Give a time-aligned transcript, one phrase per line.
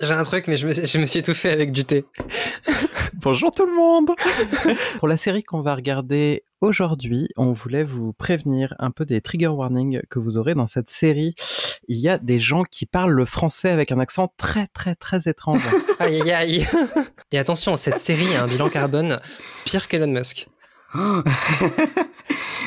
[0.00, 2.04] J'ai un truc, mais je me, je me suis étouffé avec du thé.
[3.14, 4.10] Bonjour tout le monde
[4.98, 9.48] Pour la série qu'on va regarder aujourd'hui, on voulait vous prévenir un peu des trigger
[9.48, 11.34] warnings que vous aurez dans cette série.
[11.88, 15.28] Il y a des gens qui parlent le français avec un accent très très très
[15.28, 15.62] étrange.
[15.98, 16.66] aïe aïe aïe
[17.32, 19.20] Et attention, cette série a un bilan carbone
[19.66, 20.48] pire qu'Elon Musk.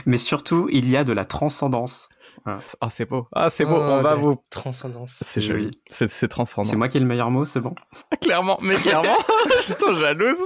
[0.05, 2.09] Mais surtout, il y a de la transcendance.
[2.45, 3.27] Ah, c'est beau.
[3.33, 3.75] Ah, c'est beau.
[3.75, 4.41] on va vous.
[4.49, 5.19] Transcendance.
[5.21, 5.71] C'est joli.
[5.89, 6.67] C'est transcendant.
[6.67, 7.73] C'est moi qui ai le meilleur mot, c'est bon?
[8.21, 9.17] Clairement, mais clairement.
[9.57, 10.37] je suis trop jalouse.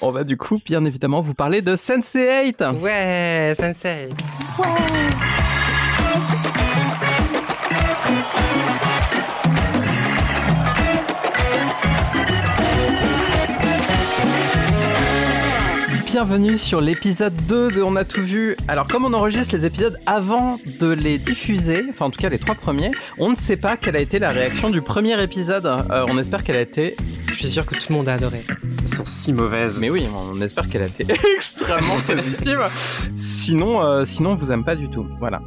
[0.00, 2.80] On va du coup, bien évidemment, vous parler de Sense8.
[2.80, 4.10] Ouais, Sense8.
[4.58, 5.51] Ouais.
[16.24, 18.56] Bienvenue sur l'épisode 2 de On a tout vu.
[18.68, 22.38] Alors comme on enregistre les épisodes avant de les diffuser, enfin en tout cas les
[22.38, 25.66] trois premiers, on ne sait pas quelle a été la réaction du premier épisode.
[25.66, 26.96] Euh, on espère qu'elle a été...
[27.26, 28.44] Je suis sûr que tout le monde a adoré.
[28.82, 29.80] Elles sont si mauvaises.
[29.80, 32.60] Mais oui, on espère qu'elle a été extrêmement positive.
[33.16, 35.04] Sinon, euh, sinon, on vous aime pas du tout.
[35.18, 35.42] Voilà.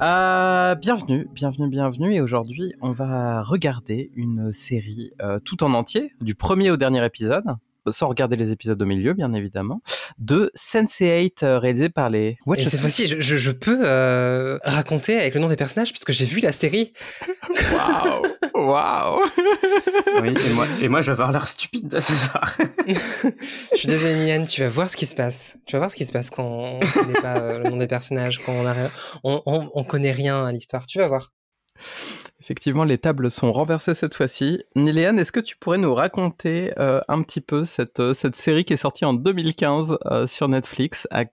[0.00, 2.14] Euh, bienvenue, bienvenue, bienvenue.
[2.14, 5.12] Et aujourd'hui, on va regarder une série
[5.44, 7.44] tout en entier, du premier au dernier épisode
[7.90, 9.82] sans regarder les épisodes au milieu, bien évidemment,
[10.18, 12.38] de Sense8, euh, réalisé par les...
[12.56, 16.24] Et cette fois-ci, je, je, peux euh, raconter avec le nom des personnages, puisque j'ai
[16.24, 16.92] vu la série.
[17.72, 19.22] Waouh Waouh
[20.22, 22.56] Oui, et moi, et moi, je vais avoir l'air stupide ce soir.
[22.86, 25.56] je suis désolé, Nian, tu vas voir ce qui se passe.
[25.66, 27.76] Tu vas voir ce qui se passe quand on ne connaît pas euh, le nom
[27.76, 28.74] des personnages, quand on, a,
[29.24, 30.86] on, on, on connaît rien à l'histoire.
[30.86, 31.32] Tu vas voir.
[32.44, 34.62] Effectivement, les tables sont renversées cette fois-ci.
[34.76, 38.66] Niléane, est-ce que tu pourrais nous raconter euh, un petit peu cette, euh, cette série
[38.66, 41.08] qui est sortie en 2015 euh, sur Netflix?
[41.10, 41.24] Ah,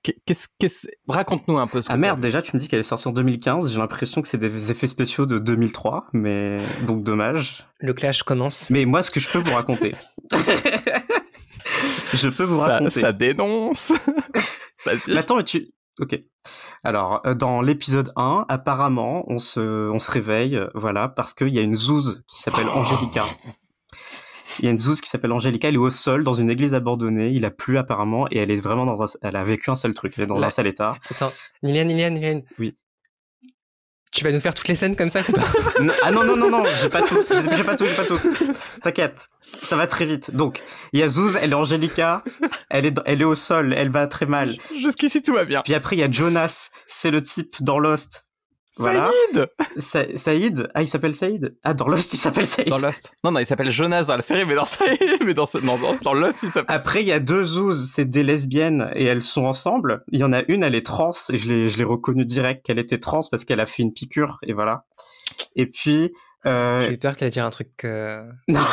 [1.09, 3.73] Raconte-nous un peu ce Ah merde, déjà tu me dis qu'elle est sortie en 2015,
[3.73, 7.67] j'ai l'impression que c'est des effets spéciaux de 2003, mais donc dommage.
[7.79, 8.69] Le clash commence.
[8.69, 9.93] Mais moi, ce que je peux vous raconter...
[12.13, 13.01] je peux vous raconter...
[13.01, 13.91] Ça dénonce
[14.85, 15.17] Vas-y.
[15.17, 15.73] attends, tu...
[15.99, 16.17] Ok.
[16.83, 21.49] Alors, euh, dans l'épisode 1, apparemment, on se, on se réveille, euh, voilà, parce qu'il
[21.49, 22.79] y a une zouze qui s'appelle oh.
[22.79, 23.25] Angelica.
[24.59, 26.73] Il y a une zouze qui s'appelle Angelica, elle est au sol dans une église
[26.73, 29.75] abandonnée, il a plu apparemment, et elle est vraiment dans un, elle a vécu un
[29.75, 30.95] sale truc, elle est dans un sale état.
[31.09, 31.31] Attends,
[31.63, 32.43] Niliane, Niliane, Niliane.
[32.59, 32.75] Oui.
[34.11, 35.21] Tu vas nous faire toutes les scènes comme ça
[36.03, 37.23] Ah non, non, non, non, j'ai pas tout,
[37.55, 38.19] j'ai pas tout, j'ai pas tout.
[38.81, 39.29] T'inquiète,
[39.63, 40.35] ça va très vite.
[40.35, 42.23] Donc, il elle est Angelica,
[42.69, 44.57] elle est, elle est au sol, elle va très mal.
[44.79, 45.61] Jusqu'ici, tout va bien.
[45.63, 48.25] Puis après, il y a Jonas, c'est le type dans Lost
[48.77, 49.11] voilà.
[49.77, 50.69] Saïd Saïd?
[50.73, 51.57] Ah, il s'appelle Saïd?
[51.63, 52.69] Ah, dans Lost, il s'appelle Saïd.
[52.69, 53.11] Dans Lost.
[53.23, 56.13] Non, non, il s'appelle Jonas dans la série, mais dans Saïd, mais dans, non, dans,
[56.13, 56.75] Lost, il s'appelle...
[56.75, 60.03] Après, il y a deux zouzes, c'est des lesbiennes, et elles sont ensemble.
[60.11, 62.65] Il y en a une, elle est trans, et je l'ai, je l'ai reconnue direct
[62.65, 64.85] qu'elle était trans parce qu'elle a fait une piqûre, et voilà.
[65.55, 66.13] Et puis...
[66.45, 66.81] Euh...
[66.81, 67.69] J'ai eu peur qu'elle allait dire un truc...
[67.83, 68.23] Euh...
[68.47, 68.61] Non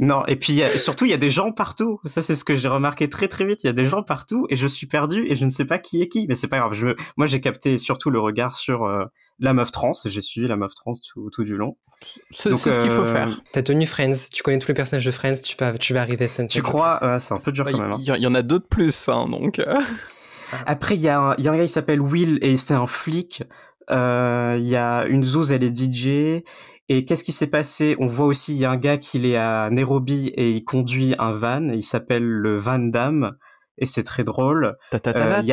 [0.00, 2.00] Non, et puis surtout, il y a des gens partout.
[2.04, 3.64] Ça, c'est ce que j'ai remarqué très très vite.
[3.64, 5.78] Il y a des gens partout et je suis perdu et je ne sais pas
[5.78, 6.26] qui est qui.
[6.28, 6.72] Mais c'est pas grave.
[6.72, 9.04] Je Moi, j'ai capté surtout le regard sur euh,
[9.38, 9.92] la meuf trans.
[10.04, 11.76] J'ai suivi la meuf trans tout, tout du long.
[12.30, 13.40] C'est ce qu'il faut euh, faire.
[13.52, 14.28] T'as tenu Friends.
[14.32, 15.42] Tu connais tous les personnages de Friends.
[15.42, 17.18] Tu, vas, tu vas arriver à Tu crois?
[17.18, 17.92] C'est un peu dur quand même.
[17.92, 17.98] Hein.
[18.00, 19.58] Il y, en a d'autres plus, hein, donc.
[19.58, 19.80] Euh.
[20.66, 23.42] Après, il y a un gars qui s'appelle Will et c'est un flic.
[23.90, 26.42] Il y a une zouze, elle est DJ
[26.90, 27.96] et qu'est-ce qui s'est passé?
[27.98, 31.14] On voit aussi, il y a un gars qui est à Nairobi et il conduit
[31.18, 31.68] un van.
[31.68, 33.36] Il s'appelle le Van Damme.
[33.76, 34.76] Et c'est très drôle.
[34.94, 35.52] Euh, il y,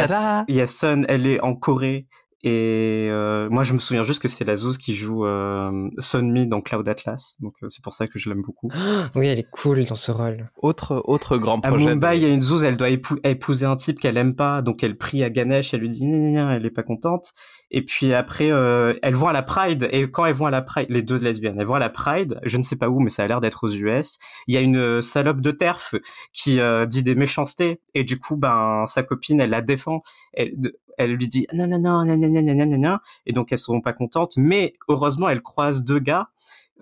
[0.62, 2.08] a Sun, elle est en Corée
[2.48, 6.46] et euh, moi, je me souviens juste que c'est la Zouz qui joue euh, Sunmi
[6.46, 8.70] dans Cloud Atlas, donc euh, c'est pour ça que je l'aime beaucoup.
[9.16, 10.46] oui, elle est cool dans ce rôle.
[10.56, 11.88] Autre autre grand projet.
[11.88, 14.62] À Mumbai, il y a une Zouz, elle doit épouser un type qu'elle aime pas,
[14.62, 17.34] donc elle prie à Ganesh, elle lui dit elle est pas contente.
[17.72, 20.62] Et puis après, euh, elles vont à la Pride, et quand elles vont à la
[20.62, 23.10] Pride, les deux lesbiennes, elles vont à la Pride, je ne sais pas où, mais
[23.10, 24.20] ça a l'air d'être aux US.
[24.46, 25.96] Il y a une salope de terf
[26.32, 30.04] qui euh, dit des méchancetés, et du coup, ben sa copine, elle la défend.
[30.34, 30.54] Elle,
[30.98, 33.58] elle lui dit non non non non non non non non non et donc elles
[33.58, 36.30] seront pas contentes mais heureusement elle croise deux gars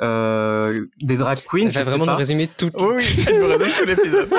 [0.02, 1.68] euh, des drag queens.
[1.68, 2.72] Elle va vraiment nous résumer tout.
[2.80, 4.30] Oui, elle nous résume tout l'épisode.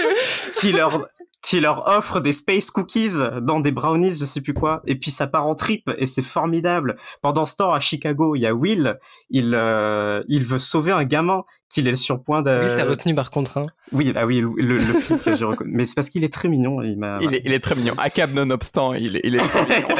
[0.54, 1.08] qui leur
[1.46, 5.12] qui leur offre des space cookies dans des brownies, je sais plus quoi, et puis
[5.12, 6.96] ça part en trip et c'est formidable.
[7.22, 8.98] Pendant ce temps, à Chicago, il y a Will,
[9.30, 12.50] il euh, il veut sauver un gamin qu'il est sur point de.
[12.50, 13.58] Will t'a retenu par contre.
[13.58, 13.66] Hein.
[13.92, 15.70] Oui, ah oui, le, le flic, je reconnais.
[15.72, 16.82] Mais c'est parce qu'il est très mignon.
[16.82, 17.18] Il, m'a...
[17.20, 17.94] Il, est, il est très mignon.
[18.12, 19.96] Cab nonobstant, il est, il est très mignon.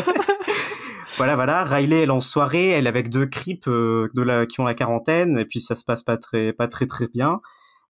[1.16, 1.62] voilà, voilà.
[1.62, 4.64] Riley, elle est en soirée, elle est avec deux creeps euh, de la, qui ont
[4.64, 7.40] la quarantaine, et puis ça se passe pas très, pas très, très bien.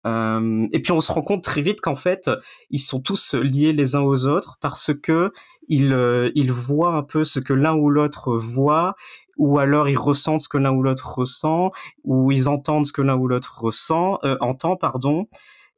[0.07, 2.29] Euh, et puis on se rend compte très vite qu'en fait,
[2.69, 5.31] ils sont tous liés les uns aux autres parce que
[5.67, 8.95] ils, euh, ils voient un peu ce que l'un ou l'autre voit,
[9.37, 11.71] ou alors ils ressentent ce que l'un ou l'autre ressent,
[12.03, 15.27] ou ils entendent ce que l'un ou l'autre ressent, euh, entend, pardon.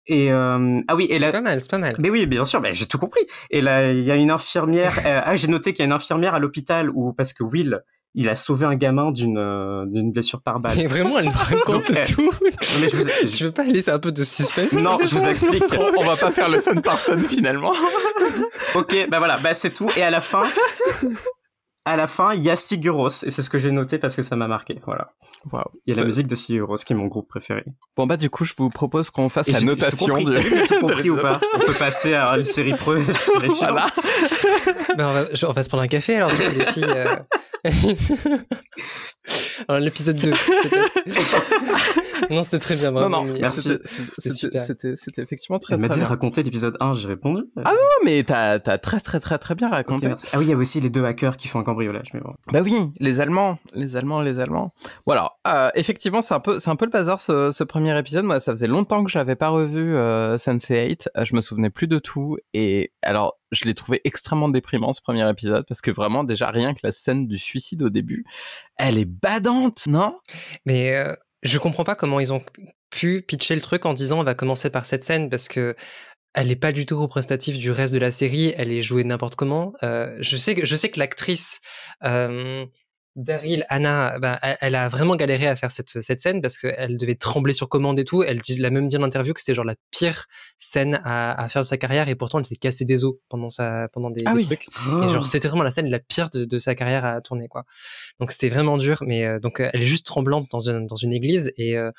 [0.08, 1.94] Et euh, ah oui, et là, C'est pas mal, c'est pas mal.
[2.00, 3.22] mais oui, bien sûr, mais j'ai tout compris.
[3.50, 4.98] Et là, il y a une infirmière.
[5.06, 7.82] euh, ah, j'ai noté qu'il y a une infirmière à l'hôpital où parce que Will,
[8.13, 10.74] il a sauvé un gamin d'une euh, d'une blessure par balle.
[10.78, 12.31] Mais vraiment, elle me raconte Donc, tout.
[12.80, 14.72] mais je vous- Je veux pas laisser un peu de suspense.
[14.74, 15.63] Non, je vous explique.
[15.80, 17.74] on, on va pas faire le scène par scène finalement.
[18.75, 19.90] Ok, bah voilà, bah c'est tout.
[19.96, 20.44] Et à la fin,
[21.86, 24.22] à la fin, il y a Siguros et c'est ce que j'ai noté parce que
[24.24, 24.80] ça m'a marqué.
[24.86, 25.13] Voilà,
[25.51, 25.63] Waouh.
[25.88, 27.63] il y a la musique de Siguros qui est mon groupe préféré.
[27.98, 30.25] Bon bah du coup, je vous propose qu'on fasse Et la notation compris.
[30.25, 30.68] du.
[30.68, 31.39] T'as compris ou pas?
[31.56, 32.95] On peut passer à une série pro.
[33.60, 33.88] Voilà.
[34.98, 36.83] Ben, on, va, je- on va se prendre un café alors, les filles.
[36.86, 37.16] euh.
[39.69, 40.34] alors, l'épisode 2.
[42.30, 42.92] non, c'était très bien.
[42.92, 43.72] Non, non, merci.
[44.20, 47.44] c'était- effectivement très Elle m'a dit de raconter l'épisode 1, j'ai répondu.
[47.58, 50.08] Ah Non, mais t'as t'as très très très très bien raconté.
[50.34, 52.08] ah oui, il y a aussi les deux hackers qui font un cambriolage.
[52.14, 52.34] Mais bon.
[52.52, 54.74] Bah oui, les Allemands, les Allemands, les Allemands.
[55.06, 58.26] Voilà, euh, effectivement, c'est un peu, c'est un peu le bazar ce, ce premier épisode.
[58.26, 61.08] Moi, ça faisait longtemps que j'avais pas revu euh, Sense8.
[61.18, 65.02] Euh, Je me souvenais plus de tout et alors je l'ai trouvé extrêmement déprimant ce
[65.02, 68.24] premier épisode parce que vraiment déjà rien que la scène du suicide au début,
[68.78, 70.16] elle est badante, non?
[70.66, 72.44] Mais euh, je comprends pas comment ils ont
[72.90, 75.76] pu pitcher le truc en disant on va commencer par cette scène parce que
[76.34, 78.54] elle est pas du tout représentative du reste de la série.
[78.58, 79.74] Elle est jouée n'importe comment.
[79.84, 81.60] Euh, je sais que je sais que l'actrice
[82.04, 82.66] euh,
[83.16, 87.16] Daryl Anna, bah, elle, a vraiment galéré à faire cette, cette scène parce qu'elle devait
[87.16, 88.24] trembler sur commande et tout.
[88.24, 90.28] Elle dit, elle a même dit en interview que c'était genre la pire
[90.58, 93.50] scène à, à faire de sa carrière et pourtant elle s'est cassé des os pendant
[93.50, 94.46] sa pendant des, Ah des oui.
[94.46, 94.68] trucs.
[94.90, 95.04] Oh.
[95.04, 97.66] Et genre, c'était vraiment la scène la pire de, de sa carrière à tourner, quoi.
[98.19, 99.04] Donc, c'était vraiment dur.
[99.06, 101.92] Mais euh, donc, elle est juste tremblante dans une, dans une église et euh,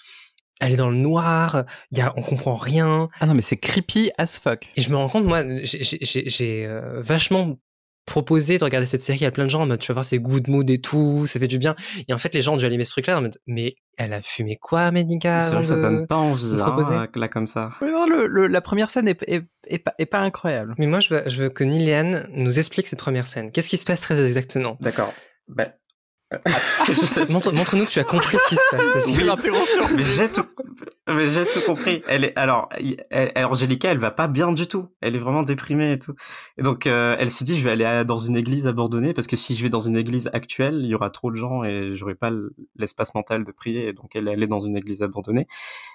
[0.61, 1.65] elle est dans le noir.
[1.91, 3.09] Y a, on comprend rien.
[3.21, 4.69] Ah non, mais c'est creepy as fuck.
[4.77, 7.59] Et je me rends compte, moi, j'ai, euh, vachement
[8.07, 10.19] proposé de regarder cette série à plein de gens en mode, tu vas voir, c'est
[10.19, 11.77] good mood et tout, ça fait du bien.
[12.09, 14.23] Et en fait, les gens ont dû allumer ce truc-là en mode, mais elle a
[14.23, 16.95] fumé quoi, Médica C'est vrai, avant ça de- donne pas envie, de hein, proposer.
[17.15, 17.71] là, comme ça.
[17.81, 20.75] Mais non, le, le- la première scène est, est, est pas, est pas incroyable.
[20.79, 23.53] Mais moi, je veux, je veux que Niliane nous explique cette première scène.
[23.53, 24.77] Qu'est-ce qui se passe très exactement?
[24.81, 25.13] D'accord.
[25.49, 25.73] Ben,
[27.31, 29.07] Montre- Montre-nous que tu as compris ce qui se passe.
[29.17, 29.83] Oui, l'intervention.
[29.97, 30.45] mais j'ai tout,
[31.09, 32.03] mais j'ai tout compris.
[32.09, 32.69] Elle est, alors,
[33.11, 34.89] elle, elle- Angélica, elle va pas bien du tout.
[35.01, 36.15] Elle est vraiment déprimée et tout.
[36.59, 39.27] Et donc, euh, elle s'est dit, je vais aller à- dans une église abandonnée parce
[39.27, 41.95] que si je vais dans une église actuelle, il y aura trop de gens et
[41.95, 42.31] j'aurai pas
[42.77, 43.89] l'espace mental de prier.
[43.89, 45.47] Et donc, elle est allée dans une église abandonnée.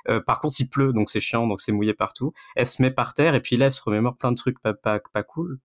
[0.10, 2.34] Euh, par contre, il pleut, donc c'est chiant, donc c'est mouillé partout.
[2.56, 4.74] Elle se met par terre et puis là, elle se remémore plein de trucs pas,
[4.74, 5.60] pas, pas cool.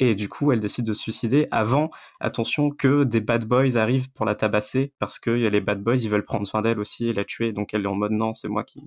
[0.00, 4.10] Et du coup, elle décide de se suicider avant, attention, que des bad boys arrivent
[4.10, 6.80] pour la tabasser parce que y a les bad boys, ils veulent prendre soin d'elle
[6.80, 7.52] aussi et la tuer.
[7.52, 8.82] Donc elle est en mode non, c'est moi qui.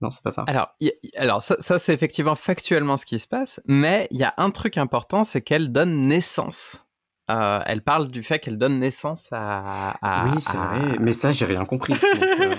[0.00, 0.44] Non, c'est pas ça.
[0.46, 4.24] Alors, y- alors ça, ça c'est effectivement factuellement ce qui se passe, mais il y
[4.24, 6.86] a un truc important, c'est qu'elle donne naissance.
[7.30, 9.96] Euh, elle parle du fait qu'elle donne naissance à.
[10.00, 10.96] à- oui, c'est à- vrai.
[11.00, 11.92] Mais ça, j'ai rien compris.
[11.92, 12.02] Donc,
[12.40, 12.54] euh,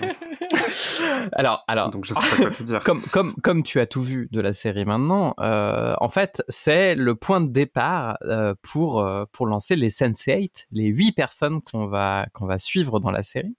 [1.33, 2.83] alors, alors, donc je sais pas quoi te dire.
[2.83, 6.95] comme, comme, comme tu as tout vu de la série maintenant, euh, en fait, c'est
[6.95, 11.87] le point de départ euh, pour, euh, pour lancer les Sense8, les huit personnes qu'on
[11.87, 13.55] va, qu'on va suivre dans la série.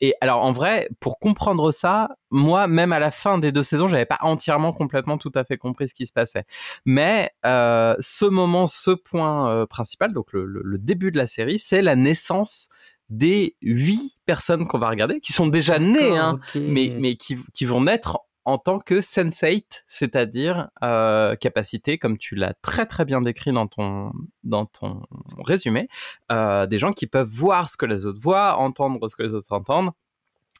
[0.00, 3.88] Et alors, en vrai, pour comprendre ça, moi, même à la fin des deux saisons,
[3.88, 6.44] j'avais pas entièrement, complètement, tout à fait compris ce qui se passait.
[6.84, 11.82] Mais ce moment, ce point principal, donc le, le- le début de la série, c'est
[11.82, 12.68] la naissance
[13.12, 17.66] des huit personnes qu'on va regarder, qui sont déjà nées, hein, mais, mais qui, qui
[17.66, 23.20] vont naître en tant que sensate, c'est-à-dire euh, capacité, comme tu l'as très très bien
[23.20, 24.12] décrit dans ton,
[24.44, 25.02] dans ton
[25.38, 25.88] résumé,
[26.32, 29.34] euh, des gens qui peuvent voir ce que les autres voient, entendre ce que les
[29.34, 29.90] autres entendent,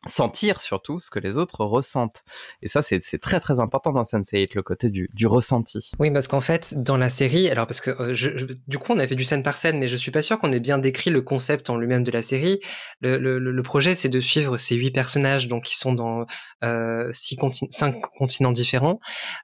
[0.06, 2.22] sentir surtout ce que les autres ressentent.
[2.60, 5.92] Et ça, c'est très très important dans Sense8, le côté du, du ressenti.
[5.98, 8.92] Oui, parce qu'en fait, dans la série, alors parce que euh, je, je- du coup,
[8.92, 10.78] on a fait du scène par scène, mais je suis pas sûr qu'on ait bien
[10.78, 12.60] décrit le concept en lui-même de la série.
[13.00, 16.26] Le, le, le- projet, c'est de suivre ces huit personnages, donc qui sont dans
[16.64, 18.98] euh, six conti- cinq continents différents,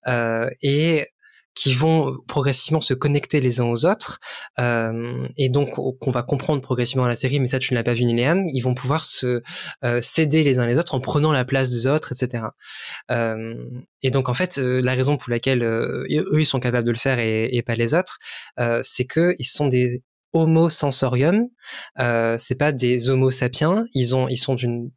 [0.08, 1.06] euh, et
[1.58, 4.20] qui vont progressivement se connecter les uns aux autres,
[4.60, 7.82] euh, et donc qu'on va comprendre progressivement dans la série, mais ça tu ne l'as
[7.82, 9.42] pas vu Niléane, ils vont pouvoir se
[9.84, 12.44] euh, s'aider les uns les autres en prenant la place des autres, etc.
[13.10, 13.54] Euh,
[14.02, 16.92] et donc en fait, euh, la raison pour laquelle euh, eux ils sont capables de
[16.92, 18.18] le faire et, et pas les autres,
[18.60, 21.48] euh, c'est que ils sont des Homo sensorium.
[21.98, 23.84] Euh, c'est pas des Homo sapiens.
[23.94, 24.90] Ils ont, ils sont d'une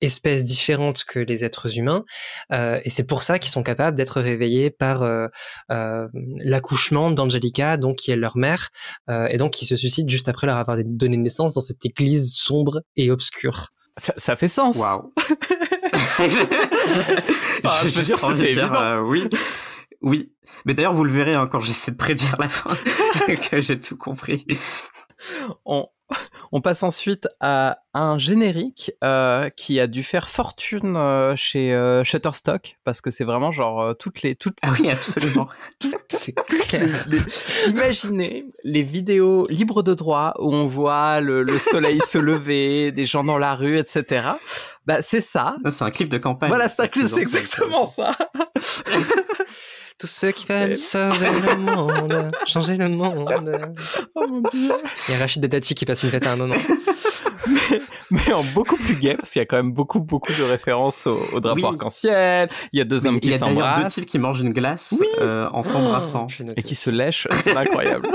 [0.00, 2.04] espèce différente que les êtres humains,
[2.52, 5.26] euh, et c'est pour ça qu'ils sont capables d'être réveillés par euh,
[5.70, 8.70] euh, l'accouchement d'Angelica, donc qui est leur mère,
[9.10, 12.34] euh, et donc qui se suicide juste après leur avoir donné naissance dans cette église
[12.34, 13.68] sombre et obscure.
[14.16, 14.76] Ça, fait sens.
[14.76, 15.12] Waouh.
[17.84, 18.80] je veux dire, c'était évident.
[18.80, 19.28] Euh, oui.
[20.02, 20.32] Oui.
[20.64, 22.76] Mais d'ailleurs, vous le verrez hein, quand j'essaie de prédire la fin,
[23.50, 24.46] que j'ai tout compris.
[25.64, 25.86] On,
[26.52, 32.04] on passe ensuite à un générique euh, qui a dû faire fortune euh, chez euh,
[32.04, 35.48] Shutterstock parce que c'est vraiment genre toutes les toutes ah oui absolument.
[37.68, 43.24] imaginez les vidéos libres de droit où on voit le, soleil se lever des gens
[43.24, 44.32] dans la rue etc
[44.88, 48.16] bah c'est ça c'est un clip de campagne voilà c'est exactement ça
[49.98, 53.74] tous ceux qui veulent sauver le monde, changer le monde.
[54.14, 54.70] Oh mon dieu.
[55.08, 56.54] Il y a Rachid Dati qui passe une fête à un moment.
[58.10, 61.06] mais, en beaucoup plus gay, parce qu'il y a quand même beaucoup, beaucoup de références
[61.06, 62.48] au, au drapeau arc-en-ciel.
[62.72, 63.76] Il y a deux hommes qui s'embrassent.
[63.76, 66.28] Il y a deux types qui mangent une glace euh, en s'embrassant.
[66.40, 67.26] Oh, et qui se lèchent.
[67.32, 68.08] C'est incroyable.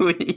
[0.00, 0.36] oui.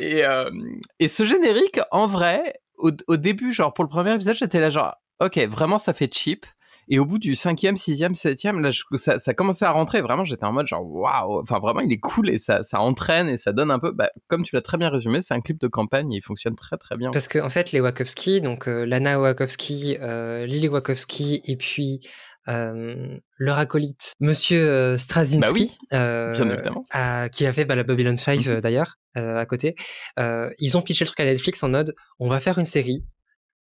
[0.00, 0.50] Et, euh,
[0.98, 4.94] et ce générique, en vrai, au, début, genre pour le premier épisode, j'étais là genre,
[5.20, 6.46] ok, vraiment ça fait cheap.
[6.92, 10.00] Et au bout du cinquième, sixième, septième, là, ça, ça commençait à rentrer.
[10.00, 11.40] Vraiment, j'étais en mode genre waouh.
[11.40, 13.92] Enfin, vraiment, il est cool et ça, ça entraîne et ça donne un peu.
[13.92, 16.56] Bah, comme tu l'as très bien résumé, c'est un clip de campagne et il fonctionne
[16.56, 17.12] très très bien.
[17.12, 22.00] Parce qu'en en fait, les Wachowski, donc euh, Lana Wachowski, euh, Lily Wachowski et puis
[22.48, 25.70] euh, leur acolyte, Monsieur euh, Straczynski, bah oui,
[27.32, 28.60] qui a fait bah, la Babylon 5 mhm.
[28.60, 29.74] d'ailleurs à côté.
[30.16, 33.04] ils ont pitché le truc à Netflix en mode on va faire une série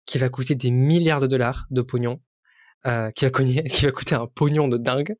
[0.05, 2.19] qui va coûter des milliards de dollars de pognon
[2.87, 3.31] euh, qui, va
[3.69, 5.15] qui va coûter un pognon de dingue.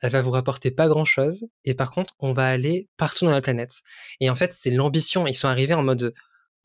[0.00, 1.46] Elle va vous rapporter pas grand chose.
[1.64, 3.80] Et par contre, on va aller partout dans la planète.
[4.20, 5.26] Et en fait, c'est l'ambition.
[5.26, 6.14] Ils sont arrivés en mode,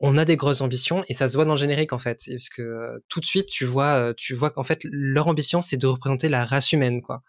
[0.00, 2.22] on a des grosses ambitions et ça se voit dans le générique en fait.
[2.28, 5.60] Parce que euh, tout de suite, tu vois, euh, tu vois qu'en fait, leur ambition,
[5.60, 7.22] c'est de représenter la race humaine, quoi.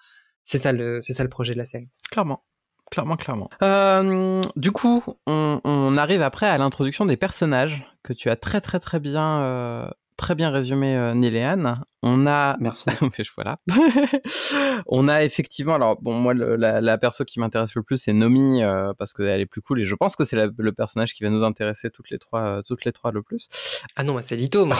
[0.43, 1.89] C'est ça le, c'est ça le projet de la série.
[2.11, 2.43] Clairement.
[2.91, 3.49] Clairement, clairement.
[3.61, 8.61] Euh, du coup, on, on, arrive après à l'introduction des personnages que tu as très
[8.61, 11.81] très très bien euh, très bien résumé euh, Néléane.
[12.03, 12.57] On a.
[12.59, 12.89] Merci.
[13.35, 13.57] voilà.
[14.85, 15.75] on a effectivement.
[15.75, 19.45] Alors, bon, moi, la, perso qui m'intéresse le plus, c'est Nomi, euh, parce qu'elle est
[19.45, 22.19] plus cool et je pense que c'est le personnage qui va nous intéresser toutes les
[22.19, 23.47] trois, euh, toutes les trois le plus.
[23.95, 24.77] Ah non, c'est Lito, moi.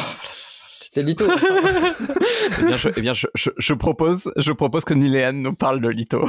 [0.92, 1.26] c'est Lito.
[2.62, 6.28] eh bien, je, eh bien je, propose, je propose que Niléane nous parle de Lito.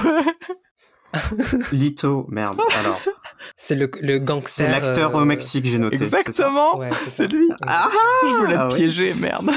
[1.73, 2.61] Lito, merde.
[2.79, 3.01] Alors.
[3.57, 4.67] C'est le, le gangster.
[4.67, 5.97] C'est l'acteur au euh, Mexique, j'ai noté.
[5.97, 6.81] Exactement.
[7.09, 7.49] c'est lui.
[7.67, 7.89] Ah,
[8.23, 9.51] je voulais ah, piéger, merde.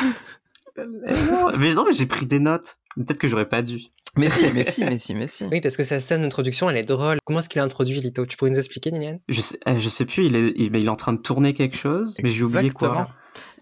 [1.58, 2.78] mais non, mais j'ai pris des notes.
[2.96, 3.82] Peut-être que j'aurais pas dû.
[4.16, 5.46] Mais si, mais si, mais si, mais si.
[5.46, 7.18] Oui, parce que sa scène d'introduction, elle est drôle.
[7.26, 8.26] Comment est-ce qu'il a introduit Lito?
[8.26, 9.20] Tu pourrais nous expliquer, Niliane?
[9.28, 11.78] Je sais, euh, je sais plus, il est, il, est en train de tourner quelque
[11.78, 13.10] chose, mais j'ai oublié quoi.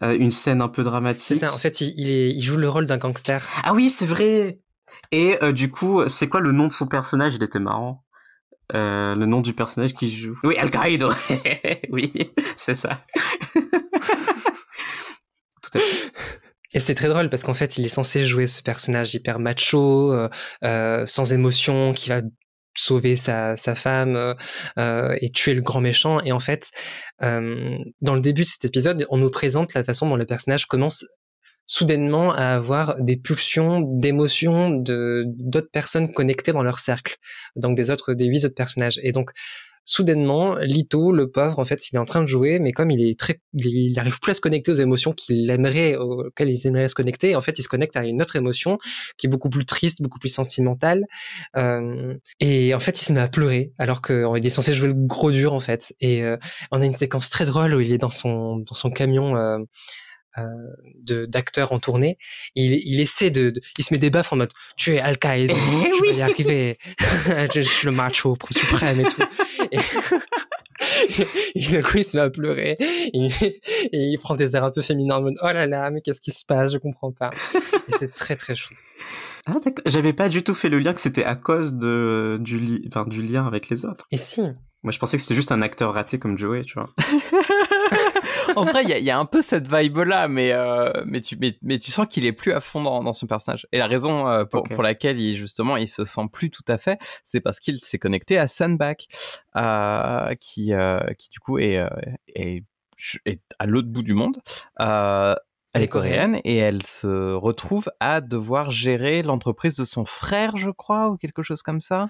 [0.04, 1.38] Euh, une scène un peu dramatique.
[1.38, 3.48] C'est ça, en fait, il, il, est, il joue le rôle d'un gangster.
[3.64, 4.60] Ah oui, c'est vrai
[5.12, 7.36] Et euh, du coup, c'est quoi le nom de son personnage?
[7.36, 8.04] Il était marrant.
[8.74, 10.40] Euh, le nom du personnage qui joue.
[10.44, 10.70] Oui, Al
[11.90, 12.14] oui,
[12.56, 13.04] c'est ça.
[13.54, 13.64] Tout
[15.74, 16.12] à fait.
[16.74, 20.14] Et c'est très drôle parce qu'en fait, il est censé jouer ce personnage hyper macho,
[20.64, 22.22] euh, sans émotion, qui va
[22.74, 24.36] sauver sa, sa femme
[24.78, 26.22] et tuer le grand méchant.
[26.22, 26.72] Et en fait,
[27.20, 31.04] dans le début de cet épisode, on nous présente la façon dont le personnage commence
[31.72, 37.16] soudainement à avoir des pulsions d'émotions de d'autres personnes connectées dans leur cercle,
[37.56, 39.00] donc des autres, des huit autres personnages.
[39.04, 39.32] Et donc
[39.86, 43.02] soudainement, Lito, le pauvre, en fait, il est en train de jouer, mais comme il
[43.02, 46.90] est très, il arrive plus à se connecter aux émotions qu'il aimerait, auxquelles il aimerait
[46.90, 48.78] se connecter, en fait, il se connecte à une autre émotion
[49.18, 51.06] qui est beaucoup plus triste, beaucoup plus sentimentale,
[51.56, 54.94] euh, et en fait, il se met à pleurer alors qu'il est censé jouer le
[54.94, 55.94] gros dur, en fait.
[56.02, 56.36] Et euh,
[56.70, 59.38] on a une séquence très drôle où il est dans son dans son camion.
[59.38, 59.60] Euh,
[61.28, 62.18] d'acteurs en tournée.
[62.56, 65.54] Il, il essaie de, il se met des baffes en mode tu es Al Qaïda,
[65.54, 66.78] eh tu vas y arriver,
[67.54, 69.24] je, suis le macho suprême et tout.
[69.72, 69.78] Et,
[71.56, 73.28] et d'un coup il se met à pleurer et,
[73.92, 76.32] il prend des airs un peu féminins en mode oh là là mais qu'est-ce qui
[76.32, 76.74] se passe?
[76.74, 77.32] Je comprends pas.
[77.56, 78.74] Et c'est très très chou.
[79.46, 82.60] Ah d'accord, j'avais pas du tout fait le lien que c'était à cause de du,
[82.60, 82.84] li...
[82.88, 84.08] enfin, du lien avec les autres.
[84.12, 84.42] Et si.
[84.84, 86.90] Moi je pensais que c'était juste un acteur raté comme Joey, tu vois.
[88.56, 91.92] en vrai, il y, a un peu cette vibe-là, mais, euh, mais, tu, mais, tu
[91.92, 93.68] sens qu'il est plus à fond dans, son personnage.
[93.72, 96.78] Et la raison euh, pour, pour, laquelle il, justement il se sent plus tout à
[96.78, 99.08] fait, c'est parce qu'il s'est connecté à Sunback,
[99.56, 100.72] euh, qui,
[101.18, 101.80] qui du coup est,
[102.36, 102.64] est,
[103.26, 104.42] est à l'autre bout du monde.
[105.74, 110.70] Elle est coréenne et elle se retrouve à devoir gérer l'entreprise de son frère, je
[110.70, 112.08] crois, ou quelque chose comme ça.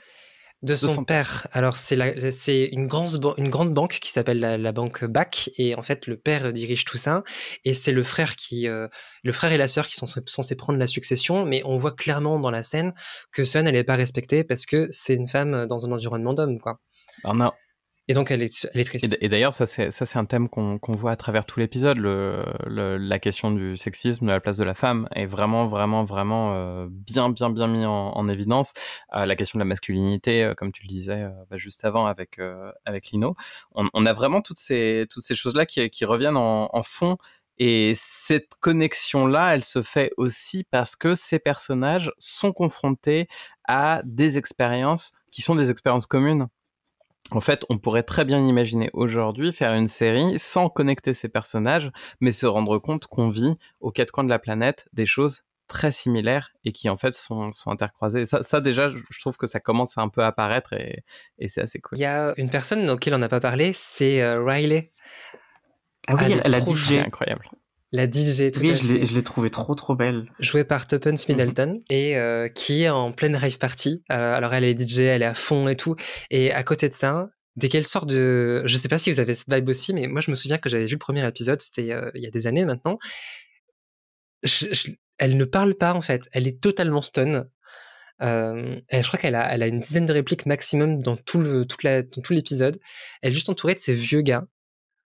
[0.62, 1.48] De son, père.
[1.54, 5.82] Alors c'est c'est une grande une grande banque qui s'appelle la, banque BAC et en
[5.82, 7.24] fait le père dirige tout ça
[7.66, 8.88] et c'est le frère qui euh,
[9.24, 12.40] le frère et la sœur qui sont censés prendre la succession mais on voit clairement
[12.40, 12.94] dans la scène
[13.32, 16.60] que Sun elle est pas respectée parce que c'est une femme dans un environnement d'homme
[16.60, 16.80] quoi.
[17.24, 17.52] Ah non.
[18.12, 19.18] Et donc elle est, elle triste.
[19.22, 23.78] Et, d'ailleurs, ça c'est un thème qu'on voit à travers tout l'épisode, la question du
[23.78, 27.68] sexisme, de la place de la femme est vraiment vraiment vraiment euh, bien bien bien
[27.68, 28.74] mis en, évidence.
[29.16, 32.42] Euh, la question de la masculinité, euh, comme tu le disais bah, juste avant avec
[32.84, 33.38] avec Lino,
[33.76, 37.18] on, a vraiment toutes ces toutes ces choses là qui, reviennent en, en fond.
[37.60, 43.30] Et cette connexion-là, elle se fait aussi parce que ces personnages sont confrontés
[43.70, 46.50] à des expériences qui sont des expériences communes.
[47.30, 51.92] En fait, on pourrait très bien imaginer aujourd'hui faire une série sans connecter ces personnages,
[52.20, 55.92] mais se rendre compte qu'on vit aux quatre coins de la planète des choses très
[55.94, 58.26] similaires et qui en fait sont, sont intercroisées.
[58.26, 61.06] Ça, ça, déjà, je trouve que ça commence à un peu apparaître et,
[61.40, 61.98] et c'est assez cool.
[61.98, 64.92] Il y a une personne auquel on n'a pas parlé, c'est euh, Riley.
[66.08, 66.94] Ah oui, elle, a DJ.
[66.98, 67.46] incroyable.
[67.94, 70.32] La DJ, tout Oui, je l'ai trouvée trop trop belle.
[70.40, 71.28] Jouée par Tuppence.
[71.28, 74.02] Middleton et euh, qui est en pleine rave party.
[74.12, 75.98] Euh, alors elle est DJ, elle est à fond et tout.
[76.30, 79.34] Et à côté de ça, dès qu'elle sort de, je sais pas si vous avez
[79.34, 81.92] cette vibe aussi, mais moi je me souviens que j'avais vu le premier épisode, c'était
[81.92, 82.98] euh, il y a des années maintenant.
[85.18, 87.46] elle ne parle pas en fait, elle est totalement stun.
[88.22, 91.66] Euh, je crois qu'elle a, elle a une dizaine de répliques maximum dans tout le,
[91.66, 92.80] toute la, dans tout l'épisode.
[93.22, 94.46] Elle est juste entourée de ces vieux gars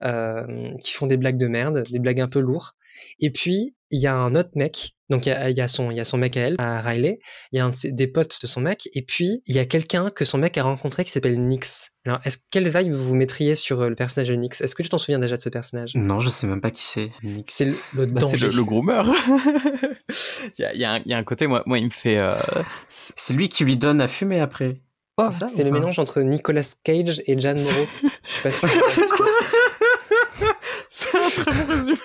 [0.04, 2.72] euh, qui font des blagues de merde, des blagues un peu lourdes.
[3.20, 6.00] Et puis il y a un autre mec, donc il y a, son, il y
[6.00, 7.20] a son mec à elle, à Riley,
[7.52, 10.10] il y a un des potes de son mec, et puis il y a quelqu'un
[10.10, 11.92] que son mec a rencontré qui s'appelle Nix.
[12.06, 14.90] Alors, est-ce quelle vibe vous mettriez sur euh, le personnage de Nix Est-ce que tu
[14.90, 15.96] t'en souviens déjà de ce personnage?
[15.96, 17.10] Non, je sais même pas qui c'est.
[17.48, 19.04] C'est le, le bah, C'est le, groomer.
[20.58, 21.86] il, y a, il, y a un, il y, a un côté, moi, moi il
[21.86, 22.20] me fait.
[22.20, 22.36] Euh...
[22.88, 24.82] C'est lui qui lui donne à fumer après.
[25.22, 27.88] Oh, c'est le mélange entre Nicolas Cage et Jan Moreau.
[28.24, 29.26] je suis pas c'est un
[31.46, 31.98] très bon résumé.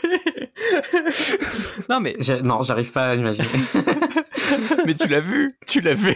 [1.88, 3.48] non, mais non, j'arrive pas à imaginer.
[4.86, 6.14] mais tu l'as vu, tu l'as vu.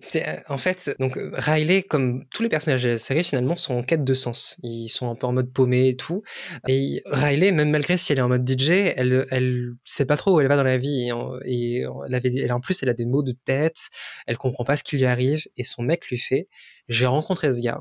[0.00, 3.82] C'est en fait donc Riley, comme tous les personnages de la série, finalement sont en
[3.82, 4.58] quête de sens.
[4.62, 6.22] Ils sont un peu en mode paumé et tout.
[6.66, 10.36] Et Riley, même malgré si elle est en mode DJ, elle elle sait pas trop
[10.36, 11.10] où elle va dans la vie.
[11.46, 13.88] Et, elle, en plus elle a des maux de tête.
[14.26, 15.44] Elle comprend pas ce qui lui arrive.
[15.56, 16.48] Et son mec lui fait
[16.88, 17.80] j'ai rencontré ce gars.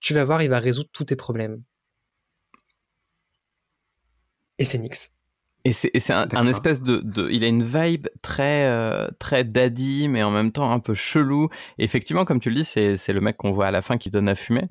[0.00, 1.62] Tu vas voir, il va résoudre tous tes problèmes.
[4.60, 5.10] Et c'est Nix.
[5.64, 10.08] Et c'est un, un, espèce de, de, il a une vibe très euh, très daddy
[10.08, 11.48] mais en même temps un peu chelou.
[11.76, 13.98] Et effectivement, comme tu le dis, c'est c'est le mec qu'on voit à la fin
[13.98, 14.68] qui donne à fumer.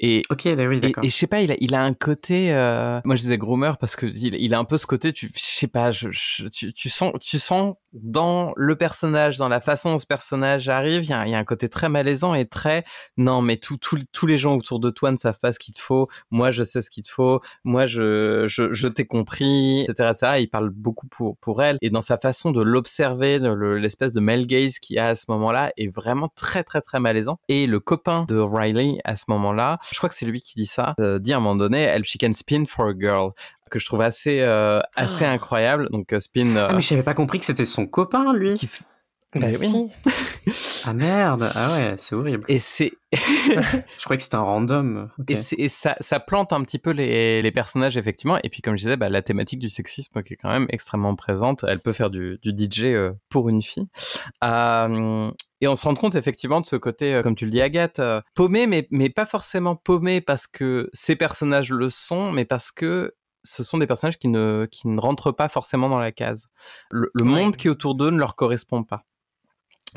[0.00, 1.04] Et ok, bah oui, d'accord.
[1.04, 2.52] Et, je sais pas, il a il a un côté.
[2.52, 3.00] Euh...
[3.04, 5.12] Moi, je disais groomer parce que il, il a un peu ce côté.
[5.12, 9.60] Tu je sais pas, je, tu, tu sens tu sens dans le personnage, dans la
[9.60, 12.46] façon dont ce personnage arrive, il y a, y a un côté très malaisant et
[12.46, 12.84] très
[13.16, 13.78] non mais tous
[14.12, 16.08] tous les gens autour de toi ne savent pas ce qu'il te faut.
[16.30, 17.40] Moi, je sais ce qu'il te faut.
[17.64, 21.78] Moi, je je, je t'ai compris, etc., etc il parle beaucoup pour, pour elle.
[21.80, 23.38] Et dans sa façon de l'observer,
[23.78, 27.00] l'espèce de male gaze qu'il y a à ce moment-là est vraiment très, très, très
[27.00, 27.38] malaisant.
[27.48, 30.66] Et le copain de Riley à ce moment-là, je crois que c'est lui qui dit
[30.66, 33.32] ça, euh, dit à un moment donné, elle, she can spin for a girl
[33.70, 35.32] que je trouve assez euh, assez ah.
[35.32, 38.58] incroyable donc euh, spin ah mais j'avais pas compris que c'était son copain lui
[39.34, 39.90] bah oui.
[40.86, 42.44] ah merde, ah ouais, c'est horrible.
[42.48, 42.92] Et c'est.
[43.12, 45.10] je croyais que c'était un random.
[45.28, 48.38] Et, et ça, ça, plante un petit peu les, les, personnages, effectivement.
[48.42, 51.14] Et puis, comme je disais, bah, la thématique du sexisme qui est quand même extrêmement
[51.14, 51.62] présente.
[51.68, 53.86] Elle peut faire du, du DJ euh, pour une fille.
[54.42, 57.60] Euh, et on se rend compte effectivement de ce côté, euh, comme tu le dis,
[57.60, 58.00] Agathe,
[58.34, 63.14] paumé, mais, mais pas forcément paumé parce que ces personnages le sont, mais parce que
[63.44, 66.48] ce sont des personnages qui ne, qui ne rentrent pas forcément dans la case.
[66.90, 69.04] Le, monde qui est autour d'eux ne leur correspond pas.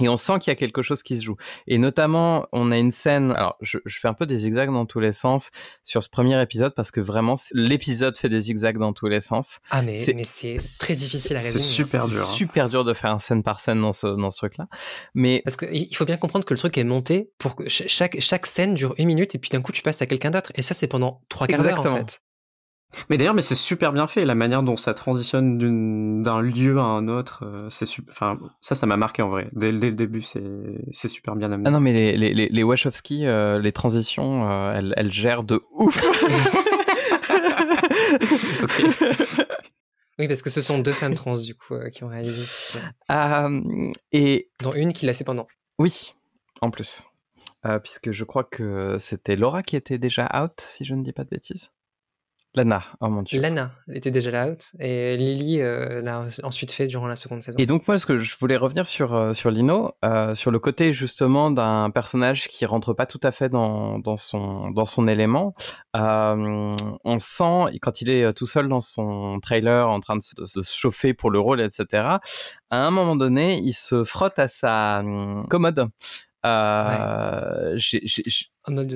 [0.01, 1.35] Et on sent qu'il y a quelque chose qui se joue.
[1.67, 3.31] Et notamment, on a une scène.
[3.31, 5.51] Alors, je, je, fais un peu des zigzags dans tous les sens
[5.83, 9.59] sur ce premier épisode parce que vraiment, l'épisode fait des zigzags dans tous les sens.
[9.69, 11.61] Ah, mais c'est très difficile à résumer.
[11.61, 12.17] C'est super dur.
[12.17, 12.33] C'est hein.
[12.33, 14.67] super dur de faire un scène par scène dans ce, dans ce truc-là.
[15.13, 15.41] Mais.
[15.43, 18.73] Parce qu'il faut bien comprendre que le truc est monté pour que chaque, chaque scène
[18.75, 20.51] dure une minute et puis d'un coup, tu passes à quelqu'un d'autre.
[20.55, 22.21] Et ça, c'est pendant trois quarts d'heure, en fait.
[23.09, 24.25] Mais d'ailleurs, mais c'est super bien fait.
[24.25, 28.13] La manière dont ça transitionne d'un lieu à un autre, euh, c'est super.
[28.13, 29.49] Enfin, ça, ça m'a marqué en vrai.
[29.53, 31.67] Dès, dès le début, c'est super bien amené.
[31.67, 35.43] Ah non, mais les les les, les Wachowski, euh, les transitions, euh, elles, elles gèrent
[35.43, 36.03] de ouf.
[40.19, 42.77] Oui, parce que ce sont deux femmes trans du coup qui ont réalisé.
[44.11, 45.47] et dont une qui l'a fait pendant.
[45.79, 46.13] Oui,
[46.61, 47.03] en plus,
[47.81, 51.23] puisque je crois que c'était Laura qui était déjà out, si je ne dis pas
[51.23, 51.71] de bêtises.
[52.53, 53.39] Lana, oh mon dieu.
[53.39, 57.57] Lana était déjà là out et Lily euh, l'a ensuite fait durant la seconde saison.
[57.57, 60.59] Et donc moi, ce que je voulais revenir sur euh, sur Lino, euh, sur le
[60.59, 65.07] côté justement d'un personnage qui rentre pas tout à fait dans dans son dans son
[65.07, 65.53] élément.
[65.93, 70.45] on sent quand il est tout seul dans son trailer en train de se, de
[70.45, 72.17] se chauffer pour le rôle, etc.
[72.69, 75.87] À un moment donné, il se frotte à sa hum, commode
[76.45, 77.77] Euh,
[78.65, 78.95] en mode.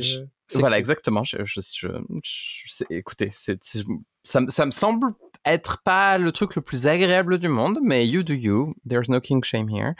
[0.53, 1.23] voilà, exactement.
[1.23, 3.61] Je, je, je, écoutez, c'est,
[4.23, 5.13] ça, ça me semble
[5.45, 8.73] être pas le truc le plus agréable du monde, mais you do you.
[8.87, 9.93] There's no king shame here.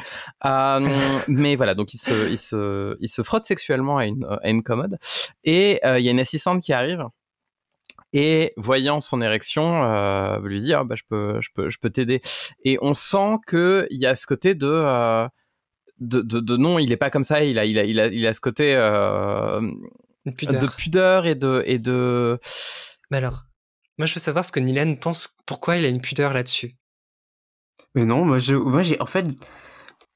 [0.44, 0.80] Euh,
[1.28, 4.64] mais voilà, donc il se, il se, il se frotte sexuellement à une, à une
[4.64, 4.98] commode
[5.44, 7.06] et euh, il y a une assistante qui arrive
[8.14, 11.90] et voyant son érection, euh, lui dit ah bah je peux, je peux, je peux
[11.90, 12.22] t'aider.
[12.64, 15.28] Et on sent que il y a ce côté de euh,
[16.00, 17.44] de, de, de, non, il est pas comme ça.
[17.44, 19.62] Il a, il a, il a, il a ce côté euh,
[20.38, 20.62] pudeur.
[20.62, 22.40] de pudeur et de et de.
[23.12, 23.46] Mais alors,
[23.98, 25.38] moi, je veux savoir ce que Nilen pense.
[25.46, 26.76] Pourquoi il a une pudeur là-dessus
[27.94, 29.26] Mais non, moi, je, moi, j'ai, en fait,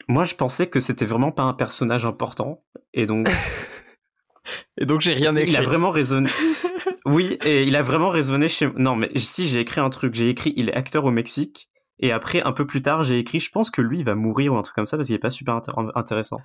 [0.07, 2.63] moi, je pensais que c'était vraiment pas un personnage important,
[2.93, 3.29] et donc.
[4.77, 5.51] et donc, j'ai rien écrit.
[5.51, 6.29] Il a vraiment résonné.
[7.05, 8.69] oui, et il a vraiment résonné chez.
[8.75, 11.68] Non, mais si j'ai écrit un truc, j'ai écrit il est acteur au Mexique.
[11.99, 14.53] Et après, un peu plus tard, j'ai écrit, je pense que lui, il va mourir
[14.53, 15.59] ou un truc comme ça parce qu'il est pas super
[15.95, 16.39] intéressant.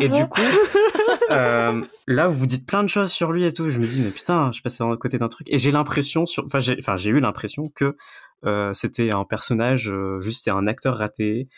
[0.00, 0.40] et du coup,
[1.30, 3.68] euh, là, vous dites plein de choses sur lui et tout.
[3.70, 5.48] Je me dis, mais putain, je passais à côté d'un truc.
[5.50, 7.96] Et j'ai l'impression, sur, enfin, j'ai, enfin, j'ai eu l'impression que
[8.46, 11.48] euh, c'était un personnage, euh, juste c'est un acteur raté.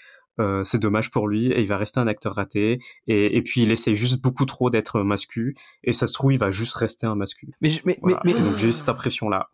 [0.41, 3.61] Euh, c'est dommage pour lui et il va rester un acteur raté et, et puis
[3.61, 7.07] il essaie juste beaucoup trop d'être mascu et ça se trouve il va juste rester
[7.07, 7.51] un mascu.
[7.61, 9.51] Mais, mais, mais, mais, donc j'ai eu cette impression là.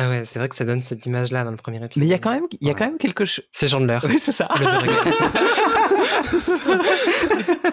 [0.00, 1.96] Ah ouais, c'est vrai que ça donne cette image-là dans le premier épisode.
[1.96, 3.44] Mais il y a quand même, il y a quand même quelque chose.
[3.50, 3.98] C'est Chandler.
[4.04, 4.48] Oui, c'est ça.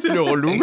[0.02, 0.56] c'est le relou.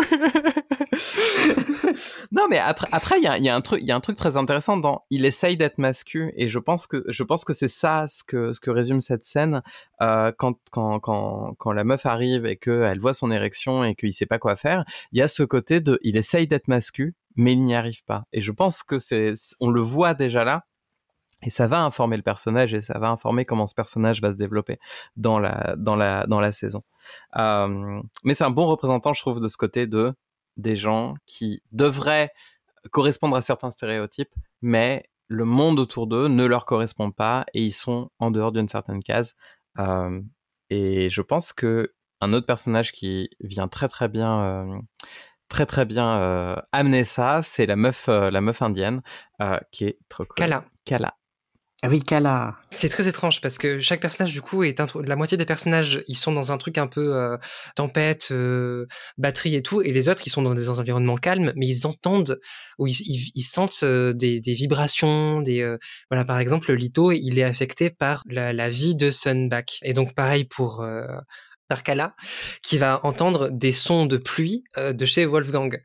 [2.32, 4.00] non, mais après, après, il y a, y a, un truc, il y a un
[4.00, 5.04] truc très intéressant dans.
[5.10, 8.52] Il essaye d'être mascu, et je pense que, je pense que c'est ça ce que,
[8.52, 9.62] ce que résume cette scène
[10.00, 14.12] euh, quand, quand, quand, quand la meuf arrive et qu'elle voit son érection et qu'il
[14.12, 14.84] sait pas quoi faire.
[15.12, 18.24] Il y a ce côté de, il essaye d'être mascu, mais il n'y arrive pas.
[18.32, 20.64] Et je pense que c'est, on le voit déjà là
[21.42, 24.38] et ça va informer le personnage et ça va informer comment ce personnage va se
[24.38, 24.78] développer
[25.16, 26.82] dans la dans la dans la saison.
[27.36, 30.14] Euh, mais c'est un bon représentant, je trouve, de ce côté de
[30.56, 32.32] des gens qui devraient
[32.90, 37.72] correspondre à certains stéréotypes, mais le monde autour d'eux ne leur correspond pas et ils
[37.72, 39.34] sont en dehors d'une certaine case.
[39.78, 40.20] Euh,
[40.68, 44.78] et je pense que un autre personnage qui vient très très bien euh,
[45.48, 49.02] très très bien euh, amener ça, c'est la meuf euh, la meuf indienne
[49.40, 50.34] euh, qui est trop cool.
[50.36, 50.64] Kala.
[50.84, 51.14] Kala.
[51.84, 52.54] Oui, Kala.
[52.70, 56.14] C'est très étrange parce que chaque personnage du coup est la moitié des personnages ils
[56.14, 57.36] sont dans un truc un peu euh,
[57.74, 58.86] tempête, euh,
[59.18, 62.38] batterie et tout, et les autres ils sont dans des environnements calmes, mais ils entendent
[62.78, 65.76] ou ils, ils, ils sentent euh, des, des, vibrations, des euh,
[66.08, 70.14] voilà par exemple Lito il est affecté par la, la vie de Sunback et donc
[70.14, 70.86] pareil pour
[71.80, 72.14] euh, Kala
[72.62, 75.82] qui va entendre des sons de pluie de chez Wolfgang.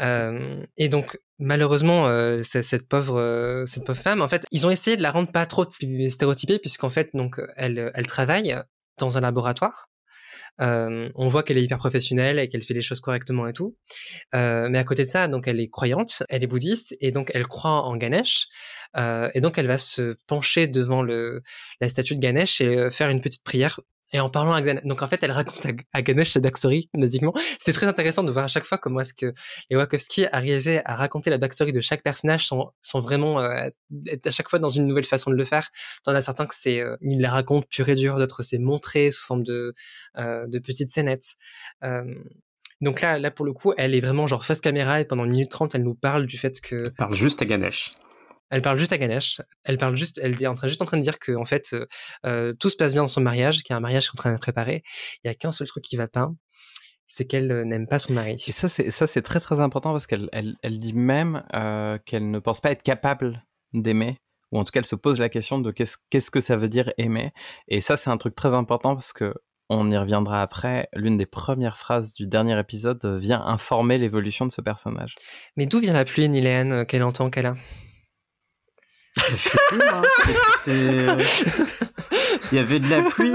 [0.00, 4.70] Euh, et donc malheureusement euh, cette pauvre euh, cette pauvre femme en fait ils ont
[4.70, 8.54] essayé de la rendre pas trop stéréotypée puisqu'en fait donc elle elle travaille
[8.98, 9.88] dans un laboratoire
[10.60, 13.76] euh, on voit qu'elle est hyper professionnelle et qu'elle fait les choses correctement et tout.
[14.34, 17.30] Euh, mais à côté de ça, donc elle est croyante, elle est bouddhiste et donc
[17.34, 18.46] elle croit en Ganesh.
[18.96, 21.42] Euh, et donc elle va se pencher devant le,
[21.80, 23.80] la statue de Ganesh et faire une petite prière
[24.12, 27.34] et en parlant à Ganesh, donc en fait, elle raconte à, Ganesh sa backstory, basiquement.
[27.60, 29.34] C'est très intéressant de voir à chaque fois comment est-ce que
[29.70, 33.68] les Wachowski arrivaient à raconter la backstory de chaque personnage sans, vraiment euh,
[34.06, 35.70] être à chaque fois dans une nouvelle façon de le faire.
[36.04, 39.10] T'en as certains que c'est, euh, ils la racontent pur et dur, d'autres c'est montré
[39.10, 39.74] sous forme de,
[40.18, 41.34] euh, de petites scénettes.
[41.84, 42.04] Euh,
[42.80, 45.30] donc là, là, pour le coup, elle est vraiment genre face caméra et pendant une
[45.30, 46.86] minute trente, elle nous parle du fait que...
[46.86, 47.90] Elle parle juste à Ganesh.
[48.50, 49.40] Elle parle juste à Ganesh.
[49.64, 51.70] Elle parle juste, elle est en train, juste en train de dire que en fait
[51.72, 51.86] euh,
[52.24, 54.20] euh tout se passe bien dans son mariage, qu'il y a un mariage qui est
[54.20, 54.82] en train de préparer.
[55.24, 56.30] Il y a qu'un seul truc qui va pas,
[57.06, 58.42] c'est qu'elle euh, n'aime pas son mari.
[58.46, 61.98] Et ça, c'est ça, c'est très très important parce qu'elle elle, elle dit même euh,
[62.04, 64.18] qu'elle ne pense pas être capable d'aimer,
[64.52, 66.68] ou en tout cas, elle se pose la question de qu'est-ce qu'est-ce que ça veut
[66.68, 67.32] dire aimer.
[67.68, 69.34] Et ça, c'est un truc très important parce que
[69.68, 70.88] on y reviendra après.
[70.92, 75.16] L'une des premières phrases du dernier épisode vient informer l'évolution de ce personnage.
[75.56, 77.56] Mais d'où vient la pluie, Nilène, qu'elle entend qu'elle a?
[79.30, 80.02] Je sais plus, moi.
[82.52, 83.32] Il y avait de la pluie.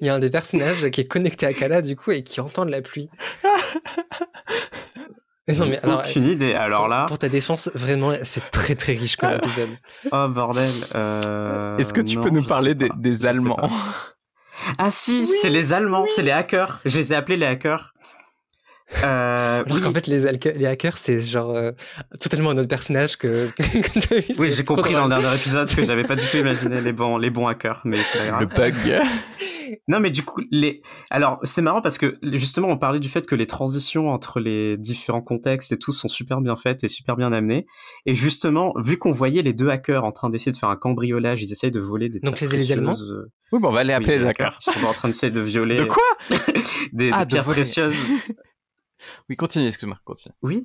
[0.00, 2.40] Il y a un des personnages qui est connecté à Kala, du coup, et qui
[2.40, 3.10] entend de la pluie.
[5.48, 6.54] Non, mais alors, aucune idée.
[6.54, 7.06] Alors là.
[7.06, 9.70] Pour ta défense, vraiment, c'est très très riche comme épisode.
[10.12, 10.70] Oh bordel.
[10.94, 11.76] Euh...
[11.78, 13.58] Est-ce que tu non, peux nous parler des, des Allemands
[14.78, 16.10] Ah si, oui, c'est les Allemands, oui.
[16.14, 16.80] c'est les hackers.
[16.84, 17.94] Je les ai appelés les hackers.
[19.02, 19.82] Euh, Alors oui.
[19.82, 20.20] qu'en fait, les,
[20.54, 21.72] les hackers, c'est genre euh,
[22.18, 23.50] totalement un autre personnage que.
[23.52, 23.62] que
[24.14, 26.92] vu, oui, j'ai compris dans le dernier épisode que j'avais pas du tout imaginé les
[26.92, 28.74] bons, les bons hackers, mais c'est Le bug.
[29.88, 30.82] non, mais du coup, les.
[31.10, 34.76] Alors, c'est marrant parce que justement, on parlait du fait que les transitions entre les
[34.76, 37.66] différents contextes et tout sont super bien faites et super bien amenées.
[38.06, 41.42] Et justement, vu qu'on voyait les deux hackers en train d'essayer de faire un cambriolage,
[41.42, 42.18] ils essayent de voler des.
[42.20, 42.92] Donc les, les Allemands.
[43.52, 44.58] Oui, bon, on va les appeler les hackers.
[44.66, 45.78] Ils sont en train d'essayer de violer.
[45.78, 46.02] De quoi
[46.92, 47.96] Des, ah, pierres précieuses.
[49.28, 50.34] Oui, continue, excuse-moi, continue.
[50.42, 50.64] Oui.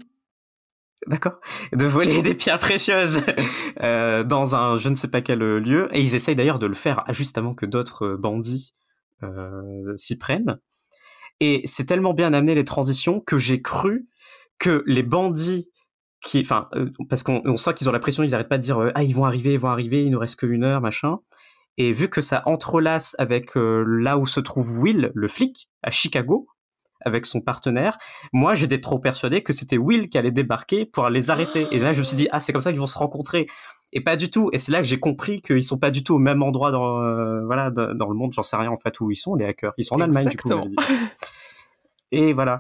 [1.08, 1.40] D'accord.
[1.74, 3.22] De voler des pierres précieuses
[3.82, 5.90] euh, dans un je ne sais pas quel lieu.
[5.92, 8.74] Et ils essayent d'ailleurs de le faire juste avant que d'autres bandits
[9.24, 10.60] euh, s'y prennent.
[11.40, 14.08] Et c'est tellement bien amené les transitions que j'ai cru
[14.60, 15.72] que les bandits
[16.22, 18.82] qui, enfin, euh, parce qu'on sent qu'ils ont la pression, ils n'arrêtent pas de dire
[18.82, 21.20] euh, ah ils vont arriver, ils vont arriver, il nous reste qu'une heure, machin.
[21.78, 26.48] Et vu que ça entrelace avec là où se trouve Will, le flic, à Chicago,
[27.06, 27.98] avec son partenaire.
[28.34, 31.68] Moi, j'étais trop persuadé que c'était Will qui allait débarquer pour les arrêter.
[31.72, 33.48] Et là, je me suis dit, ah, c'est comme ça qu'ils vont se rencontrer.
[33.94, 34.50] Et pas du tout.
[34.52, 37.02] Et c'est là que j'ai compris qu'ils sont pas du tout au même endroit dans,
[37.02, 38.34] euh, voilà, dans le monde.
[38.34, 39.74] J'en sais rien, en fait, où ils sont, les hackers.
[39.78, 40.50] Ils sont en Allemagne, du coup.
[42.12, 42.60] Et voilà.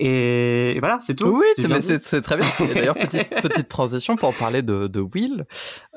[0.00, 1.26] Et, voilà, c'est tout.
[1.26, 2.46] Oui, c'est très bien.
[2.72, 5.44] D'ailleurs, petite, petite transition pour parler de, de Will,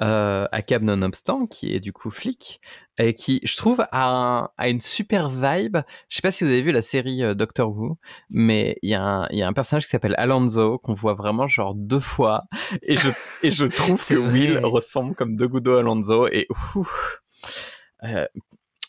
[0.02, 2.62] euh, à Cab Nonobstant, qui est du coup flic,
[2.98, 5.78] et qui, je trouve, a, a une super vibe.
[6.10, 7.98] Je sais pas si vous avez vu la série euh, Doctor Who,
[8.32, 11.48] mais il y, a un, y a un personnage qui s'appelle Alonso, qu'on voit vraiment
[11.48, 12.46] genre deux fois,
[12.82, 13.10] et je,
[13.44, 17.22] et je trouve que Will ressemble comme deux gouttes Alonso, et ouf,
[18.04, 18.26] euh,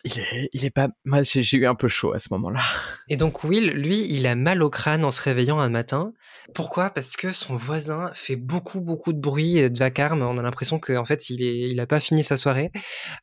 [0.04, 0.88] il est, il est pas.
[1.04, 2.60] Moi, j'ai eu un peu chaud à ce moment-là.
[3.08, 6.12] Et donc Will, lui, il a mal au crâne en se réveillant un matin.
[6.54, 6.90] Pourquoi?
[6.90, 10.22] Parce que son voisin fait beaucoup, beaucoup de bruit, de vacarme.
[10.22, 12.72] On a l'impression qu'en fait, il est, il a pas fini sa soirée.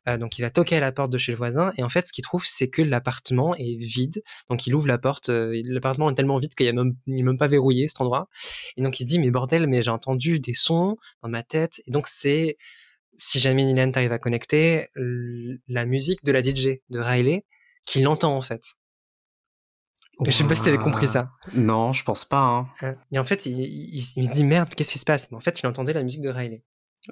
[0.08, 1.72] Euh, donc, il va toquer à la porte de chez le voisin.
[1.76, 4.22] Et en fait, ce qu'il trouve, c'est que l'appartement est vide.
[4.48, 5.28] Donc, il ouvre la porte.
[5.28, 8.28] Euh, l'appartement est tellement vide qu'il a même, même pas verrouillé cet endroit.
[8.76, 11.82] Et donc, il se dit, mais bordel, mais j'ai entendu des sons dans ma tête.
[11.86, 12.56] Et donc, c'est
[13.20, 14.88] si jamais Nilent arrive à connecter,
[15.68, 17.44] la musique de la DJ de Riley,
[17.86, 18.62] qu'il entend en fait.
[20.24, 21.30] Je sais pas si t'avais compris ça.
[21.54, 22.42] Non, je pense pas.
[22.42, 22.68] Hein.
[22.82, 25.30] Euh, et en fait, il, il, il, se dit merde, qu'est-ce qui se passe?
[25.30, 26.62] Mais en fait, il entendait la musique de Riley.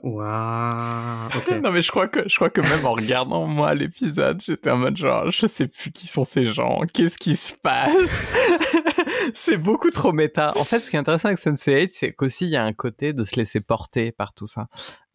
[0.02, 1.28] Waouh.
[1.62, 4.76] non mais je crois que je crois que même en regardant moi l'épisode, j'étais en
[4.76, 8.30] mode genre je sais plus qui sont ces gens, qu'est-ce qui se passe?
[9.34, 10.52] C'est beaucoup trop méta.
[10.56, 13.12] En fait, ce qui est intéressant avec Sense8, c'est qu'aussi il y a un côté
[13.12, 14.66] de se laisser porter par tout ça.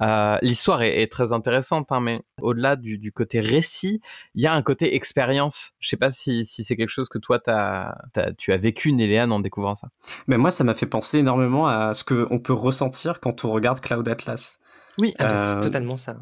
[0.02, 4.02] Euh, L'histoire est, est, très intéressante, hein, mais au-delà du, du, côté récit,
[4.36, 5.72] il y a un côté expérience.
[5.80, 8.92] Je sais pas si, si c'est quelque chose que toi as, as, tu as vécu,
[8.92, 9.90] Néléane, en découvrant ça.
[10.28, 13.80] Mais moi, ça m'a fait penser énormément à ce qu'on peut ressentir quand on regarde
[13.80, 14.60] Cloud Atlas.
[15.00, 16.18] Oui, ah bah, c'est euh, totalement ça.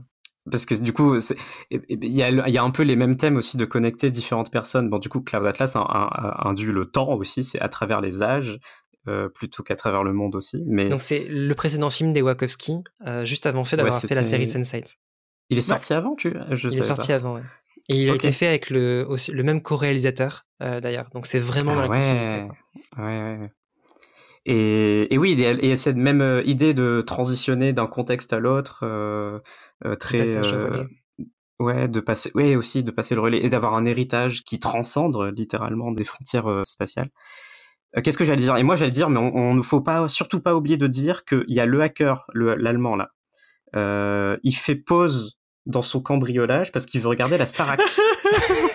[0.49, 1.17] Parce que du coup,
[1.69, 4.89] il y a, y a, un peu les mêmes thèmes aussi de connecter différentes personnes.
[4.89, 8.60] Bon, du coup, Cloud Atlas induit le temps aussi, c'est à travers les âges,
[9.08, 10.63] euh, plutôt qu'à travers le monde aussi.
[10.67, 10.88] Mais...
[10.88, 14.45] Donc c'est le précédent film des Wachowski, euh, juste avant fait d'avoir fait la série
[14.45, 14.95] Sense8.
[15.49, 17.41] Il est sorti avant, tu je Il est sorti avant, ouais.
[17.89, 21.10] Et il a été fait avec le, aussi, le même co-réalisateur, euh, d'ailleurs.
[21.13, 21.97] Donc c'est vraiment ah, dans la ouais.
[21.97, 22.47] continuité.
[22.97, 23.51] Ouais, ouais.
[24.45, 28.39] Et, et, oui, il y a cette même euh, idée de transitionner d'un contexte à
[28.39, 29.39] l'autre, euh,
[29.86, 30.84] euh, très euh,
[31.60, 35.15] ouais, de passer, ouais aussi de passer le relais et d'avoir un héritage qui transcende
[35.38, 37.10] littéralement des frontières spatiales.
[38.04, 38.56] Qu'est-ce que j'allais dire?
[38.58, 41.43] Et moi j'allais dire, mais on ne faut pas, surtout pas oublier de dire qu'il
[41.49, 47.10] y a le hacker, l'allemand là, il fait pause dans son cambriolage parce qu'il veut
[47.10, 47.80] regarder la Starac.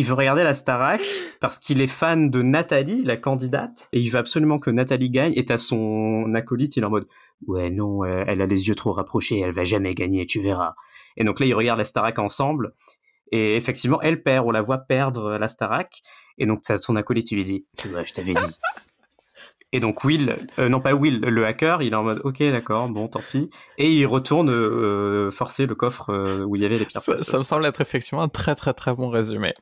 [0.00, 1.02] il veut regarder la Starac
[1.40, 5.34] parce qu'il est fan de Nathalie, la candidate, et il veut absolument que Nathalie gagne.
[5.36, 7.06] Et t'as son acolyte, il est en mode
[7.46, 10.74] ouais non, elle a les yeux trop rapprochés, elle va jamais gagner, tu verras.
[11.18, 12.72] Et donc là, ils regardent la Starac ensemble.
[13.30, 16.02] Et effectivement, elle perd, on la voit perdre la Starac.
[16.38, 18.58] Et donc, son acolyte, il lui dit, tu vois, je t'avais dit.
[19.72, 22.88] Et donc Will, euh, non pas Will, le hacker, il est en mode ok d'accord,
[22.88, 26.78] bon tant pis, et il retourne euh, forcer le coffre euh, où il y avait
[26.78, 27.02] les pierres.
[27.02, 29.54] Ça, ça, me semble être effectivement un très très très bon résumé.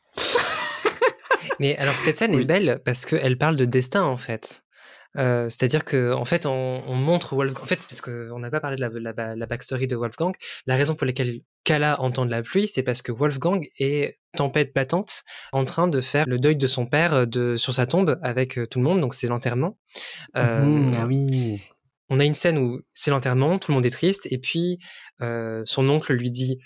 [1.60, 4.62] Mais alors cette scène est belle parce qu'elle parle de destin en fait.
[5.16, 7.62] Euh, c'est-à-dire que en fait, on, on, montre Wolfgang.
[7.62, 10.34] En fait, parce qu'on n'a pas parlé de la, la, la, backstory de Wolfgang,
[10.66, 14.74] la raison pour laquelle Kala entend de la pluie, c'est parce que Wolfgang est tempête
[14.74, 18.58] battante, en train de faire le deuil de son père de sur sa tombe avec
[18.58, 19.00] euh, tout le monde.
[19.00, 19.78] Donc c'est l'enterrement.
[20.36, 21.60] Euh, mmh, ah oui.
[22.10, 24.78] On a une scène où c'est l'enterrement, tout le monde est triste, et puis
[25.20, 26.58] euh, son oncle lui dit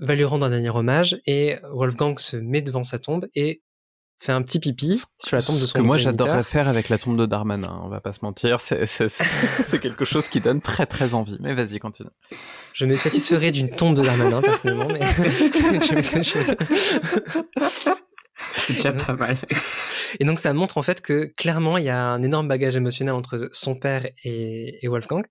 [0.00, 3.62] va lui rendre un dernier hommage, et Wolfgang se met devant sa tombe et
[4.18, 6.88] fait un petit pipi sur la tombe de son Ce que moi j'adorerais faire avec
[6.88, 10.86] la tombe de Darmanin, on va pas se mentir, c'est quelque chose qui donne très
[10.86, 11.38] très envie.
[11.40, 12.10] Mais vas-y, continue.
[12.72, 15.00] Je me satisferais d'une tombe de Darmanin personnellement, mais
[18.56, 19.36] c'est déjà pas mal.
[20.18, 23.14] Et donc ça montre en fait que clairement il y a un énorme bagage émotionnel
[23.14, 25.24] entre son père et, et Wolfgang.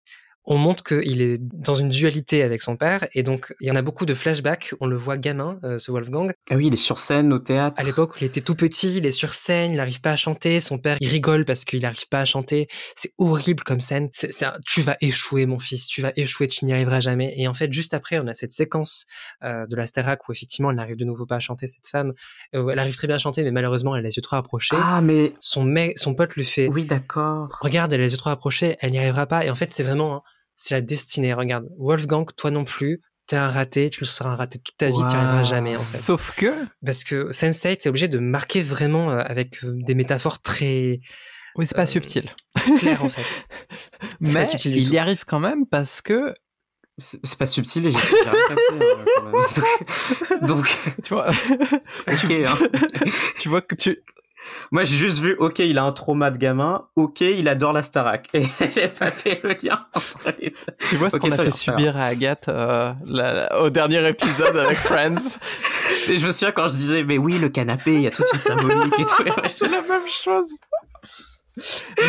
[0.48, 3.76] On montre qu'il est dans une dualité avec son père, et donc il y en
[3.76, 4.74] a beaucoup de flashbacks.
[4.80, 6.34] On le voit gamin, euh, ce Wolfgang.
[6.50, 7.76] Ah oui, il est sur scène au théâtre.
[7.80, 10.60] À l'époque, il était tout petit, il est sur scène, il n'arrive pas à chanter.
[10.60, 12.68] Son père, il rigole parce qu'il n'arrive pas à chanter.
[12.96, 14.10] C'est horrible comme scène.
[14.14, 14.32] C'est,
[14.66, 17.34] tu vas échouer, mon fils, tu vas échouer, tu n'y arriveras jamais.
[17.38, 19.06] Et en fait, juste après, on a cette séquence
[19.44, 21.68] euh, de la Starac où effectivement, elle n'arrive de nouveau pas à chanter.
[21.68, 22.14] Cette femme,
[22.54, 24.76] euh, elle arrive très bien à chanter, mais malheureusement, elle a les yeux trop approchés.
[24.80, 26.68] Ah mais son mec, son pote lui fait.
[26.68, 27.48] Oui, d'accord.
[27.62, 29.46] Regarde, elle a les yeux trop approchés, elle n'y arrivera pas.
[29.46, 30.24] Et en fait, c'est vraiment
[30.56, 31.34] c'est la destinée.
[31.34, 34.94] Regarde, Wolfgang, toi non plus, t'es un raté, tu seras un raté toute ta vie,
[34.94, 35.98] tu n'y arriveras jamais en fait.
[35.98, 36.54] Sauf que
[36.86, 41.00] parce que Sense8 c'est obligé de marquer vraiment euh, avec euh, des métaphores très
[41.56, 42.30] oui, c'est pas euh, subtil.
[42.80, 43.26] Clair en fait.
[44.20, 46.34] Mais il y arrive quand même parce que
[46.98, 47.98] c'est pas subtil et j'ai
[50.48, 50.66] donc,
[51.04, 51.36] tu vois hein.
[53.40, 54.02] tu vois que tu
[54.72, 57.84] moi, j'ai juste vu, ok, il a un trauma de gamin, ok, il adore la
[57.84, 58.30] Starac.
[58.34, 60.74] Et j'ai pas fait le lien entre les deux.
[60.90, 62.94] Tu vois ce qu'on a fait subir à Agathe euh,
[63.60, 65.38] au dernier épisode avec Friends?
[66.10, 68.32] Et je me souviens quand je disais, mais oui, le canapé, il y a toute
[68.34, 69.24] une symbolique et tout.
[69.56, 70.50] C'est la même chose.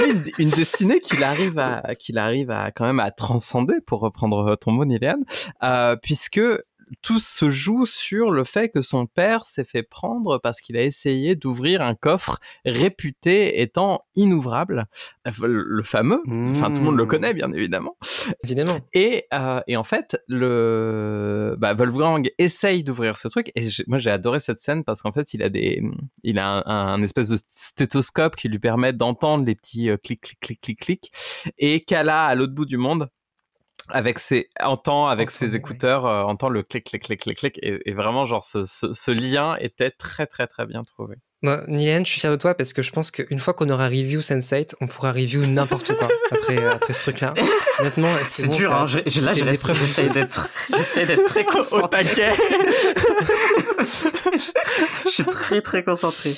[0.09, 4.57] une, une, destinée qu'il arrive à qu'il arrive à quand même à transcender pour reprendre
[4.57, 5.25] ton mot Niliane
[5.63, 6.41] euh, puisque
[7.03, 10.83] tout se joue sur le fait que son père s'est fait prendre parce qu'il a
[10.83, 14.87] essayé d'ouvrir un coffre réputé étant inouvrable,
[15.43, 17.09] le fameux, enfin tout le monde le mmh.
[17.09, 17.97] connaît bien évidemment.
[18.45, 18.79] Évidemment.
[18.93, 24.11] Et, euh, et en fait, le bah, Wolfgang essaye d'ouvrir ce truc et moi j'ai
[24.11, 25.83] adoré cette scène parce qu'en fait il a des,
[26.23, 30.41] il a un, espèce de stéthoscope qui lui permet d'entendre les petits euh, clics clic
[30.41, 31.13] clic clic clic
[31.59, 33.09] et qu'Ala à l'autre bout du monde
[33.91, 37.93] avec ses entend avec ses écouteurs euh, entend le clic clic clic clic clic et,
[37.93, 41.17] vraiment genre ce, ce, lien était très très très bien trouvé.
[41.43, 43.89] Moi, Nilen, je suis fier de toi parce que je pense qu'une fois qu'on aura
[43.89, 47.35] review Sense8, on pourra review n'importe quoi après, euh, après ce truc-là.
[47.79, 48.75] Honnêtement, c'est dur.
[48.75, 48.87] Hein.
[48.87, 52.05] Je, là, j'essaie d'être, j'essaie d'être très concentré.
[55.05, 56.33] je suis très très concentré.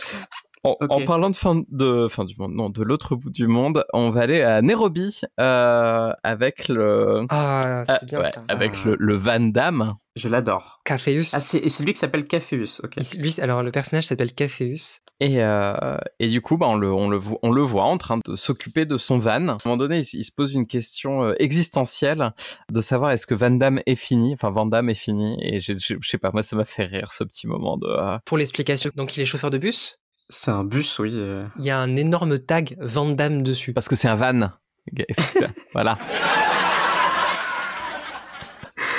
[0.64, 4.10] En, parlant de fin de fin du monde, non, de l'autre bout du monde, on
[4.10, 8.42] va aller à Nairobi euh, avec le ah, ah bien ça.
[8.48, 9.94] avec le, le, Van Damme.
[10.16, 10.80] Je l'adore.
[10.84, 11.30] Caféus.
[11.32, 12.80] Ah, c'est, lui qui s'appelle Caféus.
[12.82, 12.96] Ok.
[13.18, 15.00] Lui, alors le personnage s'appelle Caféus.
[15.20, 18.18] Et euh, et du coup, bah, on le on le on le voit en train
[18.24, 19.48] de s'occuper de son van.
[19.48, 22.32] À un moment donné, il, se pose une question euh, existentielle
[22.70, 25.36] de savoir est-ce que Van Damme est fini, enfin Van Damme est fini.
[25.40, 27.88] Et je sais pas, moi ça m'a fait rire ce petit moment de.
[28.24, 29.98] Pour l'explication, donc il est chauffeur de bus?
[30.28, 31.18] C'est un bus, oui.
[31.58, 33.72] Il y a un énorme tag Van dessus.
[33.72, 34.50] Parce que c'est un van.
[35.72, 35.98] voilà.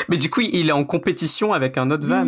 [0.09, 2.25] Mais du coup, il est en compétition avec un autre van.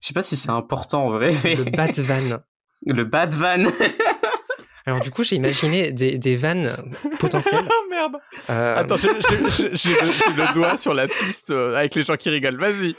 [0.00, 1.32] Je sais pas si c'est important en vrai.
[1.44, 2.38] Le Bat Van.
[2.86, 3.64] Le Bat Van.
[4.86, 6.74] Alors du coup, j'ai imaginé des, des vannes
[7.18, 7.64] potentielles.
[7.64, 8.16] oh merde
[8.48, 12.56] euh, Attends, j'ai le, doigt sur la piste euh, avec les gens qui rigolent.
[12.56, 12.96] Vas-y.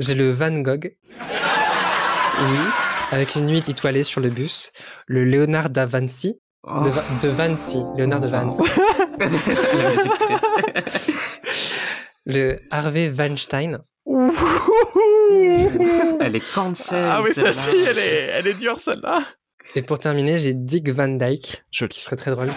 [0.00, 0.96] j'ai le Van Gogh.
[2.40, 2.58] Oui
[3.14, 4.72] avec une nuit étoilée sur le bus,
[5.06, 6.82] le Léonard da Vinci, de, oh.
[6.82, 8.58] de, Vinci, Léonard de Vinci.
[12.26, 13.78] le Harvey Weinstein.
[16.20, 17.06] elle est cancel.
[17.08, 19.22] Ah oui, ça si, elle est, elle est dure celle-là.
[19.76, 21.86] Et pour terminer, j'ai Dick Van Dyke, Je...
[21.86, 22.50] qui serait très drôle.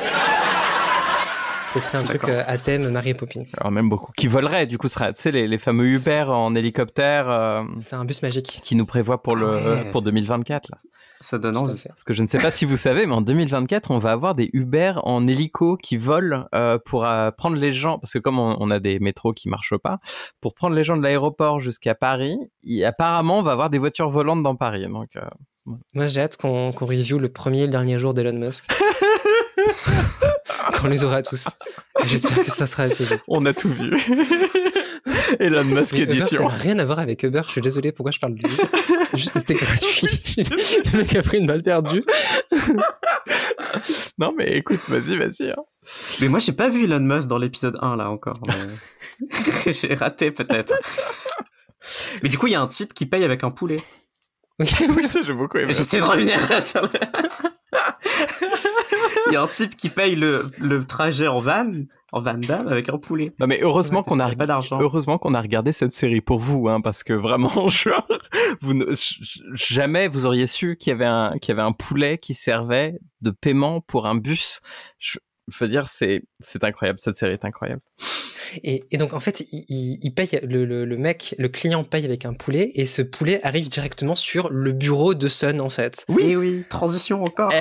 [1.78, 3.44] Ce serait un truc euh, à thème Mary Poppins.
[3.58, 4.12] Alors même beaucoup.
[4.18, 7.30] Qui volerait, du coup, ce serait, tu sais, les, les, fameux Uber en hélicoptère.
[7.30, 8.60] Euh, c'est un bus magique.
[8.64, 10.78] Qui nous prévoit pour le ah pour 2024 là.
[11.20, 11.82] Ça donne envie.
[11.88, 14.36] Parce que je ne sais pas si vous savez, mais en 2024, on va avoir
[14.36, 18.38] des Uber en hélico qui volent euh, pour euh, prendre les gens, parce que comme
[18.38, 20.00] on, on, a des métros qui marchent pas,
[20.42, 24.10] pour prendre les gens de l'aéroport jusqu'à Paris, et apparemment, on va avoir des voitures
[24.10, 24.86] volantes dans Paris.
[24.88, 25.22] Donc, euh,
[25.94, 28.66] Moi, j'ai hâte qu'on qu review le premier et le dernier jour d'Elon Musk.
[30.74, 31.48] qu'on les aura tous.
[32.06, 33.22] J'espère que ça sera assez vite.
[33.28, 33.92] On a tout vu.
[35.40, 36.42] Elon Musk mais édition.
[36.42, 37.42] Uber, ça n'a rien à voir avec Uber.
[37.46, 37.92] Je suis désolé.
[37.92, 38.58] Pourquoi je parle de lui?
[39.14, 40.08] Juste c'était gratuit.
[40.92, 42.04] le mec a pris une balle perdue.
[44.18, 45.52] non mais écoute, vas-y, vas-y.
[45.52, 45.64] Hein.
[46.22, 48.42] Mais moi j'ai pas vu Elon Musk dans l'épisode 1 là encore.
[49.66, 50.74] j'ai raté peut-être.
[52.22, 53.82] Mais du coup il y a un type qui paye avec un poulet.
[54.60, 55.74] oui, ça j'ai beaucoup aimé.
[55.74, 56.90] J'essaie de revenir sur le...
[59.28, 61.72] Il y a un type qui paye le, le trajet en van,
[62.12, 63.34] en van Damme avec un poulet.
[63.40, 64.80] Non mais heureusement qu'on a pas d'argent.
[64.82, 68.08] Heureusement qu'on a regardé cette série pour vous, hein, parce que vraiment, genre,
[68.62, 68.86] vous ne,
[69.54, 72.98] jamais vous auriez su qu'il y avait un qu'il y avait un poulet qui servait
[73.22, 74.62] de paiement pour un bus.
[75.00, 75.20] Je,
[75.60, 77.00] veux dire, c'est c'est incroyable.
[77.00, 77.82] Cette série est incroyable.
[78.64, 82.06] Et, et, donc en fait, il, il paye le, le, le, mec, le client paye
[82.06, 86.06] avec un poulet et ce poulet arrive directement sur le bureau de Sun en fait.
[86.10, 87.52] Oui, oui, transition encore.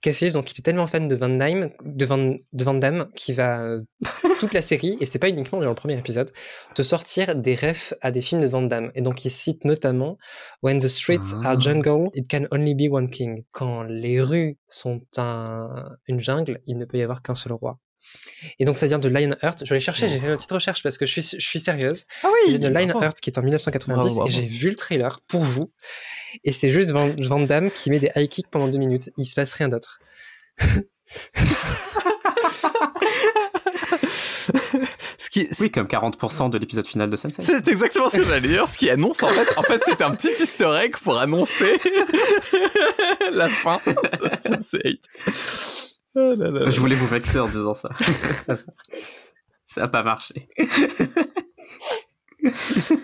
[0.00, 3.32] Cassius, donc il est tellement fan de Van Damme, de Van, de Van Damme, qui
[3.32, 3.82] va euh,
[4.40, 6.32] toute la série et c'est pas uniquement dans le premier épisode,
[6.74, 8.90] te sortir des refs à des films de Van Damme.
[8.94, 10.18] Et donc il cite notamment
[10.62, 13.44] When the streets are jungle, it can only be one king.
[13.52, 17.78] Quand les rues sont un, une jungle, il ne peut y avoir qu'un seul roi.
[18.58, 19.64] Et donc ça vient de Lionheart.
[19.64, 22.06] Je l'ai chercher, j'ai fait ma petite recherche parce que je suis, je suis sérieuse.
[22.22, 25.70] Ah oui, de Lionheart qui est en 1990 et j'ai vu le trailer pour vous.
[26.44, 29.10] Et c'est juste Van, Van, Damme qui met des high kicks pendant deux minutes.
[29.16, 30.00] Il se passe rien d'autre.
[35.18, 37.40] ce qui Oui, comme 40% de l'épisode final de Sense8.
[37.40, 38.68] C'est exactement ce que j'allais dire.
[38.68, 41.78] Ce qui annonce en fait, en fait, c'était un petit easter egg pour annoncer
[43.30, 45.81] la fin de Sense8.
[46.14, 46.70] Oh là là.
[46.70, 47.88] Je voulais vous vexer en disant ça.
[49.66, 50.48] ça n'a pas marché.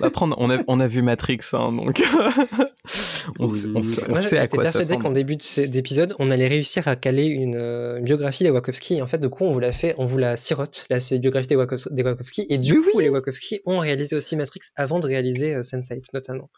[0.03, 2.03] Après, on a, on a vu Matrix, hein, donc
[3.39, 3.63] on, oui.
[3.75, 7.27] on, on, Moi, sait à quoi persuadé qu'en début d'épisode, on allait réussir à caler
[7.27, 8.95] une, euh, une biographie des Wachowski.
[8.97, 11.47] Et en fait, du coup, on vous l'a fait, on vous la sirote, la biographie
[11.47, 12.47] des, Wachowski, des Wachowski.
[12.49, 13.05] Et du coup, oui.
[13.05, 16.51] les Wachowski ont réalisé aussi Matrix avant de réaliser euh, Sense8, notamment.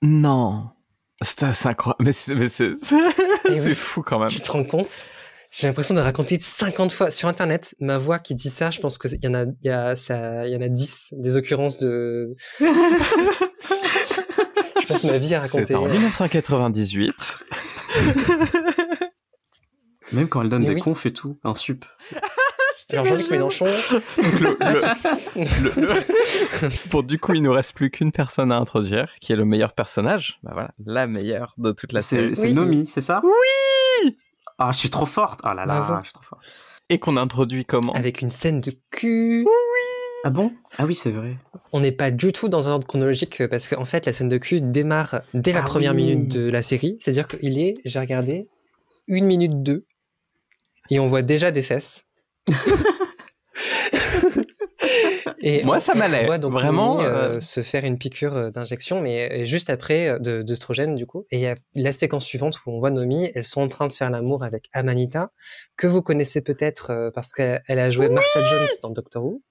[0.00, 0.70] Non,
[1.20, 2.04] c'est incroyable.
[2.04, 2.12] Mais
[2.48, 2.74] c'est
[3.50, 3.74] oui.
[3.74, 4.28] fou quand même.
[4.28, 5.04] Tu te rends compte?
[5.56, 8.72] J'ai l'impression de raconter 50 fois sur Internet ma voix qui dit ça.
[8.72, 11.14] Je pense qu'il y en a, il y a, ça, il y en a 10
[11.16, 12.34] des occurrences de.
[12.60, 12.66] je
[14.88, 15.66] passe ma vie à raconter.
[15.66, 17.38] C'est en 1998.
[20.12, 20.80] Même quand elle donne Mais des oui.
[20.80, 21.84] confs et tout, un sup.
[22.92, 23.64] Alors Jean-Luc Mélenchon.
[23.64, 25.40] Le, le,
[25.80, 29.44] le, bon, du coup, il nous reste plus qu'une personne à introduire, qui est le
[29.44, 30.38] meilleur personnage.
[30.42, 32.36] Bah voilà, la meilleure de toute la série.
[32.36, 32.54] C'est oui.
[32.54, 33.22] Nomi, c'est ça?
[33.24, 34.18] Oui
[34.58, 35.40] ah, je suis trop forte.
[35.44, 35.96] Oh là là, Bravo.
[36.00, 36.42] je suis trop forte.
[36.90, 37.92] Et qu'on introduit comment?
[37.92, 39.44] Avec une scène de cul.
[39.44, 39.50] Oui.
[40.24, 40.52] Ah bon?
[40.78, 41.36] Ah oui, c'est vrai.
[41.72, 44.38] On n'est pas du tout dans un ordre chronologique parce qu'en fait, la scène de
[44.38, 46.04] cul démarre dès la ah première oui.
[46.04, 46.98] minute de la série.
[47.00, 48.48] C'est-à-dire qu'il est, j'ai regardé,
[49.06, 49.86] une minute deux
[50.90, 52.04] et on voit déjà des fesses.
[55.40, 56.26] Et moi, ça m'allait.
[56.38, 56.98] Vraiment.
[56.98, 61.26] Lui, euh, se faire une piqûre d'injection, mais juste après d'œstrogène, du coup.
[61.30, 63.86] Et il y a la séquence suivante où on voit Nomi, elles sont en train
[63.86, 65.30] de faire l'amour avec Amanita,
[65.76, 69.42] que vous connaissez peut-être parce qu'elle a joué oui Martha Jones dans Doctor Who.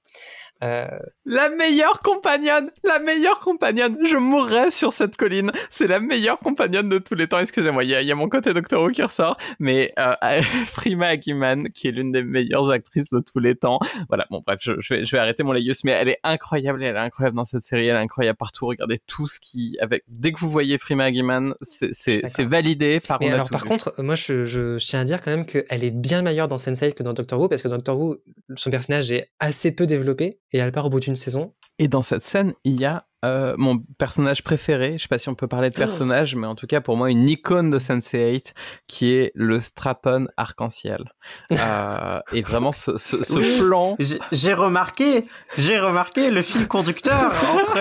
[0.64, 0.88] Euh...
[1.26, 3.97] La meilleure compagnonne, la meilleure compagnonne.
[4.06, 5.51] Je mourrais sur cette colline.
[5.70, 7.39] C'est la meilleure compagnonne de tous les temps.
[7.39, 10.14] Excusez-moi, il y, y, a mon côté Doctor Who qui ressort, mais euh,
[10.68, 13.80] Frima Akiman, qui est l'une des meilleures actrices de tous les temps.
[14.10, 16.84] Voilà, bon bref, je, je, vais, je vais arrêter mon laïus, mais elle est incroyable.
[16.84, 17.88] Elle est incroyable dans cette série.
[17.88, 18.66] Elle est incroyable partout.
[18.66, 23.20] Regardez tout ce qui, avec dès que vous voyez Frima Akiman, c'est validé par.
[23.20, 23.68] Mais alors par vu.
[23.68, 26.93] contre, moi je, je, tiens à dire quand même qu'elle est bien meilleure dans Sense8
[26.93, 28.18] que dans Doctor Who, parce que dans Doctor Who,
[28.56, 31.54] son personnage est assez peu développé et elle part au bout d'une saison.
[31.80, 35.30] Et dans cette scène, il y a euh, mon personnage préféré, je sais pas si
[35.30, 36.39] on peut parler de personnage, oh.
[36.39, 38.54] mais en tout cas pour moi une icône de Sense8
[38.88, 41.06] qui est le strapon arc-en-ciel.
[41.51, 43.95] Euh, et vraiment ce, ce, ce oui, plan.
[44.32, 45.26] J'ai remarqué,
[45.58, 47.80] j'ai remarqué le fil conducteur entre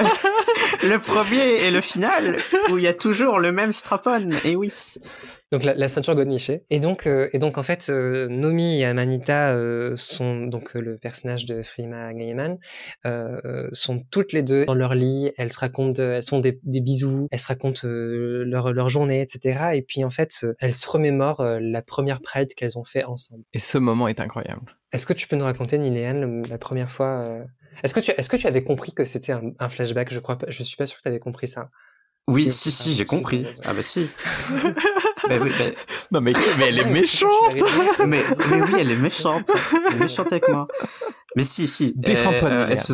[0.82, 2.36] le premier et le final
[2.70, 4.28] où il y a toujours le même strapon.
[4.44, 4.70] Et oui.
[5.53, 6.64] Donc la, la ceinture godemiché.
[6.70, 10.96] Et donc, euh, et donc en fait, euh, Nomi et Amanita euh, sont donc le
[10.96, 12.59] personnage de Frima Gaiman
[13.72, 15.30] sont toutes les deux dans leur lit.
[15.36, 19.74] Elles se racontent, elles sont des, des bisous, elles se racontent leur leur journée, etc.
[19.74, 23.44] Et puis en fait, elles se remémorent la première Pride qu'elles ont fait ensemble.
[23.53, 24.76] Et ce moment est incroyable.
[24.92, 27.44] Est-ce que tu peux nous raconter, Niléane, la première fois
[27.83, 30.12] Est-ce que tu est-ce que tu avais compris que c'était un, un, flashback?
[30.12, 30.47] Je crois pas.
[30.49, 31.70] Je suis pas sûr que tu avais compris ça.
[32.29, 33.47] Oui, si, si, j'ai compris.
[33.64, 34.09] Ah bah si.
[35.29, 35.51] oui.
[36.12, 37.55] Non mais, mais elle est méchante.
[38.07, 39.51] mais, mais oui, elle est méchante.
[39.89, 40.68] Elle est méchante avec moi.
[41.37, 41.95] Mais si, si.
[41.97, 42.93] Défends-toi, euh, elle se...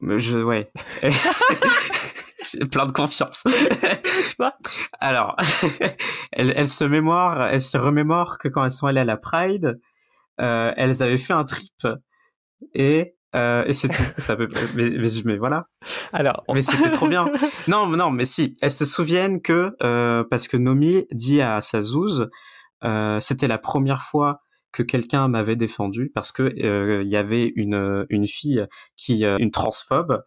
[0.00, 0.70] Je, ouais.
[2.52, 3.44] J'ai plein de confiance.
[4.98, 5.36] Alors,
[6.32, 9.78] elle, elle se mémoire, elle se remémore que quand elles sont allées à la Pride,
[10.40, 11.86] euh, elles avaient fait un trip
[12.74, 14.02] et euh, et c'est tout.
[14.18, 14.48] Ça peut...
[14.74, 15.66] mais, mais, mais, voilà.
[16.12, 17.30] Alors, mais c'était trop bien.
[17.68, 18.54] Non, non, mais si.
[18.60, 22.28] Elles se souviennent que euh, parce que Nomi dit à sa zouze,
[22.84, 24.40] euh, c'était la première fois
[24.72, 28.66] que quelqu'un m'avait défendu parce que il euh, y avait une une fille
[28.96, 30.22] qui euh, une transphobe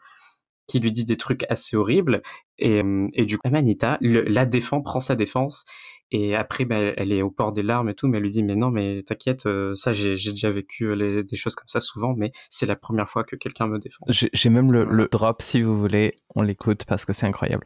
[0.67, 2.21] qui lui dit des trucs assez horribles
[2.57, 2.81] et,
[3.15, 5.65] et du coup Manita la défend prend sa défense
[6.15, 8.43] et après, bah, elle est au port des larmes et tout, mais elle lui dit,
[8.43, 12.13] mais non, mais t'inquiète, euh, ça, j'ai déjà vécu les, des choses comme ça souvent,
[12.15, 14.05] mais c'est la première fois que quelqu'un me défend.
[14.07, 17.65] J'ai même le, le, drop, si vous voulez, on l'écoute parce que c'est incroyable.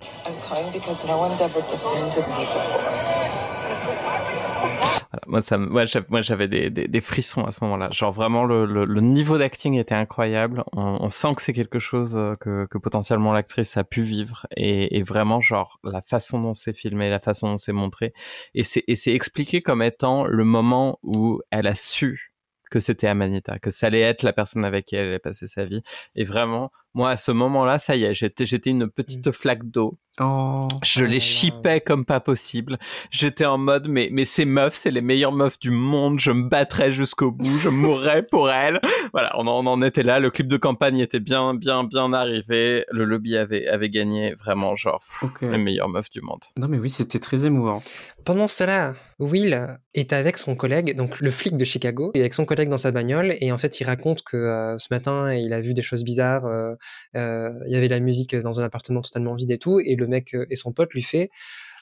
[5.28, 7.89] Moi, ça, moi, j'avais des, des, frissons à ce moment-là.
[7.91, 10.64] Genre vraiment, le, le, niveau d'acting était incroyable.
[10.74, 14.97] On, sent que c'est quelque chose euh, que, que potentiellement l'actrice a pu vivre et,
[14.97, 18.14] et, vraiment, genre la façon dont c'est filmé, la façon dont c'est montré,
[18.53, 22.34] et c'est expliqué comme étant le moment où elle a su
[22.70, 25.66] que c'était Amanita, que ça allait être la personne avec qui elle allait passer sa
[25.66, 25.82] vie.
[26.16, 29.31] Et vraiment, moi, à ce moment-là, ça y est, j'étais, j'étais une petite mmh.
[29.31, 29.99] flaque d'eau.
[30.19, 32.79] Oh, je les chipais comme pas possible.
[33.11, 36.19] J'étais en mode, mais, mais ces meufs, c'est les meilleures meufs du monde.
[36.19, 37.59] Je me battrais jusqu'au bout.
[37.59, 38.79] Je mourrais pour elles.
[39.13, 40.19] Voilà, on en, on en, était là.
[40.19, 42.83] Le clip de campagne était bien, bien, bien arrivé.
[42.89, 44.33] Le lobby avait, avait gagné.
[44.33, 45.03] Vraiment, genre,
[45.41, 46.41] les meilleures meufs du monde.
[46.57, 47.83] Non, mais oui, c'était très émouvant.
[48.25, 52.45] Pendant cela, Will est avec son collègue, donc le flic de Chicago, et avec son
[52.45, 53.35] collègue dans sa bagnole.
[53.39, 56.45] Et en fait, il raconte que euh, ce matin, il a vu des choses bizarres.
[56.45, 56.73] Euh,
[57.13, 60.33] il y avait la musique dans un appartement totalement vide et tout, et le mec
[60.33, 61.29] euh, et son pote lui fait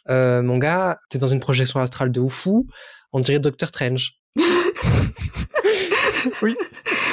[0.10, 2.68] euh, mon gars, t'es dans une projection astrale de ouf fou,
[3.12, 4.20] on dirait Doctor Strange.
[6.44, 6.56] oui,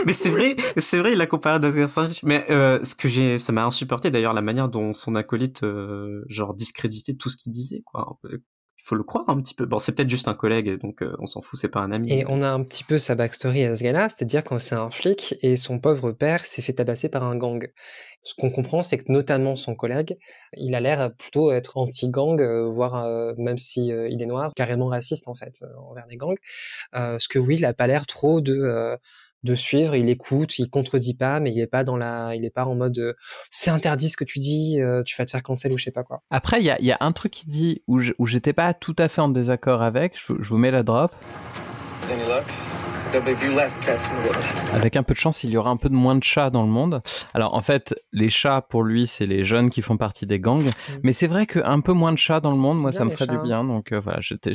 [0.04, 2.20] mais c'est vrai, c'est vrai, il a comparé à Doctor Strange.
[2.22, 5.64] Mais ce que j'ai, ça m'a insupporté d'ailleurs la manière dont son acolyte
[6.28, 8.18] genre discréditait tout ce qu'il disait quoi
[8.82, 9.64] il faut le croire un petit peu.
[9.64, 12.12] Bon, c'est peut-être juste un collègue, donc euh, on s'en fout, c'est pas un ami.
[12.12, 14.90] Et on a un petit peu sa backstory à ce gars-là, c'est-à-dire quand c'est un
[14.90, 17.70] flic et son pauvre père s'est fait tabasser par un gang.
[18.24, 20.18] Ce qu'on comprend, c'est que notamment son collègue,
[20.56, 24.86] il a l'air plutôt être anti-gang, euh, voire euh, même si il est noir, carrément
[24.86, 26.38] raciste en fait envers les gangs.
[26.92, 28.98] ce que Will a pas l'air trop de
[29.42, 32.50] de suivre, il écoute, il contredit pas, mais il est pas dans la, il est
[32.50, 33.14] pas en mode euh,
[33.50, 35.90] c'est interdit ce que tu dis, euh, tu vas te faire cancel ou je sais
[35.90, 36.22] pas quoi.
[36.30, 39.08] Après, il y a, y a, un truc qui dit où j'étais pas tout à
[39.08, 41.12] fait en désaccord avec, je, vous mets la drop.
[44.72, 46.62] Avec un peu de chance, il y aura un peu de moins de chats dans
[46.62, 47.02] le monde.
[47.34, 50.64] Alors en fait, les chats pour lui, c'est les jeunes qui font partie des gangs,
[50.64, 50.92] mm.
[51.02, 53.26] mais c'est vrai qu'un peu moins de chats dans le monde, moi ça me ferait
[53.26, 53.64] du bien.
[53.64, 54.52] Donc euh, voilà, j'étais.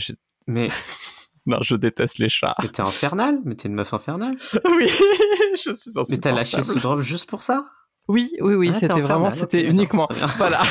[0.48, 0.70] Mais
[1.48, 2.56] non, je déteste les chats.
[2.62, 4.36] Mais t'es infernal Mais t'es une meuf infernale
[4.66, 4.90] Oui,
[5.66, 7.66] je suis Mais t'as lâché ce drop juste pour ça?
[8.08, 10.62] Oui, oui, oui, ah, c'était vraiment, c'était uniquement, voilà.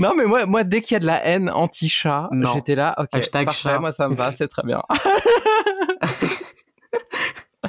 [0.00, 3.10] Non, mais moi, moi, dès qu'il y a de la haine anti-chat, j'étais là, ok,
[3.12, 3.78] Hashtag parfait, chat.
[3.78, 4.82] moi ça me va, c'est très bien.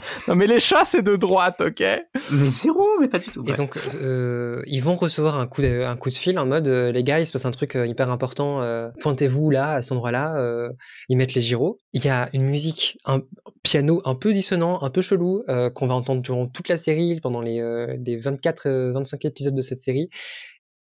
[0.27, 3.43] non, mais les chats, c'est de droite, ok Mais zéro, mais pas du tout.
[3.47, 6.67] Et donc, euh, ils vont recevoir un coup, de, un coup de fil en mode,
[6.67, 8.61] euh, les gars, il se passe un truc euh, hyper important,
[8.99, 10.69] pointez-vous là, à cet endroit-là,
[11.09, 11.77] ils mettent les gyros.
[11.93, 13.21] Il y a une musique, un
[13.63, 15.43] piano un peu dissonant, un peu chelou,
[15.73, 17.61] qu'on va entendre durant toute la série, pendant les,
[18.03, 20.09] les 24, 25 épisodes de cette série.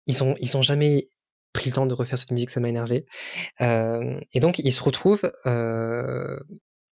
[0.06, 1.06] Ils sont, ils sont jamais
[1.52, 3.06] pris le temps de refaire cette musique, ça m'a énervé.
[3.60, 5.30] et donc, ils se retrouvent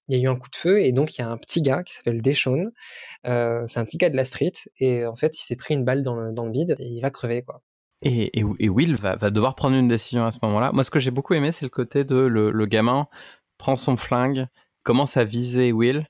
[0.08, 1.62] il y a eu un coup de feu et donc il y a un petit
[1.62, 2.70] gars qui s'appelle Deshaun.
[3.26, 5.84] Euh, c'est un petit gars de la street et en fait il s'est pris une
[5.84, 7.62] balle dans le, dans bide et il va crever quoi.
[8.02, 10.70] Et, Will va, va, devoir prendre une décision à ce moment-là.
[10.72, 13.08] Moi ce que j'ai beaucoup aimé c'est le côté de le, le, gamin
[13.58, 14.46] prend son flingue,
[14.82, 16.06] commence à viser Will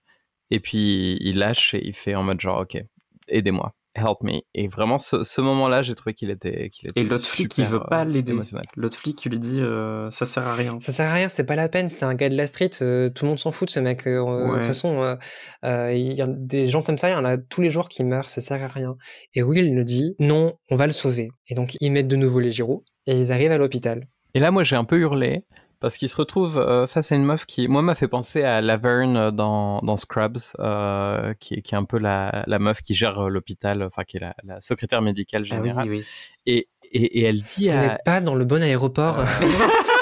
[0.51, 2.83] et puis il lâche et il fait en mode genre ok
[3.29, 4.41] aidez-moi help me.
[4.55, 7.01] Et vraiment, ce, moment-là, j'ai trouvé qu'il était, qu'il était.
[7.01, 8.35] Et l'autre flic, il veut pas euh, l'aider.
[8.77, 10.79] L'autre flic, il lui dit, euh, ça sert à rien.
[10.81, 11.89] Ça sert à rien, c'est pas la peine.
[11.89, 12.71] C'est un gars de la street.
[12.83, 14.05] Euh, tout le monde s'en fout de ce mec.
[14.05, 15.17] De toute façon,
[15.63, 18.05] il y a des gens comme ça, il y en a tous les jours qui
[18.05, 18.29] meurent.
[18.29, 18.97] Ça sert à rien.
[19.35, 21.31] Et Will le dit, non, on va le sauver.
[21.49, 24.07] Et donc, ils mettent de nouveau les gyros et ils arrivent à l'hôpital.
[24.35, 25.45] Et là, moi, j'ai un peu hurlé
[25.81, 28.61] parce qu'il se retrouve euh, face à une meuf qui, moi, m'a fait penser à
[28.61, 32.81] Laverne euh, dans, dans Scrubs, euh, qui, est, qui est un peu la, la meuf
[32.81, 35.89] qui gère l'hôpital, enfin qui est la, la, secrétaire médicale ah générale.
[35.89, 36.05] oui, oui.
[36.47, 39.19] Et, et, et, elle dit Vous n'êtes pas dans le bon aéroport.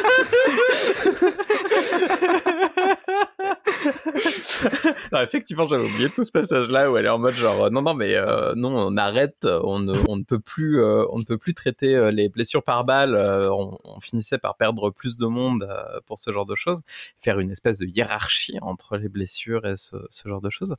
[5.22, 8.14] effectivement, j'avais oublié tout ce passage-là où elle est en mode genre non, non, mais
[8.14, 11.55] euh, non, on arrête, on ne, on ne peut plus, euh, on ne peut plus
[11.55, 13.16] traiter euh, les blessures par balle.
[13.50, 15.66] On, finissait par perdre plus de monde
[16.07, 16.82] pour ce genre de choses,
[17.18, 20.74] faire une espèce de hiérarchie entre les blessures et ce, genre de choses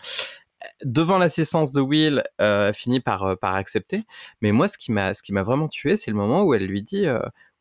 [0.84, 4.04] devant l'assistance de Will, euh, finit par par accepter.
[4.42, 7.06] Mais moi, ce qui m'a vraiment tué, c'est le moment où elle lui dit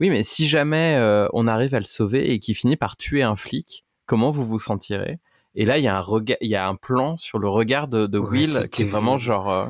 [0.00, 0.98] oui, mais si jamais
[1.32, 4.58] on arrive à le sauver et qu'il finit par tuer un flic, comment vous vous
[4.58, 5.18] sentirez?
[5.54, 7.88] Et là, il y a un regard, il y a un plan sur le regard
[7.88, 9.50] de, de Will qui est vraiment genre.
[9.50, 9.66] Euh,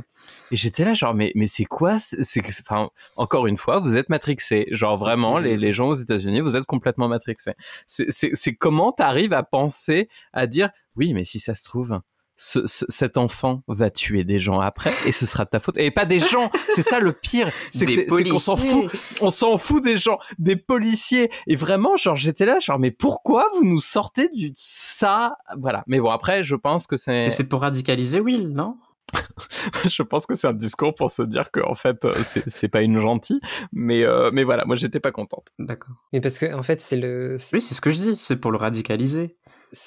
[0.50, 4.08] et j'étais là genre mais mais c'est quoi c'est enfin encore une fois vous êtes
[4.08, 7.52] matrixé genre vraiment les, les gens aux États-Unis vous êtes complètement matrixé
[7.86, 12.00] c'est c'est comment t'arrives à penser à dire oui mais si ça se trouve
[12.36, 16.04] ce, cet enfant va tuer des gens après et ce sera ta faute et pas
[16.04, 20.18] des gens c'est ça le pire c'est qu'on s'en fout on s'en fout des gens
[20.38, 25.36] des policiers et vraiment genre j'étais là genre mais pourquoi vous nous sortez du ça?
[25.58, 28.76] Voilà mais bon après je pense que c'est c'est pour radicaliser Will non?
[29.88, 32.12] Je pense que c'est un discours pour se dire que en fait, euh,
[32.46, 33.40] c'est pas une gentille.
[33.72, 35.48] Mais, euh, mais voilà, moi, j'étais pas contente.
[35.58, 35.94] D'accord.
[36.12, 37.36] Mais parce que, en fait, c'est le.
[37.52, 39.36] Oui, c'est ce que je dis, c'est pour le radicaliser.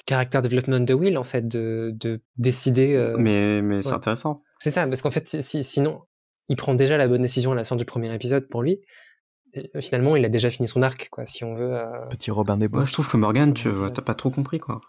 [0.06, 2.96] Caractère development de Will, en fait, de, de décider.
[2.96, 4.42] Euh, mais mais c'est intéressant.
[4.60, 6.02] C'est ça, parce qu'en fait, si, sinon,
[6.50, 8.80] il prend déjà la bonne décision à la fin du premier épisode pour lui.
[9.80, 11.80] finalement, il a déjà fini son arc, quoi, si on veut.
[12.10, 12.80] Petit Robin des Bois.
[12.80, 14.82] Moi, je trouve que Morgan, tu t'as pas trop compris, quoi.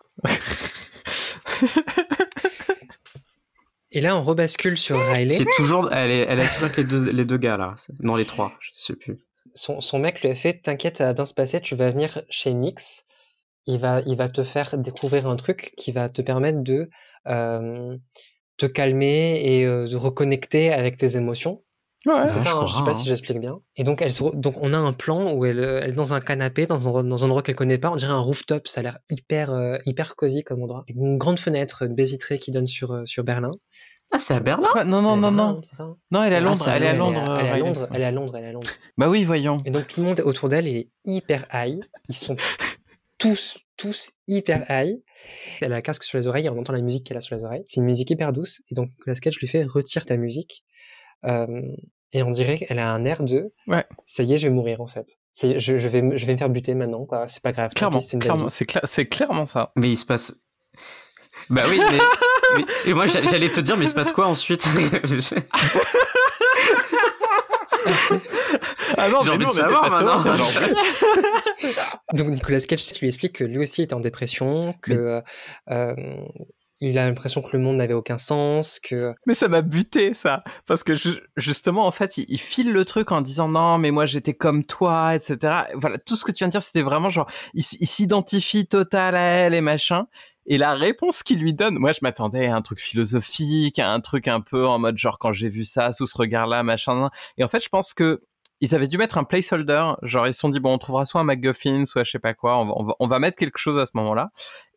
[3.90, 5.44] Et là, on rebascule sur Riley.
[5.56, 7.74] toujours, elle, est, elle a toujours les deux, les deux gars là.
[8.00, 9.18] Non, les trois, je sais plus.
[9.54, 12.22] Son, son mec lui a fait T'inquiète, ça va bien se passer, tu vas venir
[12.28, 13.04] chez Nix.
[13.68, 16.88] Il va, il va te faire découvrir un truc qui va te permettre de
[17.28, 17.96] euh,
[18.56, 21.62] te calmer et euh, de reconnecter avec tes émotions.
[22.06, 23.04] Ouais, c'est ça, hein, je sais pas si hein.
[23.08, 23.60] j'explique bien.
[23.76, 26.66] Et donc, elle donc, on a un plan où elle, elle est dans un canapé,
[26.66, 27.90] dans un, dans un endroit qu'elle connaît pas.
[27.90, 28.68] On dirait un rooftop.
[28.68, 30.84] Ça a l'air hyper, euh, hyper cosy comme endroit.
[30.88, 33.50] Une grande fenêtre, une baie vitrée qui donne sur, euh, sur Berlin.
[34.12, 34.68] Ah, c'est à Berlin?
[34.86, 35.60] Non, non, non, non.
[36.10, 36.68] Non, elle est à ah, Londres.
[36.68, 37.38] elle est à Londres.
[37.40, 37.88] Elle est à Londres.
[37.92, 38.36] Elle est à Londres.
[38.36, 38.70] Elle est à Londres.
[38.96, 39.58] Bah oui, voyons.
[39.66, 41.80] Et donc, tout le monde autour d'elle est hyper high.
[42.08, 42.36] Ils sont
[43.18, 45.00] tous, tous hyper high.
[45.60, 47.36] Elle a un casque sur les oreilles et on entend la musique qu'elle a sur
[47.36, 47.64] les oreilles.
[47.66, 48.62] C'est une musique hyper douce.
[48.70, 50.64] Et donc, la sketch lui fait retire ta musique.
[51.24, 51.62] Euh,
[52.12, 53.84] et on dirait qu'elle a un air de ouais.
[54.06, 55.18] ça y est, je vais mourir en fait.
[55.38, 57.28] Je, je, vais, je vais me faire buter maintenant, quoi.
[57.28, 57.72] C'est pas grave.
[57.74, 58.18] Clairement, c'est
[58.84, 59.72] c'est clairement ça.
[59.76, 60.34] Mais il se passe.
[61.50, 64.66] Bah oui, mais, et moi j'allais te dire, mais il se passe quoi ensuite?
[68.98, 70.22] Ah non, J'ai envie de savoir maintenant.
[72.12, 75.22] Donc Nicolas Cage lui explique que lui aussi est en dépression, que
[75.70, 75.94] euh,
[76.80, 79.14] il a l'impression que le monde n'avait aucun sens, que...
[79.26, 80.44] Mais ça m'a buté, ça.
[80.66, 80.92] Parce que
[81.36, 85.14] justement, en fait, il, file le truc en disant non, mais moi j'étais comme toi,
[85.14, 85.64] etc.
[85.74, 89.20] Voilà, tout ce que tu viens de dire, c'était vraiment genre, il, s'identifie total à
[89.20, 90.06] elle et machin.
[90.46, 94.00] Et la réponse qu'il lui donne, moi je m'attendais à un truc philosophique, à un
[94.00, 97.10] truc un peu en mode genre quand j'ai vu ça sous ce regard-là, machin.
[97.36, 98.22] Et en fait, je pense que
[98.60, 101.20] ils avaient dû mettre un placeholder, genre ils se sont dit bon on trouvera soit
[101.20, 103.86] un MacGuffin, soit je sais pas quoi, on va, on va, mettre quelque chose à
[103.86, 104.30] ce moment-là.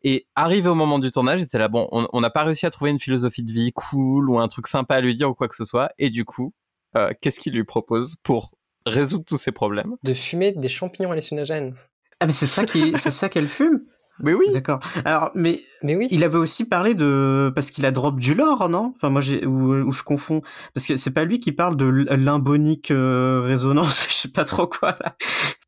[0.04, 2.90] Et arrivé au moment du tournage, c'était là bon, on n'a pas réussi à trouver
[2.90, 5.56] une philosophie de vie cool ou un truc sympa à lui dire ou quoi que
[5.56, 5.90] ce soit.
[5.98, 6.52] Et du coup,
[6.96, 8.52] euh, qu'est-ce qu'il lui propose pour
[8.86, 9.96] résoudre tous ces problèmes?
[10.02, 11.74] De fumer des champignons hallucinogènes.
[12.20, 13.82] Ah mais c'est ça qui, c'est ça qu'elle fume?
[14.18, 14.46] Mais oui.
[14.52, 14.80] D'accord.
[15.04, 16.08] Alors, mais, mais oui.
[16.10, 18.94] Il avait aussi parlé de parce qu'il a drop du lore, non?
[18.96, 20.42] Enfin, moi, j'ai ou, je confonds
[20.74, 24.06] parce que c'est pas lui qui parle de l'imbonique euh, résonance.
[24.10, 25.16] je sais pas trop quoi là.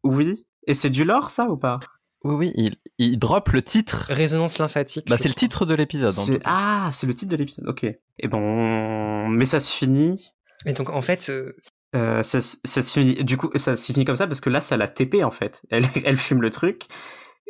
[0.02, 0.46] Oui.
[0.66, 1.80] Et c'est du lore, ça ou pas?
[2.24, 2.52] Oui, oui.
[2.56, 4.06] Il, il drop le titre.
[4.08, 5.08] Résonance lymphatique.
[5.08, 6.14] Bah, c'est le titre de l'épisode.
[6.44, 7.68] Ah, c'est le titre de l'épisode.
[7.68, 7.84] Ok.
[7.84, 10.30] Et bon, mais ça se finit.
[10.64, 11.52] Et donc, en fait, euh,
[11.94, 14.60] euh, ça, ça, se finit, du coup, ça se finit comme ça parce que là,
[14.60, 15.62] ça l'a TP en fait.
[15.70, 16.86] Elle, elle fume le truc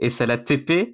[0.01, 0.93] et ça l'a TP.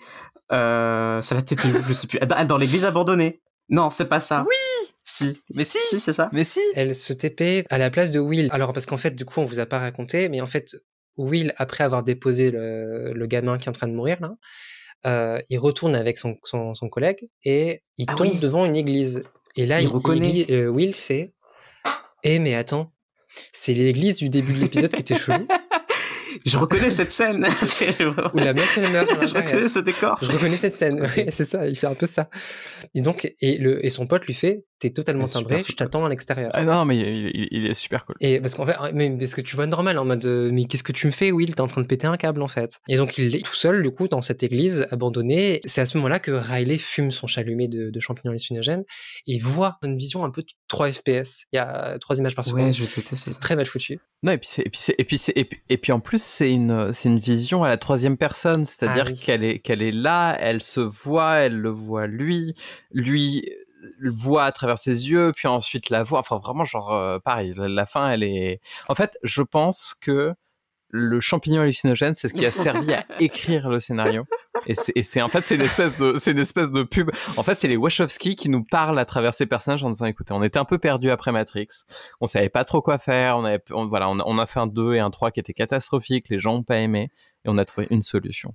[0.53, 2.19] Euh, ça l'a TP, je sais plus.
[2.19, 3.41] Dans l'église abandonnée.
[3.69, 4.45] Non, c'est pas ça.
[4.49, 5.41] Oui Si.
[5.55, 6.29] Mais si Si, c'est ça.
[6.33, 8.49] Mais si Elle se TP à la place de Will.
[8.51, 10.77] Alors, parce qu'en fait, du coup, on vous a pas raconté, mais en fait,
[11.17, 14.35] Will, après avoir déposé le, le gamin qui est en train de mourir, là,
[15.07, 19.23] euh, il retourne avec son, son, son, collègue et il ah tombe devant une église.
[19.57, 20.47] Et là, il, reconnaît.
[20.51, 21.33] Euh, Will fait
[22.23, 22.93] Eh, mais attends,
[23.53, 25.47] c'est l'église du début de l'épisode qui était chelou.
[26.47, 27.47] je reconnais cette scène.
[28.35, 29.09] Où la meuf elle meurt.
[29.27, 30.19] je reconnais ce décor.
[30.23, 31.07] Je reconnais cette scène.
[31.17, 31.67] Oui, c'est ça.
[31.67, 32.29] Il fait un peu ça.
[32.95, 36.09] Et donc, et le et son pote lui fait, t'es totalement timbré, je t'attends à
[36.09, 36.51] l'extérieur.
[36.55, 38.17] Ah non, mais il, est super cool.
[38.21, 40.83] Et parce qu'en fait, mais parce que tu vois normal en mode, euh, mais qu'est-ce
[40.83, 41.55] que tu me fais, Will?
[41.55, 42.81] T'es en train de péter un câble en fait.
[42.89, 45.61] Et donc il est tout seul du coup dans cette église abandonnée.
[45.65, 48.85] C'est à ce moment-là que Riley fume son chalumet de, de champignons hallucinogènes
[49.27, 51.47] et voit une vision un peu 3 FPS.
[51.53, 52.69] Il y a trois images par seconde.
[52.69, 53.99] Ouais, C'est très mal foutu.
[54.23, 56.93] Non, et puis et puis et puis et puis, et puis en plus c'est une
[56.93, 60.63] c'est une vision à la troisième personne, c'est-à-dire ah qu'elle est qu'elle est là, elle
[60.63, 62.55] se voit, elle le voit lui,
[62.93, 63.45] lui
[63.99, 66.21] le voit à travers ses yeux, puis ensuite la voit.
[66.21, 68.61] Enfin, vraiment, genre, euh, pareil, la, fin, elle est.
[68.89, 70.35] En fait, je pense que
[70.91, 74.25] le champignon hallucinogène, c'est ce qui a servi à écrire le scénario.
[74.67, 77.11] Et c'est en fait c'est une espèce de c'est une espèce de pub.
[77.37, 80.33] En fait, c'est les Wachowski qui nous parlent à travers ces personnages en disant écoutez,
[80.33, 81.69] on était un peu perdu après Matrix,
[82.21, 84.67] on savait pas trop quoi faire, on avait voilà, on a, on a fait un
[84.67, 87.11] 2 et un 3 qui étaient catastrophiques, les gens ont pas aimé
[87.45, 88.55] et on a trouvé une solution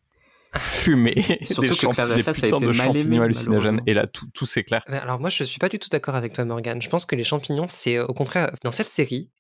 [0.58, 3.82] fumée Surtout des, que des putains de champignons hallucinogènes.
[3.88, 4.84] Et là, tout, tout s'éclaire.
[4.88, 6.82] Alors moi, je suis pas du tout d'accord avec toi, Morgan.
[6.82, 9.32] Je pense que les champignons, c'est au contraire, dans cette série,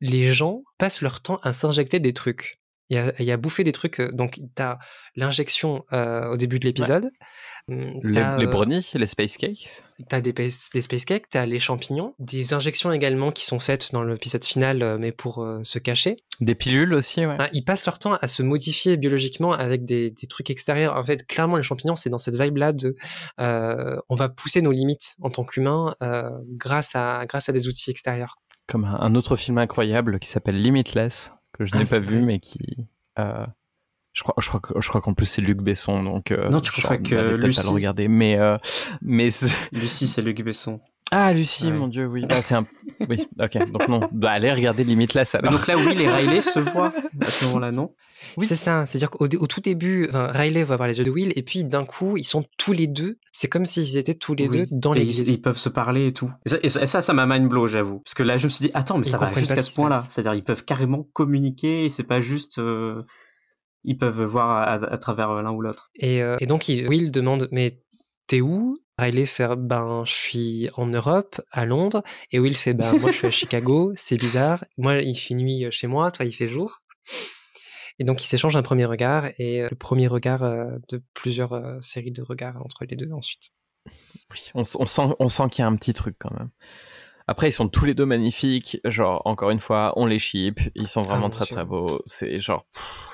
[0.00, 2.61] les gens passent leur temps à s'injecter des trucs.
[2.90, 4.00] Il a, bouffé des trucs.
[4.12, 4.78] Donc, tu as
[5.16, 7.10] l'injection au début de l'épisode.
[7.68, 9.84] Hum, les, les brownies, les space cakes.
[10.10, 13.60] Tu as des, des, space cakes, tu as les champignons, des injections également qui sont
[13.60, 16.16] faites dans l'épisode final, mais pour se cacher.
[16.40, 17.36] Des pilules aussi, ouais.
[17.38, 20.96] Ah, ils passent leur temps à se modifier biologiquement avec des, des trucs extérieurs.
[20.96, 22.96] En fait, clairement, les champignons, c'est dans cette vibe-là de
[23.38, 25.94] on va pousser nos limites en tant qu'humain
[26.56, 28.36] grâce, à, grâce à des outils extérieurs.
[28.66, 32.40] Comme un autre film incroyable qui s'appelle Limitless, que je n'ai ah, pas vu, mais
[32.40, 32.86] qui.
[33.18, 33.46] Euh,
[34.12, 36.30] je crois, je crois, je crois qu'en plus c'est Luc Besson, donc.
[36.30, 37.60] Euh, non, tu crois que Lucie.
[37.60, 38.56] À le regarder, mais euh,
[39.00, 39.30] mais.
[39.72, 40.80] Lucie, c'est Luc Besson.
[41.14, 42.24] Ah, Lucie, mon dieu, oui.
[42.26, 42.66] Bah, c'est un.
[43.08, 43.70] Oui, ok.
[43.70, 44.08] Donc non.
[44.12, 45.52] Bah, allez regarder Limitless alors.
[45.52, 47.92] Donc là, oui, les Riley se voient à ce moment-là, non
[48.36, 48.46] oui.
[48.46, 48.86] C'est ça.
[48.86, 51.84] C'est-à-dire qu'au au tout début, Riley va voir les yeux de Will, et puis d'un
[51.84, 53.18] coup, ils sont tous les deux.
[53.32, 55.02] C'est comme s'ils étaient tous les deux dans les.
[55.02, 56.30] Ils, ils, peuvent se parler et tout.
[56.62, 57.98] Et ça, ça, m'a mind blow, j'avoue.
[57.98, 60.04] Parce que là, je me suis dit, attends, mais ça va jusqu'à ce point-là.
[60.08, 61.88] C'est-à-dire, ils peuvent carrément communiquer.
[61.90, 62.58] C'est pas juste.
[62.58, 63.02] Euh,
[63.84, 65.90] ils peuvent voir à, travers l'un ou l'autre.
[65.96, 67.82] Et, euh, et, donc, Will demande, mais
[68.28, 68.76] t'es où?
[69.02, 73.16] Riley fait ben je suis en Europe, à Londres, et Will fait ben moi je
[73.18, 74.64] suis à Chicago, c'est bizarre.
[74.78, 76.82] Moi il fait nuit chez moi, toi il fait jour.
[77.98, 81.52] Et donc, ils s'échangent un premier regard et euh, le premier regard euh, de plusieurs
[81.52, 83.50] euh, séries de regards entre les deux ensuite.
[84.30, 86.50] Oui, on, sent, on sent qu'il y a un petit truc quand même.
[87.26, 88.78] Après, ils sont tous les deux magnifiques.
[88.84, 90.60] Genre, encore une fois, on les ship.
[90.74, 92.00] Ils sont vraiment ah, très très beaux.
[92.04, 92.66] C'est genre,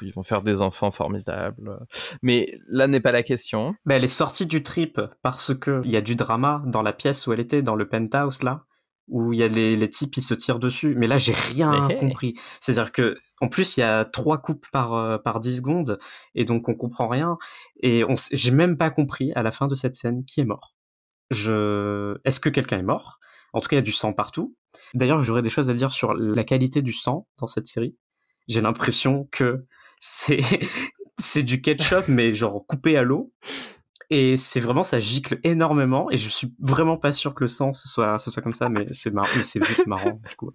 [0.03, 1.79] ils vont faire des enfants formidables.
[2.23, 3.75] Mais là n'est pas la question.
[3.85, 6.93] Mais elle est sortie du trip parce que il y a du drama dans la
[6.93, 8.65] pièce où elle était, dans le penthouse là,
[9.09, 10.95] où il y a les, les types qui se tirent dessus.
[10.97, 12.35] Mais là, j'ai rien compris.
[12.61, 15.99] C'est-à-dire que en plus, il y a trois coupes par euh, par 10 secondes
[16.35, 17.39] et donc on comprend rien
[17.83, 20.77] et on j'ai même pas compris à la fin de cette scène qui est mort.
[21.31, 23.19] Je est-ce que quelqu'un est mort?
[23.53, 24.55] En tout cas, il y a du sang partout.
[24.95, 27.97] D'ailleurs, j'aurais des choses à dire sur la qualité du sang dans cette série.
[28.49, 29.65] J'ai l'impression que
[30.01, 30.41] c'est
[31.19, 33.33] c'est du ketchup mais genre coupé à l'eau
[34.11, 37.73] et c'est vraiment ça gicle énormément et je suis vraiment pas sûr que le sang
[37.73, 40.51] ce soit ce soit comme ça mais c'est marrant c'est juste marrant du coup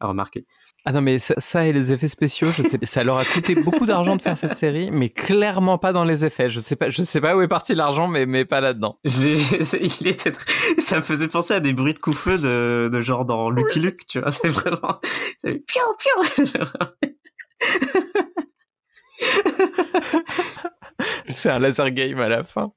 [0.00, 0.46] à, remarquer.
[0.84, 3.86] Ah non mais ça, et les effets spéciaux je sais ça leur a coûté beaucoup
[3.86, 6.50] d'argent de faire cette série mais clairement pas dans les effets.
[6.50, 8.96] Je sais pas je sais pas où est parti l'argent mais mais pas là-dedans.
[9.04, 10.32] Il était
[10.78, 14.06] ça me faisait penser à des bruits de coups-feu de, de genre dans Lucky Luke
[14.06, 15.00] tu vois c'est vraiment
[15.42, 16.22] piou piou
[21.28, 22.72] c'est un laser game à la fin.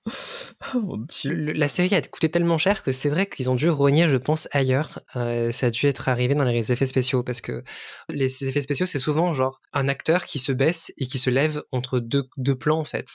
[0.73, 4.17] Oh, la série a coûté tellement cher que c'est vrai qu'ils ont dû rogner, je
[4.17, 4.99] pense, ailleurs.
[5.15, 7.63] Euh, ça a dû être arrivé dans les effets spéciaux parce que
[8.09, 11.63] les effets spéciaux, c'est souvent genre un acteur qui se baisse et qui se lève
[11.71, 13.07] entre deux, deux plans en fait.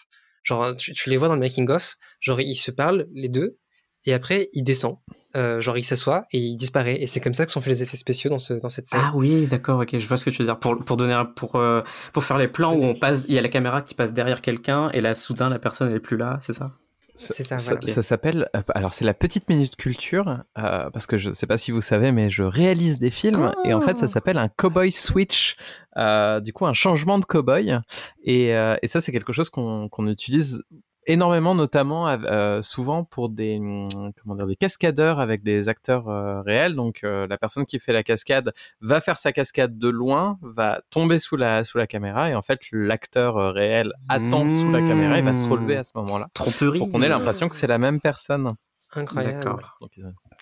[0.43, 3.59] Genre, tu, les vois dans le making of, genre ils se parlent les deux
[4.07, 4.97] et après il descend,
[5.37, 7.83] euh, genre il s'assoit et il disparaît et c'est comme ça que sont faits les
[7.83, 9.03] effets spéciaux dans, ce, dans cette série.
[9.05, 10.59] Ah oui, d'accord, ok, je vois ce que tu veux dire.
[10.59, 11.83] Pour pour donner pour euh,
[12.13, 14.41] pour faire les plans où on passe, il y a la caméra qui passe derrière
[14.41, 16.73] quelqu'un et là soudain la personne n'est plus là, c'est ça?
[17.17, 17.81] C'est ça, voilà.
[17.87, 18.49] ça, s'appelle.
[18.57, 21.71] Euh, alors, c'est la petite minute culture, euh, parce que je ne sais pas si
[21.71, 24.09] vous savez, mais je réalise des films, et en fait, ça ah.
[24.09, 25.57] s'appelle un cowboy switch,
[25.97, 27.79] euh, du coup, un changement de cowboy.
[28.25, 30.65] Et, euh, et ça, c'est quelque chose qu'on qu'on utilise
[31.07, 36.43] énormément, notamment euh, souvent pour des hum, comment dire des cascadeurs avec des acteurs euh,
[36.43, 36.75] réels.
[36.75, 40.83] Donc euh, la personne qui fait la cascade va faire sa cascade de loin, va
[40.91, 45.19] tomber sous la sous la caméra et en fait l'acteur réel attend sous la caméra
[45.19, 46.29] et va se relever à ce moment-là.
[46.35, 46.79] Tromperie.
[46.79, 48.51] Pour qu'on ait l'impression que c'est la même personne.
[48.93, 49.61] Incroyable.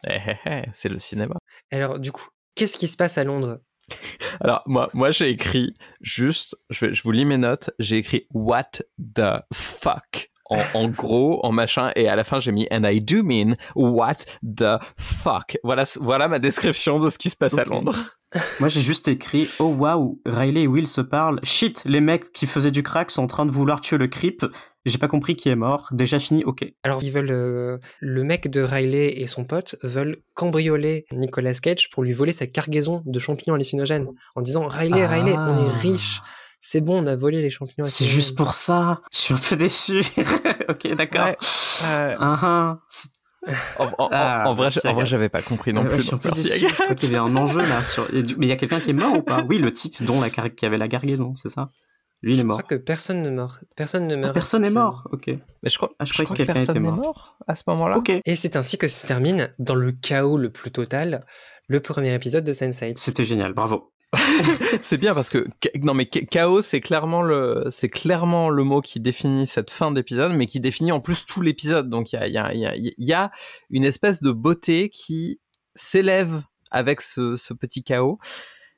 [0.06, 1.36] Eh, eh, eh, c'est le cinéma.
[1.70, 3.60] Alors du coup, qu'est-ce qui se passe à Londres?
[4.40, 8.82] Alors, moi, moi j'ai écrit juste, je, je vous lis mes notes, j'ai écrit What
[9.14, 10.31] the fuck?
[10.74, 14.24] En, gros, en machin, et à la fin j'ai mis And I do mean what
[14.42, 15.58] the fuck.
[15.62, 17.96] Voilà, voilà ma description de ce qui se passe à Londres.
[18.60, 21.40] Moi j'ai juste écrit Oh waouh, Riley et Will se parlent.
[21.42, 24.44] Shit, les mecs qui faisaient du crack sont en train de vouloir tuer le creep.
[24.84, 25.88] J'ai pas compris qui est mort.
[25.92, 26.64] Déjà fini, ok.
[26.82, 31.90] Alors ils veulent euh, le mec de Riley et son pote veulent cambrioler Nicolas Cage
[31.90, 35.78] pour lui voler sa cargaison de champignons hallucinogènes en disant Riley, Riley, on est ah.
[35.78, 36.20] riche
[36.64, 37.84] c'est bon, on a volé les champignons.
[37.88, 39.02] C'est juste pour ça.
[39.10, 40.00] Je suis un peu déçu.
[40.68, 41.26] ok, d'accord.
[41.26, 42.76] Uh-huh.
[43.78, 45.96] en, vrai, en vrai, j'avais pas compris non plus.
[45.96, 46.68] Je suis un peu déçu.
[46.68, 47.80] Je crois qu'il y avait un enjeu là.
[48.38, 49.44] Mais il y a quelqu'un qui est mort ou pas?
[49.48, 51.68] Oui, le type dont la qui avait la gargaison, c'est ça?
[52.22, 52.60] Lui, il est mort.
[52.60, 53.64] Je crois que personne ne meurt.
[53.74, 54.30] Personne ne meurt.
[54.30, 55.08] Ah, personne n'est mort.
[55.10, 55.26] Ok.
[55.26, 56.94] Mais je crois, ah, je, crois que, quelqu'un était mort.
[56.94, 57.36] mort.
[57.48, 57.98] à ce moment-là.
[57.98, 58.12] Ok.
[58.24, 61.26] Et c'est ainsi que se termine, dans le chaos le plus total,
[61.66, 62.92] le premier épisode de Sense8.
[62.98, 63.52] C'était génial.
[63.52, 63.92] Bravo.
[64.82, 65.46] c'est bien parce que
[65.82, 70.32] non mais chaos c'est clairement le c'est clairement le mot qui définit cette fin d'épisode
[70.32, 72.92] mais qui définit en plus tout l'épisode donc il y a il y a il
[72.98, 73.30] y, a
[73.70, 75.40] une espèce de beauté qui
[75.74, 78.18] s'élève avec ce, ce petit chaos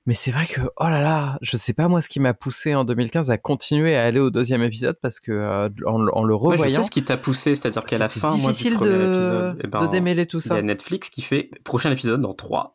[0.07, 2.75] Mais c'est vrai que, oh là là, je sais pas moi ce qui m'a poussé
[2.75, 6.59] en 2015 à continuer à aller au deuxième épisode parce que euh, en, le revoyant.
[6.59, 8.97] Moi, je sais ce qui t'a poussé, c'est-à-dire qu'à la fin, moi, du premier de...
[8.97, 10.55] épisode, eh ben, de démêler tout ça.
[10.55, 12.74] Il y a Netflix qui fait prochain épisode dans 3,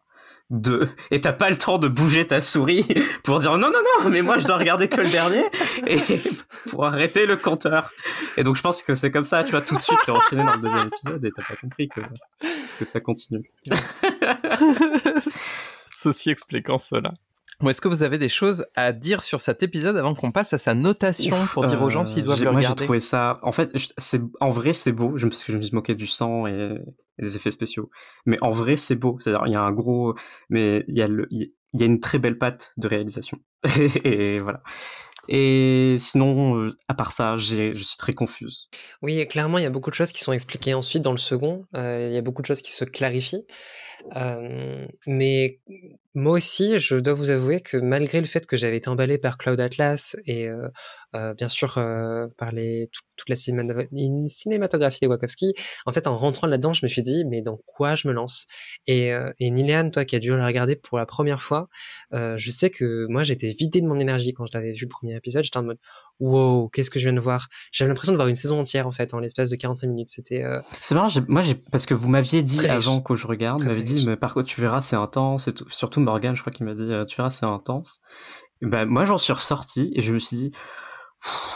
[0.50, 2.86] 2, et t'as pas le temps de bouger ta souris
[3.24, 5.44] pour dire non, non, non, mais moi je dois regarder que le dernier,
[5.86, 6.00] et
[6.70, 7.92] pour arrêter le compteur.
[8.38, 10.44] Et donc je pense que c'est comme ça, tu vois, tout de suite t'es enchaîné
[10.44, 12.02] dans le deuxième épisode et t'as pas compris que,
[12.80, 13.52] que ça continue.
[15.92, 17.14] Ceci expliquant cela.
[17.62, 20.54] Ou est-ce que vous avez des choses à dire sur cet épisode avant qu'on passe
[20.54, 23.00] à sa notation pour dire aux gens s'ils doivent euh, le moi, regarder j'ai trouvé
[23.00, 23.40] ça.
[23.44, 26.08] En fait, c'est en vrai c'est beau, je, parce que je me suis moqué du
[26.08, 26.78] sang et,
[27.18, 27.90] et des effets spéciaux.
[28.26, 29.18] Mais en vrai c'est beau.
[29.20, 30.16] C'est-à-dire il y a un gros,
[30.50, 33.40] mais il y a le, il y a une très belle patte de réalisation.
[34.04, 34.64] et voilà.
[35.32, 38.68] Et sinon, euh, à part ça, je suis très confuse.
[39.04, 41.66] Oui, clairement, il y a beaucoup de choses qui sont expliquées ensuite dans le second.
[41.76, 43.46] Euh, il y a beaucoup de choses qui se clarifient.
[44.16, 45.60] Euh, mais
[46.16, 49.38] moi aussi, je dois vous avouer que malgré le fait que j'avais été emballé par
[49.38, 50.68] Cloud Atlas et euh,
[51.16, 55.54] euh, bien sûr euh, par les, tout, toute la cinématographie de Wachowski,
[55.86, 58.48] en fait, en rentrant là-dedans, je me suis dit, mais dans quoi je me lance?
[58.88, 61.68] Et, euh, et Niléane, toi qui as dû la regarder pour la première fois,
[62.14, 64.90] euh, je sais que moi, j'étais vidé de mon énergie quand je l'avais vu le
[64.90, 65.44] premier épisode.
[65.44, 65.80] J'étais en mode,
[66.20, 67.48] wow, qu'est-ce que je viens de voir?
[67.72, 70.10] J'avais l'impression de voir une saison entière en fait, en l'espace de 45 minutes.
[70.10, 70.44] C'était.
[70.44, 72.88] Euh, C'est marrant, moi, j'ai, parce que vous m'aviez dit Très riche.
[72.88, 75.54] avant que je regarde, vous très dit, mais par contre, tu verras, c'est intense et
[75.54, 75.66] tout.
[75.70, 78.00] Surtout Morgan, je crois qu'il m'a dit, euh, tu verras, c'est intense.
[78.62, 80.52] Et ben, moi, j'en suis ressorti et je me suis dit,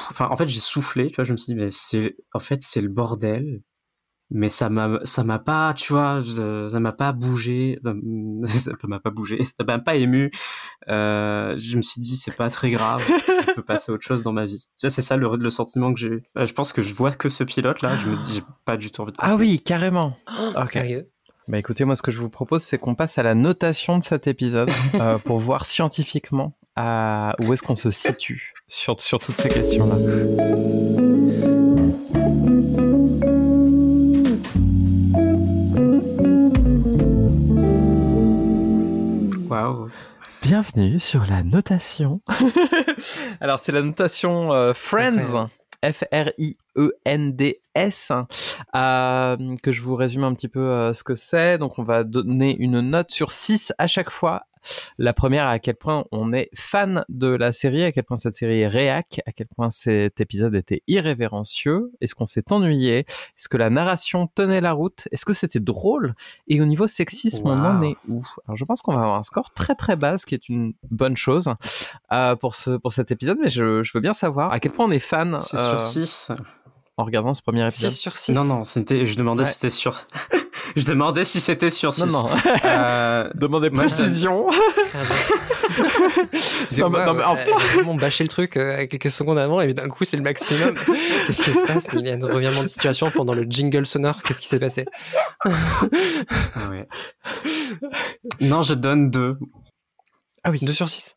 [0.10, 2.60] enfin, en fait, j'ai soufflé, tu vois, je me suis dit, mais c'est, en fait,
[2.62, 3.62] c'est le bordel.
[4.32, 7.80] Mais ça m'a, ça m'a pas, tu vois, je- ça m'a pas bougé,
[8.46, 10.32] ça m'a pas bougé, ça m'a pas ému.
[10.90, 13.04] Euh, je me suis dit, c'est pas très grave,
[13.48, 14.70] je peux passer à autre chose dans ma vie.
[14.80, 16.24] Tu vois, c'est ça le, le sentiment que j'ai eu.
[16.36, 18.90] Je pense que je vois que ce pilote là, je me dis, j'ai pas du
[18.92, 20.18] tout envie de Ah oui, carrément.
[20.56, 20.72] Ok.
[20.72, 21.10] Sérieux
[21.48, 24.04] Bah écoutez, moi ce que je vous propose, c'est qu'on passe à la notation de
[24.04, 29.38] cet épisode euh, pour voir scientifiquement à où est-ce qu'on se situe sur, sur toutes
[29.38, 31.13] ces questions-là.
[39.54, 39.92] Waouh.
[40.42, 42.16] Bienvenue sur la notation.
[43.40, 45.48] Alors c'est la notation euh, Friends.
[45.86, 46.58] F-R-I-E-N-D-S,
[48.76, 51.58] euh, que je vous résume un petit peu euh, ce que c'est.
[51.58, 54.48] Donc, on va donner une note sur 6 à chaque fois.
[54.98, 58.34] La première, à quel point on est fan de la série, à quel point cette
[58.34, 63.50] série est réac, à quel point cet épisode était irrévérencieux, est-ce qu'on s'est ennuyé, est-ce
[63.50, 66.16] que la narration tenait la route, est-ce que c'était drôle,
[66.48, 68.26] et au niveau sexisme, on en est où?
[68.46, 70.74] Alors, je pense qu'on va avoir un score très très bas, ce qui est une
[70.90, 71.54] bonne chose
[72.14, 74.86] euh, pour, ce, pour cet épisode, mais je, je veux bien savoir à quel point
[74.86, 76.32] on est fan C'est sur 6.
[76.98, 77.92] En regardant ce premier 6 épisode.
[78.00, 79.48] sur 6 Non, non, c'était, je demandais Ouais.
[79.50, 80.04] si c'était sur.
[80.76, 82.02] je demandais si c'était sur 6.
[82.06, 82.30] Non, non.
[82.66, 84.48] Euh, Demandez précision.
[86.78, 89.38] Non, mais- non, mais en fait- Elle a vraiment bâché le truc euh, quelques secondes
[89.38, 90.76] avant et d'un coup c'est le maximum.
[91.28, 94.22] Qu'est-ce qui se passe Il y a un revirement de situation pendant le jingle sonore.
[94.24, 94.86] Qu'est-ce qui s'est passé?
[95.46, 96.88] Ah ouais.
[98.42, 99.38] Non, je donne 2.
[100.44, 100.60] Ah oui.
[100.62, 101.16] 2 sur 6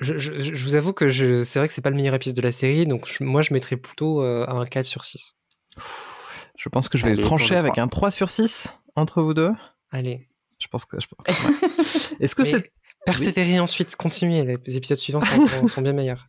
[0.00, 2.36] je, je, je vous avoue que je, c'est vrai que c'est pas le meilleur épisode
[2.36, 5.34] de la série, donc je- moi je mettrais plutôt euh, un 4 sur 6.
[6.56, 9.52] Je pense que je vais Allez, trancher avec un 3 sur 6 entre vous deux.
[9.92, 10.28] Allez.
[10.60, 10.96] Je pense que.
[11.00, 11.06] Je...
[11.28, 11.34] ouais.
[12.20, 12.72] Est-ce que c'est.
[13.06, 14.58] Persévérer ensuite, continuer.
[14.66, 16.26] Les épisodes suivants sont, sont bien meilleurs.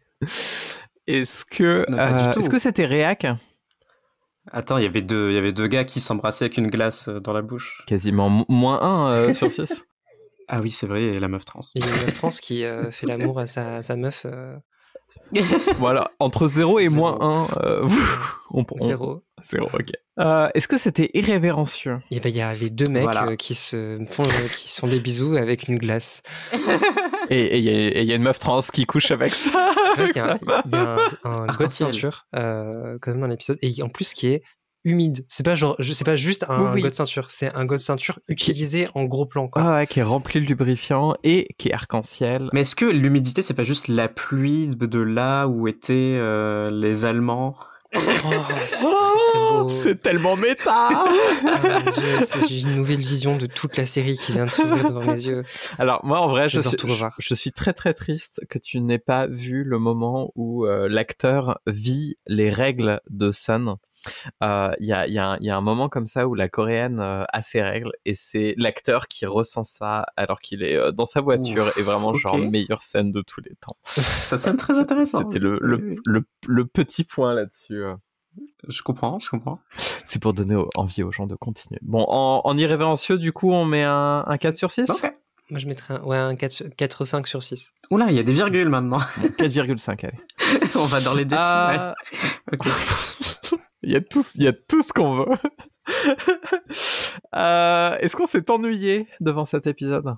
[1.08, 1.86] Est-ce que.
[1.90, 2.34] Euh.
[2.34, 3.26] Est-ce que c'était réac?
[4.52, 7.08] Attends, il y avait deux, il y avait deux gars qui s'embrassaient avec une glace
[7.08, 7.84] euh, dans la bouche.
[7.88, 8.82] Quasiment mo- moins
[9.30, 9.84] 1 sur 6.
[10.52, 11.60] Ah oui, c'est vrai, et la meuf trans.
[11.76, 14.24] Il y a une meuf trans qui euh, fait l'amour à sa, sa meuf.
[14.26, 14.56] Euh,
[15.78, 16.96] voilà, entre 0 et Zéro.
[16.96, 17.48] moins 1,
[18.52, 19.24] on, on, zéro.
[19.44, 19.90] Zéro, ok.
[20.20, 21.98] Euh, Est-ce que c'était irrévérencieux?
[22.12, 23.28] Et ben, il y a les deux mecs Voilà.
[23.30, 26.22] euh, qui se font, euh, qui se font des bisous avec une glace.
[27.30, 29.72] Et il y, a- et il y a une meuf trans qui couche avec ça.
[29.96, 30.62] C'est vrai avec qu'il y a, ça.
[30.66, 31.88] il y a un, un god Arc-en-ciel.
[31.94, 34.44] ceinture euh, quand même dans l'épisode et en plus qui est
[34.90, 35.26] humide.
[35.30, 36.82] C'est pas genre, c'est pas juste un Oui, oui.
[36.82, 39.48] god ceinture, c'est un god ceinture utilisé en gros plan.
[39.48, 39.62] Quoi.
[39.66, 42.50] Ah ouais, qui est rempli de lubrifiant et qui est arc-en-ciel.
[42.54, 47.06] Mais est-ce que l'humidité, c'est pas juste la pluie de là où étaient euh, les
[47.06, 47.56] Allemands?
[47.96, 48.00] Oh,
[48.68, 49.70] c'est beau.
[49.70, 51.06] c'est tellement méta Ah,
[51.64, 54.88] mon Dieu, c'est- J'ai une nouvelle vision de toute la série qui vient de s'ouvrir
[54.90, 55.44] devant mes yeux.
[55.80, 57.16] Alors moi en vrai je suis, tout revoir.
[57.20, 60.88] je, je suis très très triste que tu n'aies pas vu le moment où euh,
[60.88, 63.76] l'acteur vit les règles de Sun.
[64.44, 66.28] Euh, Il y, a, il y, a un- il y a un moment comme ça
[66.28, 70.64] où la coréenne euh, a ses règles et c'est l'acteur qui ressent ça alors qu'il
[70.64, 72.50] est euh, dans sa voiture Ouf, et vraiment genre ok.
[72.50, 73.76] meilleure scène de tous les temps.
[73.84, 75.20] Ça sonne très intéressant.
[75.20, 77.84] C'était le, le, petit point là-dessus.
[78.68, 79.60] Je comprends, je comprends.
[80.06, 81.80] C'est pour donner envie aux gens de continuer.
[81.82, 85.14] Bon, en, en irrévérencieux, du coup, on met un, un 4 sur 6 Ok.
[85.50, 87.72] Moi, je mettrais un, ouais, un 4, 4 5 sur 6.
[87.90, 89.00] Oula, il y a des virgules maintenant.
[89.40, 90.60] 4,5, allez.
[90.76, 91.96] On va dans les décimales.
[92.54, 92.58] Euh,
[93.90, 95.26] il, y a tout, il y a tout ce qu'on veut.
[97.36, 100.14] Euh, Est-ce qu'on s'est ennuyé devant cet épisode?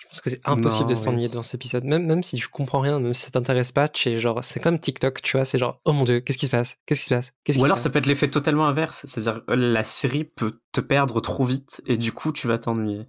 [0.00, 1.30] Je pense que c'est impossible Non, de s'ennuyer oui.
[1.30, 1.84] devant cet épisode.
[1.84, 4.60] Même, même si tu comprends rien, même si ça t'intéresse pas, tu es genre, c'est
[4.60, 6.76] comme TikTok, tu vois, c'est genre, oh mon dieu, qu'est-ce qui se passe?
[6.86, 7.32] Qu'est-ce qui se passe?
[7.44, 7.82] Qui Ou se alors passe?
[7.82, 11.82] ça peut être l'effet totalement inverse, c'est-à-dire euh, la série peut te perdre trop vite
[11.86, 13.06] et du coup tu vas t'ennuyer.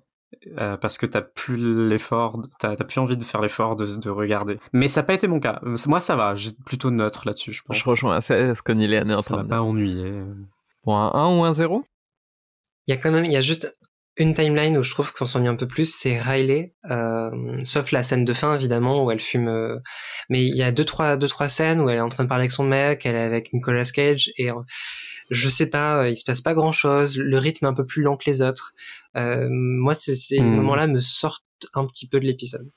[0.60, 1.58] Euh, parce que t'as plus
[1.90, 4.60] l'effort, t'as t'as plus envie de faire l'effort de, de regarder.
[4.74, 5.60] Mais ça n'a pas été mon cas.
[5.88, 7.76] Moi ça va, j'ai plutôt neutre là-dessus, je pense.
[7.78, 9.66] Je rejoins assez ce que Niléane est en ça train m'a de pas dire.
[9.66, 10.22] ennuyé.
[10.86, 11.84] Bon, un 1 ou un 0
[12.88, 13.74] Il y a quand même, il y a juste
[14.18, 17.32] une timeline où je trouve qu'on s'ennuie un peu plus, c'est Riley, euh,
[17.64, 19.48] sauf la scène de fin évidemment où elle fume.
[19.48, 19.78] euh,
[20.30, 22.30] mais il y a deux trois deux trois scènes où elle est en train de
[22.30, 24.56] parler avec son mec, elle est avec Nicolas Cage et euh,
[25.32, 27.86] je sais pas, euh, il se passe pas grand chose, le rythme est un peu
[27.86, 28.74] plus lent que les autres.
[29.18, 30.56] Euh, moi, c'est ces Hmm.
[30.56, 31.44] moments-là me sortent
[31.74, 32.70] un petit peu de l'épisode.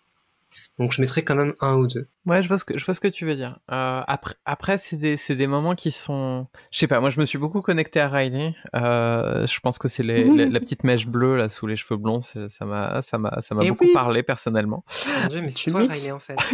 [0.79, 2.09] Donc je mettrais quand même un ou deux.
[2.25, 3.59] Ouais, je vois ce que, je vois ce que tu veux dire.
[3.71, 6.47] Euh, après, après c'est des, c'est des moments qui sont...
[6.73, 8.55] Je sais pas, moi je me suis beaucoup connecté à Riley.
[8.75, 10.37] Euh, je pense que c'est les- Mhm.
[10.39, 13.41] la, la petite mèche bleue là sous les cheveux blonds, c'est- ça m'a ça m'a
[13.43, 13.93] ça m'a Eh beaucoup oui.
[13.93, 14.83] parlé personnellement.
[15.23, 16.37] Mon dieu, mais c'est toi mixes Riley en fait.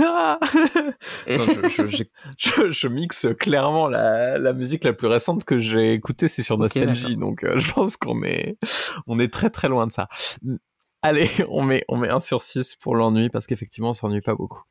[1.29, 5.61] Non, je, je- j'ai- je- je mixe clairement la, la musique la plus récente que
[5.61, 8.59] j'ai écoutée, c'est sur Nostalgie, donc euh, je pense qu'on est,
[9.07, 10.09] on est très très loin de ça.
[11.03, 14.35] Allez, on met, on met 1 sur 6 pour l'ennui, parce qu'effectivement on s'ennuie pas
[14.35, 14.63] beaucoup.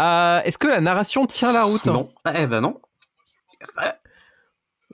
[0.00, 2.12] Euh, Est-ce que la narration tient la route Non.
[2.36, 2.80] Eh ben non.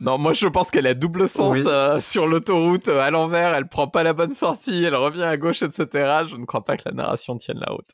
[0.00, 1.64] Non, moi je pense qu'elle a double sens Oui.
[1.66, 5.36] euh, sur l'autoroute euh, à l'envers, elle prend pas la bonne sortie, elle revient à
[5.36, 5.86] gauche, etc.
[6.26, 7.88] Je ne crois pas que la narration tienne la route.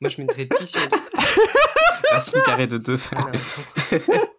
[0.00, 0.96] Moi je mettrais pi sur deux.
[2.12, 2.98] Racine carrée de 2.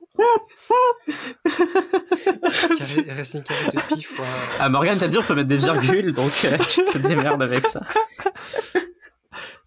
[0.67, 1.09] Voilà.
[2.77, 4.25] Carré- Racine carrée de pi fois.
[4.59, 7.65] Ah Morgane t'as dit on peut mettre des virgules donc euh, tu te démerdes avec
[7.67, 7.81] ça.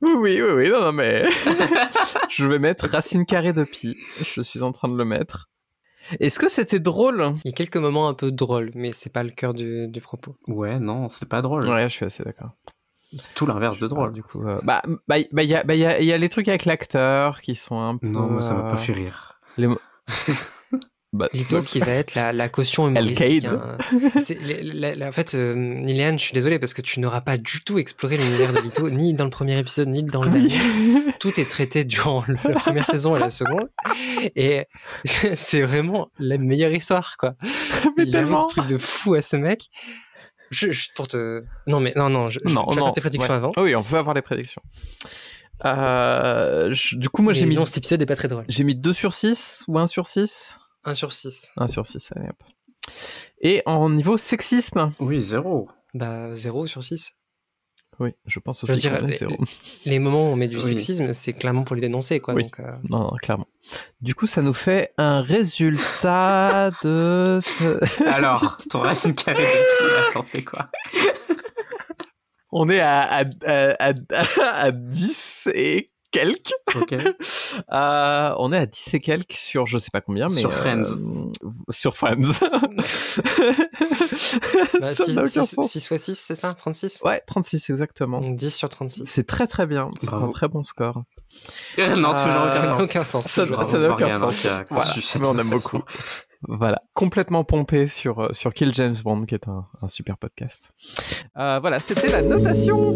[0.01, 1.27] Oui, oui, oui, non, non, mais
[2.29, 3.97] je vais mettre racine carrée de pi.
[4.35, 5.49] Je suis en train de le mettre.
[6.19, 7.35] Est-ce que c'était drôle?
[7.45, 10.01] Il y a quelques moments un peu drôles, mais c'est pas le cœur du, du
[10.01, 10.35] propos.
[10.49, 11.69] Ouais non c'est pas drôle.
[11.69, 12.51] Ouais, je suis assez d'accord.
[13.17, 14.13] C'est tout l'inverse de drôle.
[14.15, 16.29] Du coup, euh, bah, bah, il bah, y, a, bah, y, a, y a les
[16.31, 18.07] trucs avec l'acteur qui sont un peu.
[18.09, 19.39] Non moi ça m'a euh, pas fait rire.
[19.59, 19.79] les mo-
[21.35, 23.45] Lito qui va être la, la caution humoristique.
[23.45, 23.77] Hein.
[24.73, 27.79] La- en fait, euh, Niléane, je suis désolé parce que tu n'auras pas du tout
[27.79, 30.57] exploré l'univers de Lito, ni dans le premier épisode, ni dans le dernier.
[31.21, 33.69] Tout est traité durant le- la première saison et la seconde.
[34.37, 34.65] Et
[35.37, 37.35] c'est vraiment la meilleure histoire, quoi.
[37.43, 37.49] Mais
[37.97, 38.47] Il arrive tellement.
[38.47, 39.67] des trucs de fou à ce mec.
[40.51, 41.41] Je, juste pour te.
[41.67, 42.85] Non, mais non, non, je, Non, je non.
[42.87, 43.37] faire tes prédictions ouais.
[43.37, 43.53] avant.
[43.59, 44.63] Oui, on peut avoir les prédictions.
[45.65, 48.45] Euh, je- du coup, moi, j'ai mis, non, cet épisode est pas très drôle.
[48.49, 51.53] j'ai mis 2 sur 6 ou 1 sur 6 1 sur 6.
[51.57, 52.43] 1 sur 6, allez hop.
[53.41, 55.69] Et en niveau sexisme, Oui zéro.
[55.95, 57.13] Bah, 0 sur 6.
[58.01, 59.37] oui, je pense Je veux aussi dire, les- zéro.
[59.87, 60.63] Les moments où on met du Oui.
[60.63, 62.35] sexisme, c'est clairement pour les dénoncer, quoi.
[62.35, 62.43] Oui.
[62.45, 63.47] Donc, euh, Non, non, clairement.
[64.01, 67.39] Du coup, ça nous fait un résultat de...
[67.43, 70.69] ce- Alors ton racine carrée de pi là t'en fais quoi?
[72.53, 76.53] On est à, à, à, à, à 10 et quelques.
[76.77, 76.95] Ok.
[77.71, 80.41] Euh, on est à 10 et quelques sur je sais pas combien, mais...
[80.41, 80.83] Sur Friends.
[80.83, 81.31] euh,
[81.71, 82.17] sur Friends.
[84.81, 85.75] bah, ça 6, n'a aucun sens.
[85.75, 88.21] x 6, c'est ça 36 Ouais, 36 exactement.
[88.21, 89.03] Donc 10 sur 36.
[89.07, 89.91] C'est très très bien.
[90.01, 91.03] C'est un très bon score.
[91.79, 92.81] non toujours Euh, aucun Ça n'a sens.
[92.83, 93.27] aucun sens.
[93.27, 94.47] Ça- n'a aucun sens.
[94.71, 95.83] Voilà, mais on aime beaucoup.
[96.49, 100.73] Voilà, complètement pompé sur, euh, sur Kill James Bond, qui est un, un super podcast.
[101.37, 102.95] Euh, voilà, c'était la notation.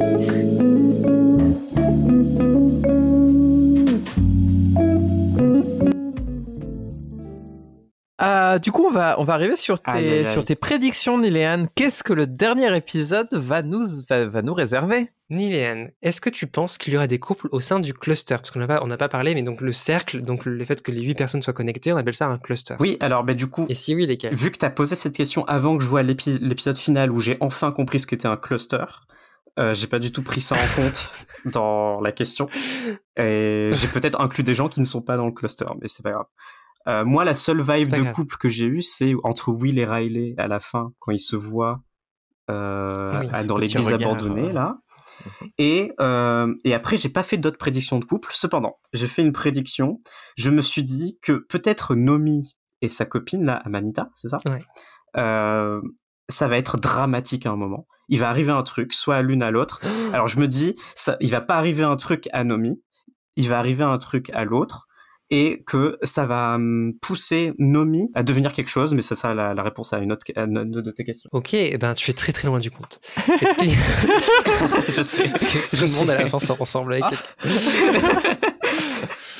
[8.22, 10.26] Euh, du coup, on va, on va arriver sur tes, Aïe, aïe, aïe.
[10.26, 11.68] sur tes prédictions, Niléane.
[11.74, 15.10] Qu'est-ce que le dernier épisode va nous, va, va nous réserver?
[15.28, 18.36] Niléane, est-ce que tu penses qu'il y aura des couples au sein du cluster?
[18.36, 20.80] Parce qu'on n'a pas, on n'a pas parlé, mais donc le cercle, donc le fait
[20.82, 22.76] que les 8 personnes soient connectées, on appelle ça un cluster.
[22.78, 25.44] Oui alors bah du coup Et si oui, lesquels vu que t'as posé cette question
[25.46, 28.84] avant que je vois l'épi- l'épisode final où j'ai enfin compris ce qu'était un cluster,
[29.58, 31.10] euh, j'ai pas du tout pris ça en compte
[31.44, 32.48] dans la question.
[33.18, 36.04] Et j'ai peut-être inclus des gens qui ne sont pas dans le cluster, mais c'est
[36.04, 36.26] pas grave.
[36.88, 38.14] Euh, moi, la seule vibe de grave.
[38.14, 41.34] couple que j'ai eue, c'est entre Will et Riley à la fin, quand ils se
[41.36, 41.82] voient
[42.50, 44.52] euh, Oui, à- ce dans l'église abandonnée, euh.
[44.52, 44.78] là.
[45.58, 48.30] Et, euh, et après, j'ai pas fait d'autres prédictions de couple.
[48.32, 49.98] Cependant, j'ai fait une prédiction.
[50.36, 54.38] Je me suis dit que peut-être Nomi et sa copine, là, Amanita, c'est ça?
[54.46, 54.62] Ouais.
[55.16, 55.80] Euh,
[56.28, 57.86] Ça va être dramatique à un moment.
[58.08, 59.80] Il va arriver un truc, soit à l'une à l'autre.
[60.12, 62.80] Alors je me dis, ça, il va pas arriver un truc à Nomi,
[63.36, 64.86] il va arriver un truc à l'autre.
[65.30, 69.54] Et que ça va hum, pousser Nomi à devenir quelque chose, mais ça sera la,
[69.54, 71.28] la réponse à une autre à une de tes questions.
[71.32, 73.00] Ok, eh ben tu es très très loin du compte.
[74.88, 75.28] Je sais.
[75.30, 78.36] Tout le monde à la fin se ressemble avec Ah.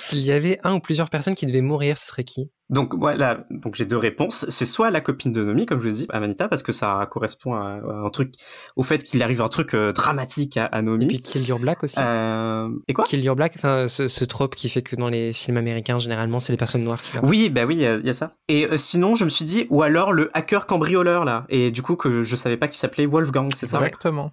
[0.09, 2.50] S'il y avait un ou plusieurs personnes qui devaient mourir, ce serait qui?
[2.68, 4.44] Donc voilà, donc j'ai deux réponses.
[4.48, 7.09] C'est soit la copine de Nomi, comme je vous l'ai dit, Amanita, parce que ça
[7.12, 8.34] correspond à, à un truc,
[8.74, 11.07] au fait qu'il arrive un truc euh, dramatique à, à Et Nomi.
[11.07, 11.94] puis Kill Your Black aussi.
[12.00, 13.04] Euh, et quoi?
[13.04, 16.40] Kill Your Black, enfin ce, ce trope qui fait que dans les films américains, généralement,
[16.40, 17.12] c'est les personnes noires qui.
[17.22, 18.32] Oui, bah oui, il y, a- il y a ça.
[18.48, 21.82] Et euh, sinon, je me suis dit, ou alors le hacker cambrioleur là, et du
[21.82, 23.76] coup que je savais pas qu'il s'appelait Wolfgang, c'est ça?
[23.78, 24.32] Exactement.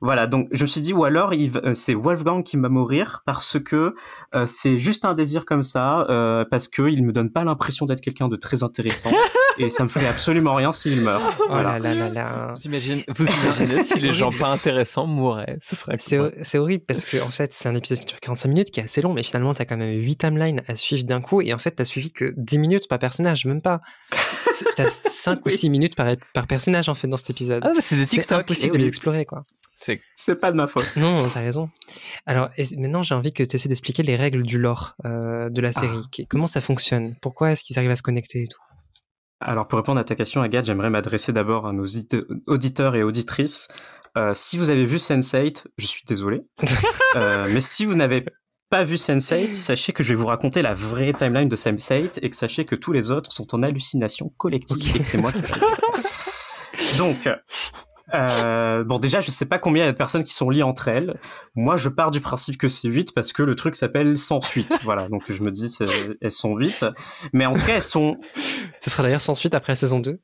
[0.00, 1.32] Voilà, donc je me suis dit, ou alors
[1.74, 3.94] c'est Wolfgang qui va mourir parce que
[4.36, 7.86] euh, c'est juste un désir comme ça, euh, parce que il me donne pas l'impression
[7.86, 9.10] d'être quelqu'un de très intéressant,
[9.58, 11.22] et ça me ferait absolument rien s'il meurt.
[11.40, 11.78] Oh Voilà.
[11.78, 12.52] là là là là.
[12.54, 15.06] Vous imaginez, vous imaginez si les gens pas intéressants
[15.62, 16.32] Ce serait C'est cool.
[16.42, 18.84] c'est horrible parce que en fait c'est un épisode qui dure 45 minutes qui est
[18.84, 21.58] assez long mais finalement t'as quand même 8 timelines à suivre d'un coup et en
[21.58, 23.80] fait t'as suivi que 10 minutes par personnage même pas
[24.50, 27.72] C'est- t'as 5 ou 6 minutes par, par personnage en fait dans cet épisode Ah,
[27.74, 28.40] mais c'est des c'est TikTok.
[28.40, 29.42] impossible eh de les explorer quoi
[29.78, 30.86] C'est C'est pas de ma faute.
[30.96, 31.68] non t'as raison
[32.24, 35.60] alors et- maintenant j'ai envie que tu essaies d'expliquer les règles du lore euh, de
[35.60, 37.14] la série Qui- comment ça fonctionne?
[37.20, 38.58] Pourquoi est-ce qu'ils arrivent à se connecter et tout?
[39.38, 43.02] Alors pour répondre à ta question, Agathe, j'aimerais m'adresser d'abord à nos audite- auditeurs et
[43.02, 43.68] auditrices.
[44.16, 46.40] Euh, si vous avez vu Sense8, je suis désolé.
[47.16, 48.24] Euh, mais si vous n'avez
[48.68, 52.28] pas vu Sense8, sachez que je vais vous raconter la vraie timeline de Sense8 et
[52.30, 55.40] que sachez que tous les autres sont en hallucination collective et que c'est moi qui
[55.42, 55.66] fais ça.
[56.98, 57.28] Donc,
[58.18, 60.62] euh, bon déjà, je sais pas combien il y a de personnes qui sont liées
[60.62, 61.18] entre elles.
[61.54, 64.76] Moi, je pars du principe que c'est 8 parce que le truc s'appelle sans suite.
[64.82, 65.86] voilà, donc je me dis, c'est-
[66.20, 66.86] elles sont 8.
[67.32, 68.14] Mais en tout cas, elles sont,
[68.80, 70.18] ce sera d'ailleurs sans suite après la saison 2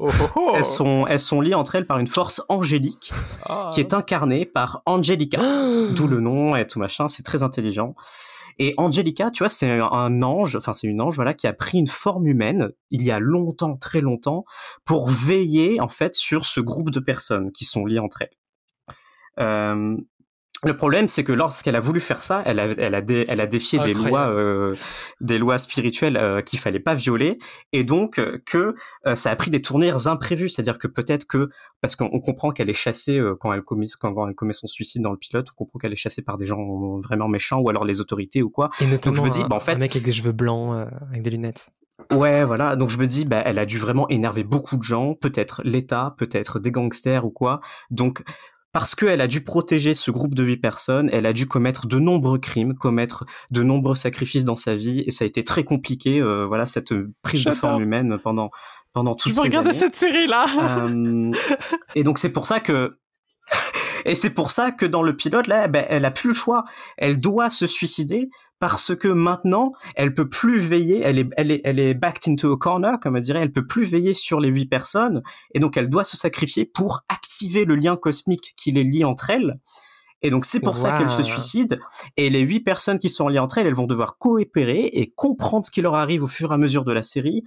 [0.00, 0.52] Oh, oh, oh.
[0.56, 3.12] elles sont, elles sont liées entre elles par une force angélique
[3.48, 3.70] Ah.
[3.72, 5.38] qui est incarnée par Angelica.
[5.94, 7.94] D'où le nom et tout machin, c'est très intelligent.
[8.58, 11.78] Et Angelica, tu vois, c'est un ange, enfin c'est une ange, voilà, qui a pris
[11.78, 14.44] une forme humaine il y a longtemps, très longtemps,
[14.84, 18.36] pour veiller en fait sur ce groupe de personnes qui sont liées entre elles.
[19.40, 19.96] Euh,
[20.64, 23.40] le problème, c'est que lorsqu'elle a voulu faire ça, elle a, elle a, dé- elle
[23.40, 24.74] a défié des lois, euh,
[25.20, 27.38] des lois spirituelles euh, qu'il fallait pas violer,
[27.72, 28.74] et donc euh, que
[29.06, 30.48] euh, ça a pris des tournures imprévues.
[30.48, 31.50] C'est-à-dire que peut-être que
[31.80, 34.66] parce qu'on on comprend qu'elle est chassée euh, quand elle commet quand, elle commet son
[34.66, 37.68] suicide dans le pilote, on comprend qu'elle est chassée par des gens vraiment méchants ou
[37.68, 38.70] alors les autorités ou quoi.
[38.80, 40.86] et notamment me dis, un, bah, en fait- un mec avec des cheveux blancs euh,
[41.10, 41.68] avec des lunettes
[42.12, 42.74] Ouais, voilà.
[42.74, 46.14] Donc je me dis, bah, elle a dû vraiment énerver beaucoup de gens, peut-être l'État,
[46.18, 47.60] peut-être des gangsters ou quoi.
[47.90, 48.22] Donc
[48.74, 52.00] parce qu'elle a dû protéger ce groupe de huit personnes, elle a dû commettre de
[52.00, 56.20] nombreux crimes, commettre de nombreux sacrifices dans sa vie, et ça a été très compliqué.
[56.20, 58.50] euh, voilà cette prise de forme humaine pendant
[58.92, 59.78] pendant toutes Je ces regarder années.
[59.78, 60.46] cette série là.
[60.88, 61.30] Euh,
[61.94, 62.98] et donc c'est pour ça que
[64.04, 66.64] et c'est pour ça que dans le pilote là, ben, elle a plus le choix.
[66.96, 68.28] Elle doit se suicider
[68.60, 71.00] parce que maintenant, elle peut plus veiller.
[71.02, 73.40] Elle est, elle est, elle est backed into a corner, comme on dirait.
[73.40, 75.22] Elle peut plus veiller sur les huit personnes
[75.54, 79.30] et donc elle doit se sacrifier pour activer le lien cosmique qui les lie entre
[79.30, 79.58] elles.
[80.22, 81.78] Et donc c'est pour ça qu'elle se suicide.
[82.16, 85.66] Et les huit personnes qui sont liées entre elles, elles vont devoir coopérer et comprendre
[85.66, 87.44] ce qui leur arrive au fur et à mesure de la série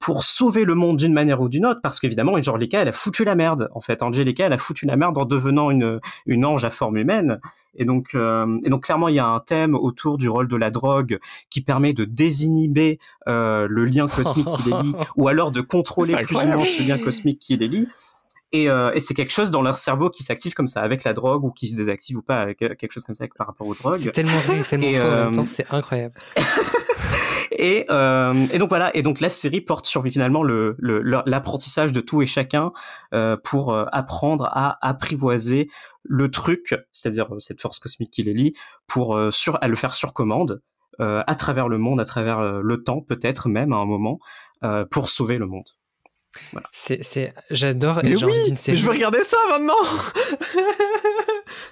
[0.00, 3.22] pour sauver le monde d'une manière ou d'une autre, parce qu'évidemment, Angelica, elle a foutu
[3.22, 3.68] la merde.
[3.74, 6.96] En fait, Angelica, elle a foutu la merde en devenant une, une ange à forme
[6.96, 7.38] humaine.
[7.76, 10.56] Et donc, euh, et donc clairement, il y a un thème autour du rôle de
[10.56, 11.18] la drogue
[11.50, 12.98] qui permet de désinhiber
[13.28, 16.82] euh, le lien cosmique qui les lie, ou alors de contrôler plus ou moins ce
[16.82, 17.86] lien cosmique qui les lie.
[18.52, 21.12] Et, euh, et c'est quelque chose dans leur cerveau qui s'active comme ça avec la
[21.12, 23.46] drogue ou qui se désactive ou pas avec euh, quelque chose comme ça avec- par
[23.46, 23.98] rapport aux drogues.
[24.00, 26.14] c'est tellement vrai tellement faux en euh, même temps c'est incroyable
[27.52, 31.22] Et, euh, et donc voilà, et donc la série porte sur finalement le le- le-
[31.26, 32.72] l'apprentissage de tout et chacun
[33.14, 35.68] euh, pour euh, apprendre à apprivoiser
[36.04, 38.54] le truc, c'est-à-dire cette force cosmique qui les lie,
[38.86, 40.60] pour sur à le faire sur commande
[40.98, 44.18] à travers le monde, à travers le temps peut-être même à un moment
[44.90, 45.64] pour sauver le monde.
[46.72, 49.36] C'est c'est j'adore Mais et j'ai oui, envie d'une mais série je veux regarder ça
[49.50, 49.74] maintenant.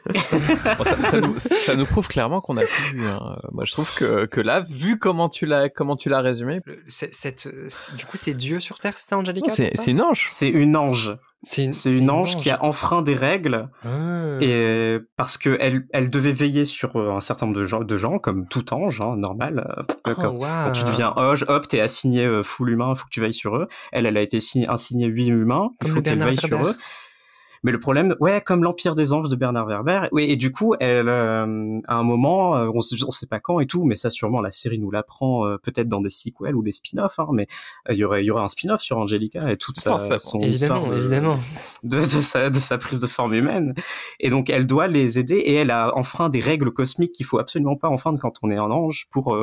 [0.08, 3.06] Bon, ça, ça nous, ça nous prouve clairement qu'on a tout vu.
[3.06, 3.34] hein.
[3.52, 6.82] Moi, je trouve que, que là, vu comment tu l'as comment tu l'as résumé, Le-
[6.88, 10.24] c'est- cette, c'est- du coup, c'est Dieu sur Terre, c'est ça, Angelica c'est une ange.
[10.26, 14.38] C'est une ange, C'est une, c'est une ange qui a enfreint des règles Ah.
[14.40, 17.96] et parce que elle elle devait veiller sur euh, un certain nombre de gens, de
[17.98, 19.64] gens comme tout ange, hein, normal.
[19.78, 20.34] euh, Oh.
[20.38, 23.56] Quand tu deviens Hoge, hop, t'es assigné euh, full humain, faut que tu veilles sur
[23.56, 23.68] eux.
[23.92, 26.76] Elle, elle a été assign- assignée 8 humains, il faut le qu'elle veille sur eux.
[27.62, 30.08] Mais le problème, ouais, comme l'Empire des Anges de Bernard Werber.
[30.12, 33.60] Oui, et du coup, elle, euh, à un moment, euh, on, on sait pas quand
[33.60, 36.62] et tout, mais ça sûrement la série nous l'apprend euh, peut-être dans des sequels ou
[36.62, 37.18] des spin-offs.
[37.18, 37.46] Hein, mais
[37.88, 40.76] il y aurait, il y aurait un spin-off sur Angelica et toute sa, son évidemment,
[40.76, 41.38] histoire de, évidemment.
[41.82, 43.74] De, de, sa, de sa prise de forme humaine.
[44.20, 47.38] Et donc, elle doit les aider et elle a enfreint des règles cosmiques qu'il faut
[47.38, 49.36] absolument pas enfreindre quand on est un ange pour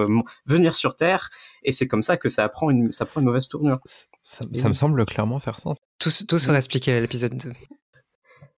[0.45, 1.29] venir sur Terre.
[1.63, 3.79] Et c'est comme ça que ça prend une, ça prend une mauvaise tournure.
[3.85, 5.77] Ça, ça, ça me semble clairement faire sens.
[5.99, 7.51] Tout, tout sera expliqué à l'épisode 2.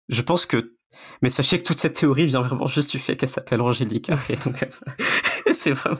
[0.09, 0.73] Je pense que
[1.21, 4.15] mais sachez que toute cette théorie vient vraiment juste du fait qu'elle s'appelle Angélica.
[4.29, 4.67] Et donc,
[5.53, 5.99] c'est vraiment,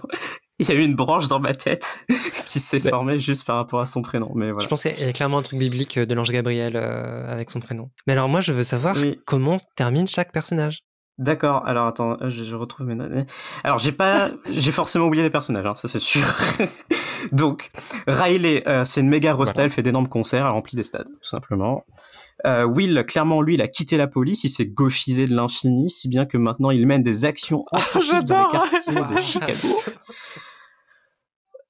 [0.60, 2.00] il y a eu une branche dans ma tête
[2.48, 2.90] qui s'est Bah.
[2.92, 4.32] formée juste par rapport à son prénom.
[4.34, 4.64] Mais voilà.
[4.64, 7.60] Je pense qu'il y a clairement un truc biblique de l'ange Gabriel euh, avec son
[7.60, 7.92] prénom.
[8.08, 9.20] Mais alors moi, je veux savoir Oui.
[9.26, 10.80] comment termine chaque personnage.
[11.20, 11.66] D'accord.
[11.68, 13.12] Alors attends, euh, je, je retrouve mes notes.
[13.64, 16.22] Alors j'ai pas, j'ai forcément oublié des personnages, hein, ça c'est sûr.
[17.32, 17.72] donc
[18.08, 19.66] Riley, euh, c'est une méga rosta, Voilà.
[19.66, 21.84] elle fait d'énormes concerts, elle remplit des stades, tout simplement.
[22.46, 26.08] Euh, Will, clairement lui, il a quitté la police, il s'est gauchisé de l'infini, si
[26.08, 29.76] bien que maintenant il mène des actions anti dans les quartiers de Chicago.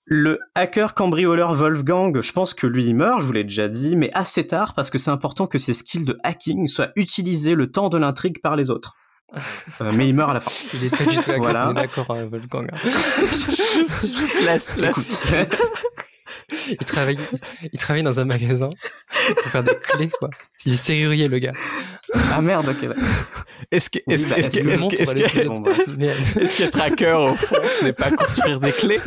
[0.10, 3.96] Le hacker cambrioleur Wolfgang, je pense que lui il meurt, je vous l'ai déjà dit,
[3.98, 7.70] mais assez tard parce que c'est important que ses skills de hacking soient utilisés le
[7.72, 8.96] temps de l'intrigue par les autres.
[9.82, 10.52] Euh, mais il meurt à la fin.
[10.74, 11.68] Il est pas du tout Voilà.
[11.68, 12.70] on est d'accord, euh, Wolfgang.
[12.86, 13.52] juste,
[14.18, 15.22] juste la, la- Écoute,
[16.68, 17.18] Il travaille,
[17.72, 18.70] il travaille dans un magasin
[19.36, 20.30] pour faire des clés, quoi.
[20.66, 21.54] Il est serrurier, le gars.
[22.32, 22.90] ah merde, ok.
[23.72, 27.94] Est-ce que, est-ce bah, que, est-ce est-ce que, est-ce qu'être hacker au fond, ce n'est
[27.94, 29.02] pas construire des clés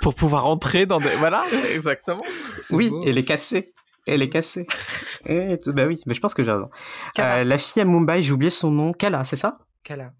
[0.00, 1.44] pour pouvoir entrer dans des, voilà,
[1.74, 2.22] exactement.
[2.70, 3.02] Oui, beau.
[3.04, 3.72] et les casser.
[4.06, 4.66] Et les casser.
[5.26, 6.70] Et tout- bah oui, mais je pense que j'ai raison.
[7.18, 8.92] Euh, la fille à Mumbai, j'ai oublié son nom.
[8.92, 9.58] Kala, c'est ça?
[9.82, 10.12] Kala.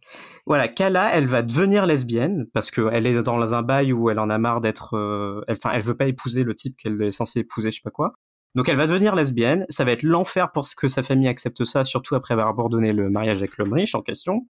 [0.46, 4.18] Voilà, Kala, elle va devenir lesbienne parce que elle est dans un bail où elle
[4.18, 4.96] en a marre d'être.
[4.96, 7.82] euh, elle- Enfin, elle veut pas épouser le type qu'elle est censée épouser, je sais
[7.84, 8.12] pas quoi.
[8.54, 9.64] Donc, elle va devenir lesbienne.
[9.68, 12.92] Ça va être l'enfer pour ce que sa famille accepte ça, surtout après avoir abandonné
[12.92, 14.46] le mariage avec l'homme riche en question.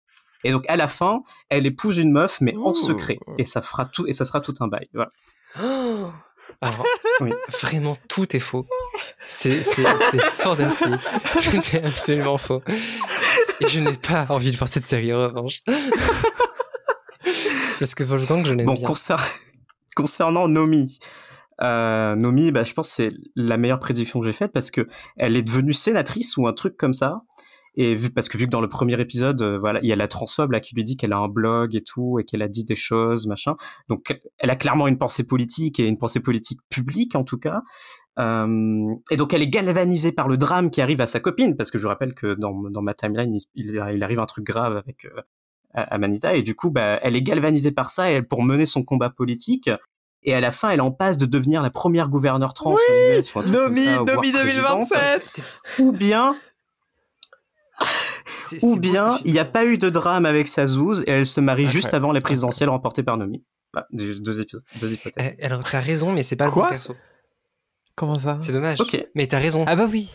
[0.44, 2.74] Et donc, à la fin, elle épouse une meuf, mais en Ouh.
[2.74, 3.18] secret.
[3.38, 4.88] Et ça fera tout, et ça sera tout un bail.
[4.94, 5.10] Voilà.
[5.60, 6.12] Oh
[6.60, 6.84] Alors,
[7.20, 7.30] Oui.
[7.60, 8.64] vraiment, tout est faux.
[9.26, 9.62] C'est
[10.32, 11.00] fantastique.
[11.42, 12.62] Tout est absolument faux.
[13.60, 15.62] Et je n'ai pas envie de voir cette série, en revanche.
[17.78, 18.86] Parce que Wolfgang, je l'aime Bon, bien.
[18.88, 19.14] concer-
[19.94, 20.98] concernant Nomi,
[21.62, 24.86] euh, Nomi, bah, je pense que c'est la meilleure prédiction que j'ai faite parce que
[25.16, 27.22] elle est devenue sénatrice ou un truc comme ça.
[27.80, 29.96] Et vu, parce que vu que dans le premier épisode, euh, voilà, il y a
[29.96, 32.48] la transphobe là qui lui dit qu'elle a un blog et tout et qu'elle a
[32.48, 33.56] dit des choses, machin.
[33.88, 37.62] Donc, elle a clairement une pensée politique et une pensée politique publique en tout cas.
[38.18, 41.70] Euh, et donc, elle est galvanisée par le drame qui arrive à sa copine parce
[41.70, 45.22] que je rappelle que dans, dans ma timeline, il, arrive un truc grave avec euh,
[45.74, 48.42] à, à Manita et du coup, bah, elle est galvanisée par ça et elle, pour
[48.42, 49.70] mener son combat politique.
[50.24, 53.34] Et à la fin, elle en passe de devenir la première gouverneure trans Oui, US
[53.36, 54.88] Nomi, ça, Nomi présidente.
[54.90, 55.62] 2027.
[55.78, 56.36] Ou bien,
[58.62, 61.40] ou bien, il n'y a pas eu de drame avec sa zouze et elle se
[61.40, 63.44] marie juste avant les présidentielles remportées par Nomi.
[63.72, 65.36] Voilà, deux, deux épisodes, deux hypothèses.
[65.38, 66.94] Eh, Alors, t'as raison, mais c'est pas le bon perso.
[67.98, 68.38] Comment ça?
[68.40, 68.80] C'est dommage.
[68.80, 69.04] Ok.
[69.16, 69.64] Mais t'as raison.
[69.66, 70.08] Ah bah oui.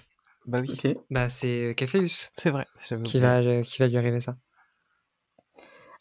[0.45, 0.93] Bah oui, Ok.
[1.11, 2.65] Bah, c'est Caféus c'est vrai.
[3.03, 4.35] qui va, euh, qui va lui arriver ça.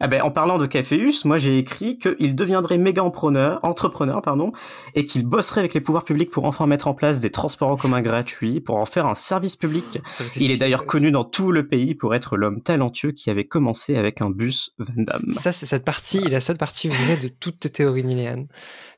[0.01, 4.53] Ah ben, en parlant de Caféus, moi j'ai écrit qu'il deviendrait méga entrepreneur, entrepreneur pardon,
[4.95, 7.77] et qu'il bosserait avec les pouvoirs publics pour enfin mettre en place des transports en
[7.77, 10.01] commun gratuits, pour en faire un service public.
[10.37, 13.97] Il est d'ailleurs connu dans tout le pays pour être l'homme talentueux qui avait commencé
[13.97, 15.31] avec un bus Van Damme.
[15.31, 18.49] Ça, c'est cette partie, la seule partie vraie de toute tes théories niléanes.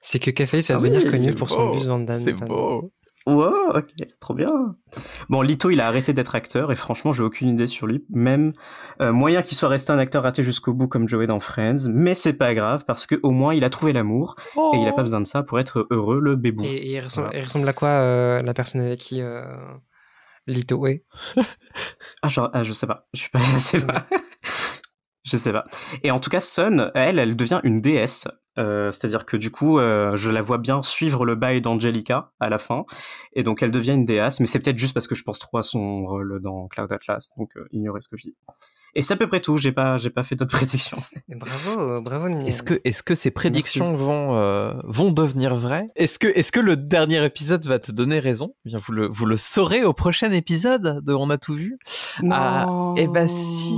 [0.01, 2.23] C'est que Caféus va Ah oui, devenir connu pour son bus Van Damme.
[2.23, 2.91] C'est beau.
[3.27, 3.87] Wow, ok,
[4.21, 4.77] trop bien.
[5.31, 8.05] Bon, Lito, il a arrêté d'être acteur et franchement, j'ai aucune idée sur lui.
[8.11, 8.53] Même
[9.01, 12.15] euh, moyen qu'il soit resté un acteur raté jusqu'au bout comme Joey dans Friends, mais
[12.15, 14.37] c'est pas grave parce que au moins il a trouvé l'amour
[14.75, 16.65] et il a pas besoin de ça pour être heureux, le bébou.
[16.65, 17.41] Et, et il, ressemble, Voilà.
[17.41, 19.43] il ressemble à quoi euh, la personne avec qui euh,
[20.47, 21.05] Lito est?
[22.23, 23.99] Ah, genre, ah, je sais pas, je suis pas assez loin.
[25.25, 25.65] je sais pas.
[26.03, 28.29] Et en tout cas, Sun, elle, elle devient une déesse.
[28.59, 32.49] Euh, C'est-à-dire que du coup, euh, je la vois bien suivre le bail d'Angelica à
[32.49, 32.85] la fin,
[33.35, 34.41] et donc elle devient une déesse.
[34.41, 37.31] Mais c'est peut-être juste parce que je pense trop à son rôle dans Cloud Atlas,
[37.37, 38.37] donc euh, ignorez ce que je dis.
[38.95, 39.57] Et c'est à peu près tout.
[39.57, 41.03] J'ai pas, j'ai pas fait d'autres prédictions.
[41.29, 42.29] Et Bravo, euh, bravo.
[42.47, 45.87] Est-ce que, est-ce que ces prédictions vont, euh, vont devenir vraies?
[45.97, 48.55] Est-ce que, est-ce que le dernier épisode va te donner raison?
[48.65, 51.79] Eh Bien, vous le, vous le saurez au prochain épisode de On a tout vu.
[52.31, 53.75] Ah, eh ben si.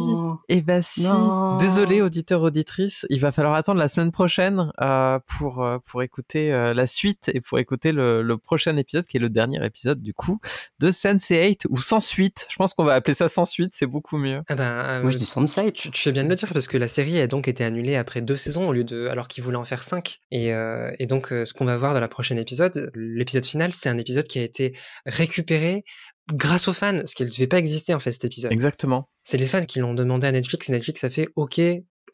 [0.48, 1.04] Eh ben si.
[1.04, 1.56] Non.
[1.58, 6.52] Désolé, auditeur, auditrice, il va falloir attendre la semaine prochaine euh, pour, euh, pour écouter
[6.52, 10.00] euh, la suite et pour écouter le, le prochain épisode qui est le dernier épisode
[10.02, 10.40] du coup
[10.78, 12.46] de Sense8 ou sans suite.
[12.50, 14.42] Je pense qu'on va appeler ça sans suite, c'est beaucoup mieux.
[14.48, 15.70] Ah ben, euh, Moi, je dis Sunset.
[15.70, 17.94] tu, tu fais bien de le dire parce que la série a donc été annulée
[17.94, 20.18] après deux saisons au lieu de alors qu'ils voulaient en faire cinq.
[20.32, 23.72] Et, euh, et donc euh, ce qu'on va voir dans la prochaine épisode, l'épisode final,
[23.72, 25.84] c'est un épisode qui a été récupéré
[26.32, 28.50] grâce aux fans, ce qui ne devait pas exister en fait cet épisode.
[28.52, 29.08] Exactement.
[29.22, 31.60] C'est les fans qui l'ont demandé à Netflix et Netflix a fait OK,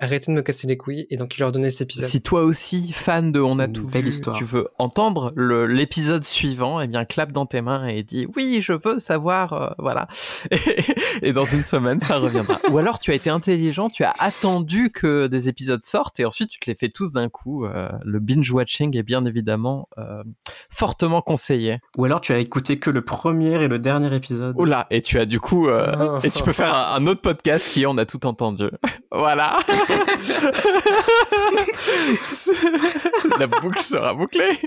[0.01, 2.09] arrêtez de me casser les couilles et donc il leur donnait cet épisode.
[2.09, 4.37] Si toi aussi, fan de On a tout belle vu, histoire.
[4.37, 8.73] tu veux entendre l'épisode suivant, eh bien clappe dans tes mains et dis oui, je
[8.73, 10.09] veux savoir, euh, voilà.
[10.51, 12.59] Et, et dans une semaine, ça reviendra.
[12.71, 16.51] Ou alors tu as été intelligent, tu as attendu que des épisodes sortent et ensuite
[16.51, 17.65] tu te les fais tous d'un coup.
[17.67, 20.23] Euh, le binge watching est bien évidemment euh,
[20.71, 21.79] fortement conseillé.
[21.97, 24.55] Ou alors tu as écouté que le premier et le dernier épisode.
[24.59, 26.19] Oula, et tu as du coup euh, Oh.
[26.25, 28.65] et tu peux faire un, un autre podcast qui est on a tout entendu.
[29.13, 29.57] voilà.
[33.39, 34.59] La boucle sera bouclée.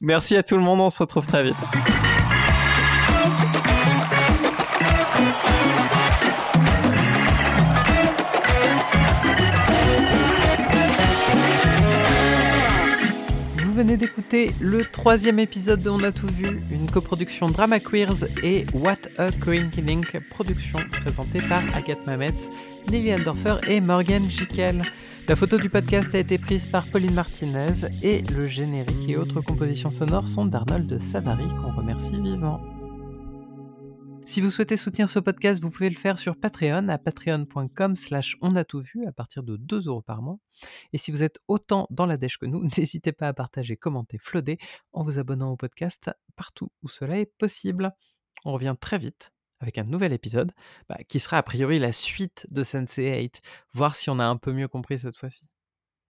[0.00, 1.56] Merci à tout le monde, on se retrouve très vite.
[13.72, 18.28] Vous venez d'écouter le troisième épisode de On a tout vu, une coproduction Drama Queers
[18.42, 22.50] et What a Link production présentée par Agathe Mametz,
[22.90, 24.82] Nelly Andorfer et Morgan Jikel.
[25.28, 29.40] La photo du podcast a été prise par Pauline Martinez et le générique et autres
[29.40, 32.60] compositions sonores sont d'Arnold Savary qu'on remercie vivement.
[34.24, 38.36] Si vous souhaitez soutenir ce podcast, vous pouvez le faire sur Patreon à patreon.com slash
[38.40, 40.38] on a tout vu à partir de 2 euros par mois.
[40.92, 44.18] Et si vous êtes autant dans la dèche que nous, n'hésitez pas à partager, commenter,
[44.18, 44.58] flotter
[44.92, 47.92] en vous abonnant au podcast partout où cela est possible.
[48.44, 49.31] On revient très vite
[49.62, 50.52] avec un nouvel épisode
[50.88, 53.40] bah, qui sera a priori la suite de Sensei 8,
[53.72, 55.42] voir si on a un peu mieux compris cette fois-ci.